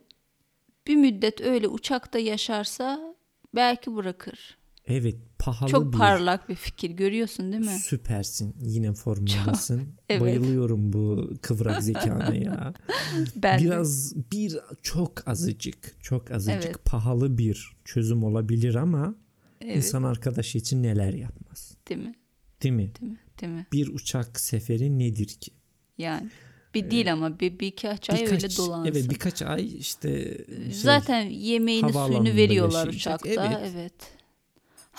bir 0.86 0.96
müddet 0.96 1.40
öyle 1.40 1.68
uçakta 1.68 2.18
yaşarsa 2.18 3.14
belki 3.54 3.96
bırakır. 3.96 4.57
Evet 4.88 5.16
pahalı 5.38 5.70
Çok 5.70 5.92
bir 5.92 5.98
parlak 5.98 6.48
bir 6.48 6.54
fikir 6.54 6.90
görüyorsun 6.90 7.52
değil 7.52 7.64
mi? 7.64 7.78
süpersin. 7.78 8.56
Yine 8.62 8.92
formundasın. 8.92 9.82
evet. 10.08 10.20
Bayılıyorum 10.22 10.92
bu 10.92 11.30
kıvrak 11.42 11.82
zekana 11.82 12.34
ya. 12.34 12.74
Ben 13.36 13.60
de. 13.60 13.64
Biraz 13.64 14.14
bir 14.32 14.58
çok 14.82 15.28
azıcık 15.28 15.96
çok 16.02 16.30
azıcık 16.30 16.64
Evet. 16.64 16.84
pahalı 16.84 17.38
bir 17.38 17.76
çözüm 17.84 18.24
olabilir 18.24 18.74
ama 18.74 19.14
evet, 19.60 19.76
insan 19.76 20.02
arkadaşı 20.02 20.58
için 20.58 20.82
neler 20.82 21.12
yapmaz. 21.14 21.76
değil 21.88 22.00
mi? 22.00 22.14
Değil 22.62 22.74
mi? 22.74 22.90
Değil 23.00 23.12
mi? 23.12 23.18
Değil 23.40 23.52
mi? 23.52 23.66
Bir 23.72 23.88
uçak 23.88 24.40
seferi 24.40 24.98
nedir 24.98 25.26
ki? 25.26 25.50
Yani 25.98 26.28
bir 26.74 26.90
değil 26.90 27.12
ama 27.12 27.40
bir 27.40 27.58
birkaç 27.58 28.10
ay 28.10 28.20
öyle 28.26 28.56
dolansın. 28.56 28.92
evet 28.92 29.10
birkaç 29.10 29.42
ay 29.42 29.78
işte 29.78 30.38
şey, 30.48 30.72
Zaten 30.72 31.22
yemeğini 31.22 31.92
suyunu 31.92 32.36
veriyorlar 32.36 32.86
yaşayacak. 32.86 33.24
uçakta. 33.24 33.46
Evet. 33.46 33.72
Evet. 33.76 34.17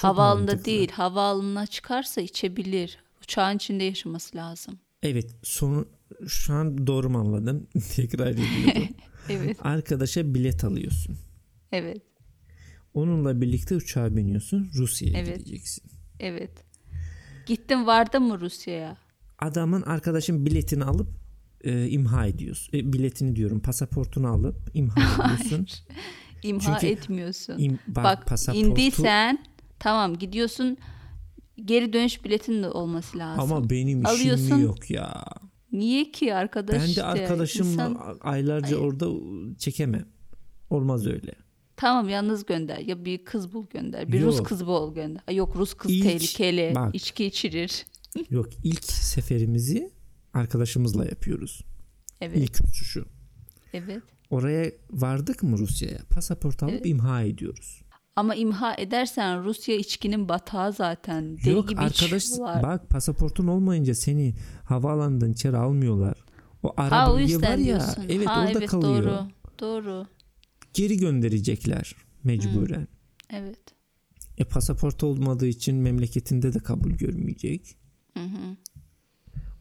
Çok 0.01 0.03
Havaalanında 0.11 0.51
mantıklı. 0.51 0.65
değil, 0.65 0.91
havaalanına 0.91 1.67
çıkarsa 1.67 2.21
içebilir. 2.21 2.97
Uçağın 3.23 3.55
içinde 3.55 3.83
yaşaması 3.83 4.37
lazım. 4.37 4.79
Evet 5.03 5.35
son 5.43 5.85
şu 6.27 6.53
an 6.53 6.87
doğru 6.87 7.09
mu 7.09 7.19
anladım? 7.19 7.67
Tekrar 7.95 8.27
ediyorum. 8.27 8.87
Evet, 9.29 9.57
Arkadaşa 9.61 10.33
bilet 10.33 10.63
alıyorsun. 10.63 11.17
evet, 11.71 12.01
Onunla 12.93 13.41
birlikte 13.41 13.75
uçağa 13.75 14.15
biniyorsun. 14.15 14.71
Rusya'ya 14.75 15.19
Evet. 15.19 15.37
gideceksin. 15.37 15.83
evet. 16.19 16.51
Gittin 17.45 17.85
vardın 17.87 18.23
mı 18.23 18.39
Rusya'ya? 18.39 18.97
Adamın 19.39 19.81
arkadaşın 19.81 20.45
biletini 20.45 20.83
alıp 20.83 21.09
e, 21.63 21.87
imha 21.89 22.25
ediyorsun. 22.27 22.77
E, 22.77 22.93
biletini 22.93 23.35
diyorum 23.35 23.59
pasaportunu 23.59 24.27
alıp 24.27 24.55
imha 24.73 25.01
ediyorsun. 25.25 25.67
İmha 26.43 26.79
Çünkü 26.79 26.93
etmiyorsun. 26.93 27.57
İm- 27.57 27.77
bak, 27.87 28.03
Bak 28.03 28.27
pasaportu 28.27 28.67
indiysen 28.67 29.45
tamam 29.79 30.17
gidiyorsun 30.17 30.77
geri 31.65 31.93
dönüş 31.93 32.23
biletin 32.23 32.63
de 32.63 32.69
olması 32.69 33.17
lazım. 33.17 33.43
ama 33.53 33.69
benim 33.69 34.05
Alıyorsun. 34.05 34.45
işim 34.45 34.59
yok 34.63 34.91
ya. 34.91 35.23
Niye 35.71 36.11
ki 36.11 36.35
arkadaş 36.35 36.75
Ben 36.75 36.81
de 36.85 36.89
işte, 36.89 37.03
arkadaşımla 37.03 37.69
insan- 37.71 38.17
aylarca 38.21 38.77
orada 38.77 39.05
çekemem. 39.57 40.05
Olmaz 40.69 41.07
öyle. 41.07 41.31
Tamam 41.77 42.09
yalnız 42.09 42.45
gönder 42.45 42.77
ya 42.77 43.05
bir 43.05 43.25
kız 43.25 43.53
bul 43.53 43.65
gönder. 43.69 44.11
Bir 44.11 44.21
Rus 44.23 44.37
Yok. 44.37 44.47
kız 44.47 44.65
bul 44.67 44.93
gönder. 44.95 45.21
Ay, 45.27 45.35
Yok 45.35 45.55
Rus 45.55 45.73
kız 45.73 45.91
İlk- 45.91 46.03
tehlikeli. 46.03 46.71
bak. 46.75 46.95
içki 46.95 47.25
içirir. 47.25 47.85
Yok 48.29 48.47
ilk 48.63 48.83
seferimizi 48.83 49.91
arkadaşımızla 50.33 51.05
yapıyoruz. 51.05 51.61
Evet. 52.21 52.37
İlk 52.37 52.59
uçuşu. 52.69 53.05
Evet. 53.73 54.03
Oraya 54.29 54.71
vardık 54.91 55.43
mı 55.43 55.57
Rusya'ya? 55.57 55.99
Pasaport 56.09 56.63
alıp 56.63 56.73
Evet. 56.73 56.85
imha 56.85 57.21
ediyoruz. 57.23 57.81
Ama 58.15 58.35
imha 58.35 58.75
edersen 58.75 59.43
Rusya 59.43 59.75
içkinin 59.75 60.29
batağı 60.29 60.73
zaten. 60.73 61.37
Deli 61.37 61.49
Yok 61.49 61.69
gibi 61.69 61.79
arkadaş 61.81 62.25
içiyorlar. 62.25 62.63
bak 62.63 62.89
pasaportun 62.89 63.47
olmayınca 63.47 63.95
seni 63.95 64.35
havaalanından 64.63 65.31
içeri 65.31 65.57
almıyorlar. 65.57 66.17
O 66.63 66.73
araba 66.77 67.13
var 67.13 67.19
ya 67.19 67.57
diyorsun. 67.57 68.05
evet 68.09 68.27
ha, 68.27 68.39
orada 68.41 68.59
evet, 68.59 68.69
kalıyor. 68.69 69.03
Doğru. 69.03 69.27
Doğru. 69.59 70.07
Geri 70.73 70.97
gönderecekler 70.97 71.95
mecburen. 72.23 72.87
Evet. 73.29 73.59
E 74.37 74.43
pasaport 74.43 75.03
olmadığı 75.03 75.47
için 75.47 75.75
memleketinde 75.75 76.53
de 76.53 76.59
kabul 76.59 76.91
görmeyecek. 76.91 77.77
Hı 78.13 78.23
hı. 78.23 78.57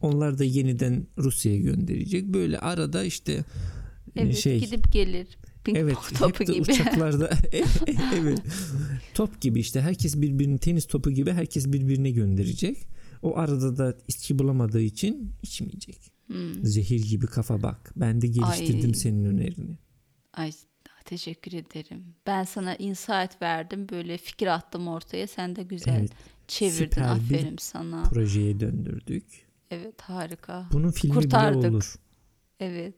Onlar 0.01 0.39
da 0.39 0.43
yeniden 0.43 1.07
Rusya'ya 1.17 1.59
gönderecek. 1.59 2.25
Böyle 2.25 2.59
arada 2.59 3.03
işte 3.03 3.33
e, 3.33 3.43
Evet 4.15 4.37
şey 4.37 4.59
gidip 4.59 4.91
gelir. 4.91 5.37
Ping 5.73 5.77
evet 5.77 5.95
pong 5.95 6.19
topu 6.19 6.39
hep 6.39 6.47
de 6.47 6.53
gibi. 6.53 6.71
uçaklarda 6.71 7.29
evet 8.15 8.41
top 9.13 9.41
gibi 9.41 9.59
işte 9.59 9.81
herkes 9.81 10.15
birbirini 10.21 10.59
tenis 10.59 10.87
topu 10.87 11.11
gibi 11.11 11.31
herkes 11.31 11.67
birbirine 11.67 12.11
gönderecek. 12.11 12.77
O 13.21 13.37
arada 13.37 13.77
da 13.77 13.97
içki 14.07 14.39
bulamadığı 14.39 14.81
için 14.81 15.31
içmeyecek. 15.43 16.11
Hmm. 16.27 16.65
Zehir 16.65 17.03
gibi 17.03 17.27
kafa 17.27 17.61
bak. 17.61 17.93
Ben 17.95 18.21
de 18.21 18.27
geliştirdim 18.27 18.89
Ay. 18.89 18.95
senin 18.95 19.25
önerini. 19.25 19.77
Ay 20.33 20.51
teşekkür 21.05 21.53
ederim. 21.53 22.05
Ben 22.27 22.43
sana 22.43 22.75
insight 22.75 23.41
verdim. 23.41 23.87
Böyle 23.89 24.17
fikir 24.17 24.47
attım 24.47 24.87
ortaya. 24.87 25.27
Sen 25.27 25.55
de 25.55 25.63
güzel 25.63 25.99
Evet. 25.99 26.11
çevirdin. 26.47 26.77
süper 26.77 27.15
bir 27.29 27.35
Aferin 27.35 27.55
sana. 27.59 28.03
Projeye 28.03 28.59
döndürdük. 28.59 29.23
Evet 29.71 30.01
harika. 30.01 30.69
Bunun 30.73 30.91
filmi 30.91 31.15
Kurtardık. 31.15 31.59
bile 31.61 31.69
olur. 31.69 31.95
Evet. 32.59 32.95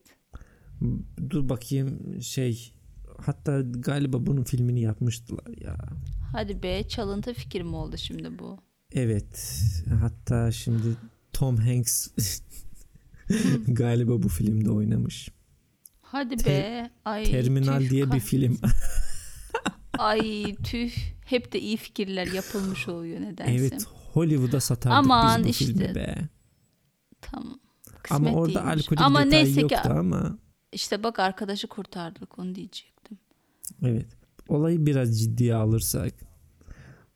Dur 1.30 1.50
bakayım 1.50 2.22
şey 2.22 2.74
hatta 3.18 3.62
galiba 3.62 4.26
bunun 4.26 4.44
filmini 4.44 4.82
yapmıştılar 4.82 5.58
ya. 5.64 5.78
Hadi 6.32 6.64
be 6.64 6.88
çalıntı 6.88 7.34
fikir 7.34 7.62
mi 7.62 7.76
oldu 7.76 7.98
şimdi 7.98 8.40
bu? 8.40 8.58
Evet. 8.94 9.62
Hatta 10.02 10.52
şimdi 10.52 10.88
Tom 11.34 11.58
Hanks 11.58 12.08
galiba 13.68 14.24
bu 14.24 14.30
filmde 14.30 14.72
oynamış. 14.72 15.30
Hadi 16.02 16.38
Te- 16.38 16.50
be. 16.50 16.90
Ay, 17.06 17.24
Terminal 17.24 17.80
tüh, 17.82 17.90
diye 17.90 18.12
bir 18.12 18.20
film. 18.20 18.58
Ay 19.98 20.56
tüh. 20.64 20.92
Hep 21.26 21.54
de 21.54 21.60
iyi 21.60 21.78
fikirler 21.78 22.28
yapılmış 22.28 22.88
oluyor 22.88 23.22
nedense. 23.22 23.52
evet 23.52 23.86
Hollywood'a 24.14 24.60
satardık 24.60 24.98
Aman 24.98 25.40
biz 25.40 25.46
bu 25.46 25.50
işte. 25.50 25.66
filmi 25.66 25.96
be. 25.96 26.16
Tamam. 27.22 27.60
Ama 28.10 28.26
Kısmet 28.26 28.34
orada 28.36 28.54
değilmiş. 28.66 28.84
alkolik 28.86 29.02
Ama 29.02 29.22
neyse 29.22 29.54
ki 29.54 29.62
yoktu 29.62 29.90
ama. 29.98 30.38
İşte 30.72 31.04
bak 31.04 31.20
arkadaşı 31.20 31.68
kurtardık 31.68 32.40
onu 32.40 32.56
diyecektim. 32.56 33.18
Evet. 33.84 34.08
Olayı 34.48 34.86
biraz 34.86 35.20
ciddiye 35.20 35.56
alırsak. 35.56 36.14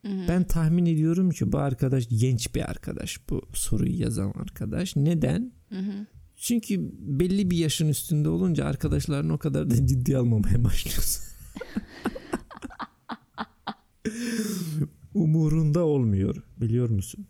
Hı-hı. 0.06 0.28
Ben 0.28 0.43
tahmin 0.43 0.86
ediyorum 0.86 1.30
ki 1.30 1.51
bu 1.51 1.58
arkadaş 1.58 2.08
genç 2.10 2.56
bir 2.56 2.70
arkadaş. 2.70 3.30
Bu 3.30 3.41
soruyu 3.53 3.99
yazan 3.99 4.32
arkadaş. 4.32 4.95
Neden? 4.95 5.51
Hı-hı. 5.70 6.06
Çünkü 6.36 6.91
belli 6.99 7.51
bir 7.51 7.58
yaşın 7.58 7.89
üstünde 7.89 8.30
olunca 8.30 8.66
arkadaşlarını 8.66 9.34
o 9.34 9.38
kadar 9.38 9.70
da 9.70 9.88
ciddiye 9.88 10.18
almamaya 10.18 10.64
başlıyorsun. 10.64 11.24
Umurunda 15.14 15.86
olmuyor. 15.86 16.43
Biliyor 16.58 16.89
musun? 16.89 17.28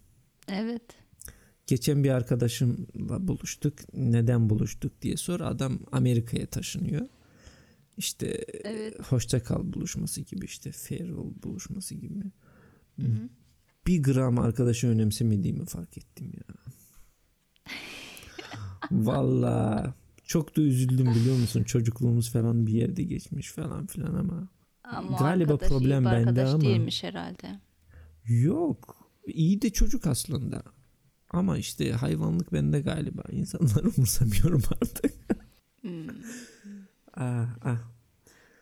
Evet. 0.48 1.05
Geçen 1.68 2.04
bir 2.04 2.10
arkadaşımla 2.10 3.28
buluştuk. 3.28 3.74
Neden 3.94 4.50
buluştuk 4.50 5.02
diye 5.02 5.18
sor. 5.18 5.40
Adam 5.40 5.80
Amerika'ya 5.92 6.46
taşınıyor. 6.46 7.08
İşte 7.98 8.46
Evet. 8.64 8.96
hoşça 9.12 9.44
kal 9.44 9.74
buluşması 9.74 10.22
gibi 10.22 10.46
işte 10.46 10.72
farewell 10.72 11.44
buluşması 11.44 11.96
gibi. 11.96 12.20
Hı-hı. 13.00 13.30
Bir 13.88 14.04
gram 14.04 14.40
arkadaşı 14.40 14.88
önemsemediğimi 14.88 15.66
fark 15.66 15.98
ettim 15.98 16.32
ya. 16.38 16.56
Valla 18.92 19.94
çok 20.24 20.58
da 20.58 20.62
üzüldüm 20.62 21.16
biliyor 21.16 21.38
musun? 21.38 21.64
Çocukluğumuz 21.64 22.32
falan 22.32 22.68
bir 22.68 22.74
yerde 22.74 23.04
geçmiş 23.04 23.52
falan 23.52 23.86
filan 23.86 24.14
ama. 24.16 24.48
Ama 24.84 25.18
Galiba 25.18 25.54
iyi 25.54 25.58
problem 25.58 26.02
bir 26.02 26.06
bende 26.06 26.30
arkadaş 26.30 26.50
ama. 26.54 26.62
değilmiş 26.62 27.04
herhalde. 27.04 27.60
Yok. 28.28 28.98
İyi 29.28 29.62
de 29.62 29.70
çocuk 29.70 30.08
aslında. 30.08 30.64
Ama 31.30 31.58
işte 31.58 31.92
hayvanlık 31.92 32.54
bende 32.54 32.82
galiba. 32.82 33.24
İnsanları 33.32 33.90
umursamıyorum 33.98 34.62
artık. 34.82 35.14
Hmm. 35.82 36.08
ah, 37.18 37.48
ah. 37.64 37.78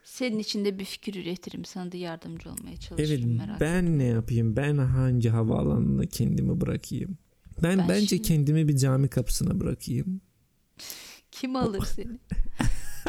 Senin 0.04 0.40
için 0.40 0.66
de 0.66 0.80
bir 0.80 0.86
fikir 0.86 1.16
üretirim. 1.24 1.66
Sana 1.66 1.92
da 1.92 1.98
yardımcı 1.98 2.50
olmaya 2.50 2.70
Evet 2.70 2.82
çalışırım 2.82 3.36
merak 3.38 3.56
etme. 3.56 3.58
ben 3.68 4.00
ne 4.00 4.04
yapayım? 4.04 4.56
Ben 4.56 4.78
hangi 4.78 5.30
havaalanına 5.30 6.06
kendimi 6.06 6.62
bırakayım? 6.62 7.18
Ben, 7.64 7.78
Ben 7.80 7.90
bence 7.90 8.08
şimdi- 8.08 8.22
kendimi 8.22 8.68
bir 8.68 8.78
cami 8.78 9.08
kapısına 9.08 9.60
bırakayım. 9.60 10.22
Kim 11.32 11.56
alır 11.56 11.84
seni? 11.96 12.20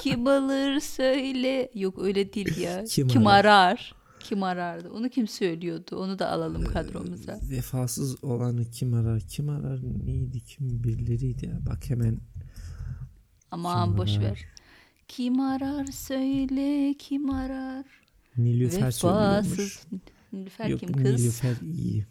Kim 0.01 0.27
alır 0.27 0.81
söyle. 0.81 1.71
Yok 1.75 1.99
öyle 2.03 2.33
değil 2.33 2.57
ya. 2.61 2.85
Kim 2.89 3.09
Kim, 3.09 3.27
arar? 3.27 3.45
arar? 3.45 3.95
Kim 4.25 4.43
arardı? 4.43 4.91
Onu 4.91 5.09
kim 5.09 5.29
söylüyordu? 5.29 5.97
Onu 5.97 6.19
da 6.19 6.31
alalım 6.31 6.65
kadromuza. 6.65 7.41
Vefasız 7.51 8.25
olanı 8.25 8.65
kim 8.65 8.95
arar? 8.95 9.21
Kim 9.21 9.49
arar? 9.49 9.81
Neydi? 10.05 10.41
Kim 10.41 10.85
birileriydi 10.85 11.47
ya. 11.47 11.59
Bak 11.67 11.91
hemen 11.91 12.19
Aman 13.51 13.89
Kim 13.89 13.99
boş 13.99 14.11
arar? 14.17 14.23
ver. 14.23 14.45
Kim 15.09 15.41
arar 15.41 15.85
söyle 15.87 16.95
kim 16.99 17.31
arar? 17.31 17.85
Nilüfer. 18.37 18.87
Vefasız. 18.87 19.87
Nilüfer 20.33 20.69
Yok 20.69 20.81
kim 20.81 20.93
kız? 20.93 21.21
Nilüfer 21.21 21.57
iyi. 21.63 22.07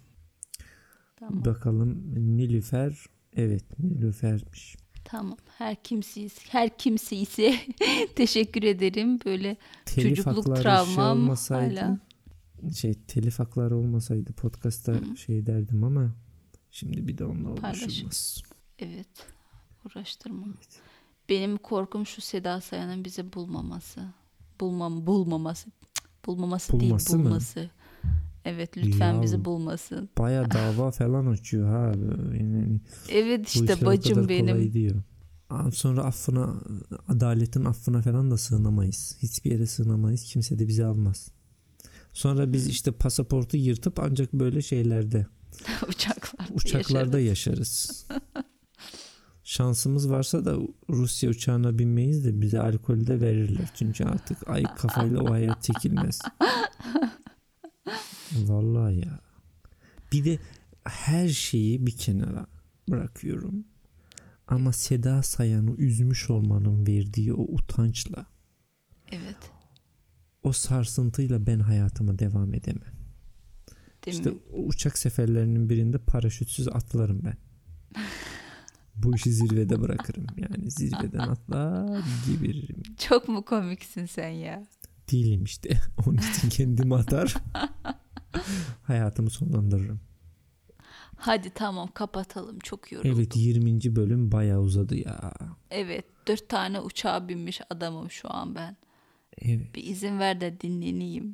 Tamam. 1.16 1.45
Bakalım 1.45 2.16
Nilüfer. 2.38 3.05
Evet 3.36 3.80
Nilüfer'miş. 3.80 4.76
Tamam. 5.14 5.38
Her 5.57 5.76
kimsiyiz. 5.84 6.34
Her 6.49 6.78
kimse 6.78 7.16
ise 7.16 7.55
teşekkür 8.16 8.64
ederim. 8.64 9.20
Böyle 9.26 9.57
Telif 9.86 10.16
Çocukluk 10.16 10.55
şey 10.55 10.64
travmam 10.64 11.18
olmasaydı, 11.20 11.80
hala. 11.80 11.99
Şey 12.76 12.93
telif 12.93 13.39
hakları 13.39 13.78
olmasaydı 13.78 14.34
podcast'ta 14.34 14.93
şey 15.16 15.45
derdim 15.45 15.84
ama 15.84 16.16
şimdi 16.72 17.07
bir 17.07 17.18
de 17.18 17.26
onunla 17.26 17.49
uğraşılmaz. 17.51 18.43
evet 18.80 19.28
uğraştırma. 19.86 20.45
Benim 21.30 21.57
korkum 21.57 22.05
şu 22.05 22.22
Seda 22.22 22.61
Sayan'ın 22.61 23.05
bizi 23.05 23.34
bulmaması. 23.34 24.01
Bulmam 24.59 25.07
bulmaması. 25.07 25.70
Cık, 25.93 26.28
bulmaması 26.28 26.74
Bulması 26.74 27.09
değil 27.09 27.20
mı? 27.24 27.30
bulması. 27.30 27.70
Evet 28.46 28.78
lütfen 28.78 29.14
Ya, 29.14 29.22
bizi 29.22 29.46
bulmasın. 29.46 30.10
Baya 30.18 30.52
dava 30.52 30.91
falan 30.91 31.26
açıyor 31.26 31.70
ha. 31.70 31.91
Yani 32.38 32.80
Evet 33.10 33.48
işte 33.48 33.86
bacım 33.86 34.30
benim. 34.30 34.74
diyor. 34.74 35.02
Sonra 35.74 36.04
affına, 36.04 36.54
adaletin 37.08 37.66
affına 37.66 38.02
falan 38.02 38.32
da 38.32 38.38
sığınamayız. 38.38 39.18
Hiçbir 39.22 39.52
yere 39.52 39.66
sığınamayız. 39.66 40.24
Kimse 40.24 40.60
de 40.60 40.68
bizi 40.68 40.86
almaz. 40.86 41.32
Sonra 42.14 42.54
biz 42.54 42.68
işte 42.68 42.91
pasaportu 42.91 43.58
yırtıp 43.58 44.00
ancak 44.00 44.34
böyle 44.34 44.62
şeylerde, 44.62 45.28
Uçaklarda, 45.88 46.54
uçaklarda 46.54 47.20
yaşarız. 47.20 47.60
yaşarız. 47.60 48.08
Şansımız 49.44 50.10
varsa 50.10 50.46
da 50.46 50.56
Rusya 50.89 51.30
uçağına 51.30 51.80
binmeyiz 51.80 52.26
de 52.26 52.41
bize 52.41 52.60
alkol 52.60 53.08
de 53.08 53.22
verirler. 53.22 53.70
Çünkü 53.76 54.04
artık 54.04 54.50
ay 54.50 54.64
kafayla 54.78 55.22
o 55.22 55.32
hayat 55.32 55.64
çekilmez. 55.64 56.20
Vallahi 58.38 59.00
ya. 59.00 59.20
Bir 60.12 60.26
de 60.26 60.40
her 60.84 61.30
şeyi 61.30 61.86
bir 61.88 61.98
kenara 61.98 62.48
bırakıyorum. 62.90 63.66
Ama 64.48 64.74
Seda 64.74 65.24
Sayan'ı 65.24 65.76
üzmüş 65.76 66.30
olmanın 66.30 66.88
verdiği 66.88 67.34
o 67.34 67.42
utançla, 67.42 68.26
Evet. 69.12 69.38
o 70.44 70.52
sarsıntıyla 70.54 71.46
ben 71.48 71.60
hayatıma 71.60 72.20
devam 72.20 72.54
edemem. 72.54 72.94
Değil 74.06 74.18
İşte 74.18 74.30
mi? 74.30 74.38
uçak 74.54 74.98
seferlerinin 74.98 75.70
birinde 75.70 75.98
paraşütsüz 75.98 76.68
atlarım 76.68 77.22
ben. 77.24 77.38
Bu 78.96 79.16
işi 79.16 79.32
zirvede 79.34 79.82
bırakırım. 79.82 80.26
Yani 80.38 80.72
zirveden 80.72 81.20
atlar 81.20 82.04
gibiririm. 82.28 82.84
Çok 83.10 83.28
mu 83.28 83.46
komiksin 83.46 84.06
sen 84.06 84.30
ya? 84.30 84.64
Değilim 85.12 85.44
işte. 85.44 85.70
Onun 86.08 86.18
için 86.18 86.50
kendimi 86.50 86.96
atar. 86.96 87.34
Hayatımı 88.84 89.30
sonlandırırım. 89.30 90.00
Hadi 91.16 91.50
tamam 91.50 91.90
kapatalım. 91.94 92.60
Çok 92.60 92.92
yoruldum. 92.92 93.12
Evet 93.16 93.36
20. 93.36 93.96
bölüm 93.96 94.32
bayağı 94.32 94.60
uzadı 94.60 94.96
ya. 94.96 95.34
Evet. 95.72 96.06
Dört 96.28 96.50
tane 96.50 96.80
uçağa 96.80 97.28
binmiş 97.28 97.62
adamım 97.70 98.12
şu 98.12 98.34
an 98.34 98.56
ben. 98.56 98.78
Evet. 99.42 99.76
Bir 99.76 99.84
izin 99.84 100.20
ver 100.20 100.42
de 100.42 100.62
dinleneyim. 100.62 101.34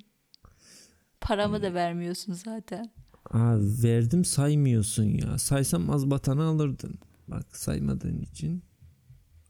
Paramı 1.21 1.61
da 1.61 1.73
vermiyorsun 1.73 2.33
zaten. 2.33 2.91
Aa, 3.31 3.55
verdim 3.59 4.25
saymıyorsun 4.25 5.03
ya. 5.03 5.37
Saysam 5.37 5.81
mazbatanı 5.81 6.43
alırdın. 6.43 6.99
Bak 7.27 7.57
saymadığın 7.57 8.21
için 8.21 8.63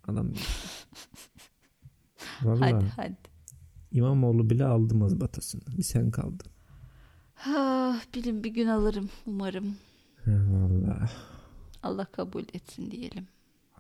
alamıyorum. 0.08 0.41
Vallahi 2.41 2.74
Hadi 2.74 2.86
hadi. 2.95 3.18
İmamoğlu 3.91 4.50
bile 4.50 4.66
aldı 4.66 4.95
mazbatasını. 4.95 5.62
Bir 5.78 5.84
sen 5.84 6.12
kaldın. 6.12 6.52
Ah, 7.46 8.02
bilin 8.16 8.44
bir 8.44 8.50
gün 8.50 8.68
alırım 8.68 9.10
umarım. 9.26 9.76
He, 10.26 10.32
vallahi 10.32 11.10
Allah 11.84 12.06
kabul 12.06 12.44
etsin 12.54 12.92
diyelim. 12.92 13.28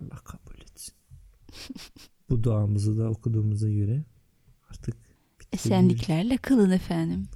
Allah 0.01 0.19
kabul 0.23 0.61
etsin. 0.61 0.93
Bu 2.29 2.43
duamızı 2.43 2.97
da 2.97 3.09
okuduğumuza 3.09 3.69
göre 3.69 4.03
artık 4.69 4.95
Esenliklerle 5.53 6.37
kılın 6.37 6.69
efendim. 6.69 7.27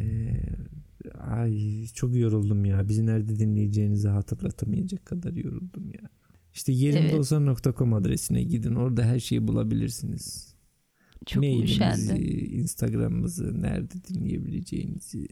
Ee, 0.00 0.42
ay 1.20 1.86
çok 1.94 2.16
yoruldum 2.16 2.64
ya. 2.64 2.88
Bizi 2.88 3.06
nerede 3.06 3.38
dinleyeceğinizi 3.38 4.08
hatırlatamayacak 4.08 5.06
kadar 5.06 5.32
yoruldum 5.32 5.90
ya. 6.02 6.10
İşte 6.54 6.72
yerimdeolsan.com 6.72 7.94
adresine 7.94 8.42
gidin. 8.42 8.74
Orada 8.74 9.02
her 9.02 9.20
şeyi 9.20 9.48
bulabilirsiniz. 9.48 10.47
Çok 11.26 11.42
Mailimizi. 11.42 12.16
Instagram'ımızı, 12.52 13.62
nerede 13.62 13.94
dinleyebileceğinizi. 14.08 15.28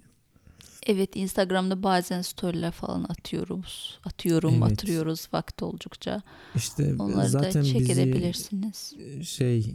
Evet 0.86 1.16
Instagram'da 1.16 1.82
bazen 1.82 2.22
storyler 2.22 2.72
falan 2.72 3.04
atıyoruz. 3.08 4.00
Atıyorum 4.04 4.54
Evet. 4.62 4.72
atıyoruz 4.72 5.28
vakti 5.32 5.64
oldukça. 5.64 6.22
İşte 6.56 6.94
Onları 6.98 7.28
zaten 7.28 7.64
da 7.64 7.78
bizi 7.78 7.92
edebilirsiniz. 7.92 8.94
şey 9.22 9.74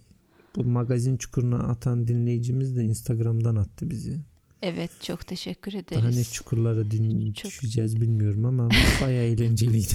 bu 0.55 0.63
magazin 0.63 1.17
çukuruna 1.17 1.57
atan 1.59 2.07
dinleyicimiz 2.07 2.75
de 2.75 2.83
Instagram'dan 2.83 3.55
attı 3.55 3.89
bizi. 3.89 4.19
Evet 4.61 4.91
çok 5.03 5.27
teşekkür 5.27 5.71
Daha 5.71 5.79
ederiz. 5.81 6.17
ne 6.17 6.23
çukurlara 6.23 6.91
din 6.91 7.33
Çok- 7.33 7.51
düşeceğiz 7.51 8.01
bilmiyorum 8.01 8.45
ama 8.45 8.69
bayağı 9.01 9.23
eğlenceliydi. 9.25 9.93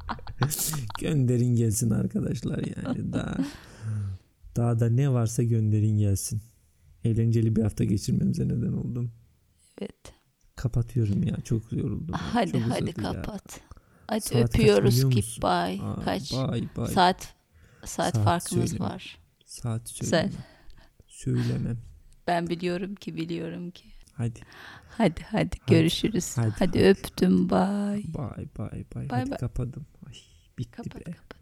gönderin 1.00 1.56
gelsin 1.56 1.90
arkadaşlar 1.90 2.58
yani 2.76 3.12
daha 3.12 3.36
daha 4.56 4.80
da 4.80 4.90
ne 4.90 5.12
varsa 5.12 5.42
gönderin 5.42 5.98
gelsin. 5.98 6.42
Eğlenceli 7.04 7.56
bir 7.56 7.62
hafta 7.62 7.84
geçirmemize 7.84 8.48
neden 8.48 8.72
oldum. 8.72 9.12
Evet. 9.80 10.14
Kapatıyorum 10.56 11.22
ya 11.22 11.36
çok 11.44 11.72
yoruldum. 11.72 12.12
ya, 12.14 12.34
Hadi 12.34 12.52
çok 12.52 12.60
hadi 12.62 12.84
uzadı 12.84 13.00
ya. 13.02 13.12
kapat. 13.22 13.60
Hadi 14.08 14.20
Saat 14.20 14.54
öpüyoruz 14.54 15.12
bye. 15.42 15.82
Aa, 15.82 16.00
Kaç? 16.04 16.32
Bay 16.32 16.68
bay. 16.76 16.86
Saat 16.88 17.34
saat, 17.84 18.14
Saat 18.14 18.24
farkımız 18.24 18.70
söyleme. 18.70 18.88
var. 18.90 19.18
Saat 19.44 19.88
Sen- 19.88 20.32
söylemem. 21.06 21.78
Ben 22.26 22.46
biliyorum 22.46 22.94
ki 22.94 23.16
biliyorum 23.16 23.70
ki. 23.70 23.84
Hadi. 24.12 24.40
Hadi 24.88 25.20
hadi 25.30 25.56
görüşürüz. 25.66 26.36
hadi, 26.38 26.50
Hadi, 26.50 26.58
hadi. 26.78 26.78
öptüm 26.88 27.50
bye. 27.50 28.02
Bay 28.14 28.46
bay 28.58 28.68
bay. 28.68 28.84
Bay 28.94 29.08
Hadi 29.20 29.30
bay. 29.30 29.38
kapadım. 29.38 29.86
Ay, 30.06 30.12
bitti 30.58 30.70
Kapat 30.70 30.94
be. 31.06 31.12
kapat. 31.12 31.33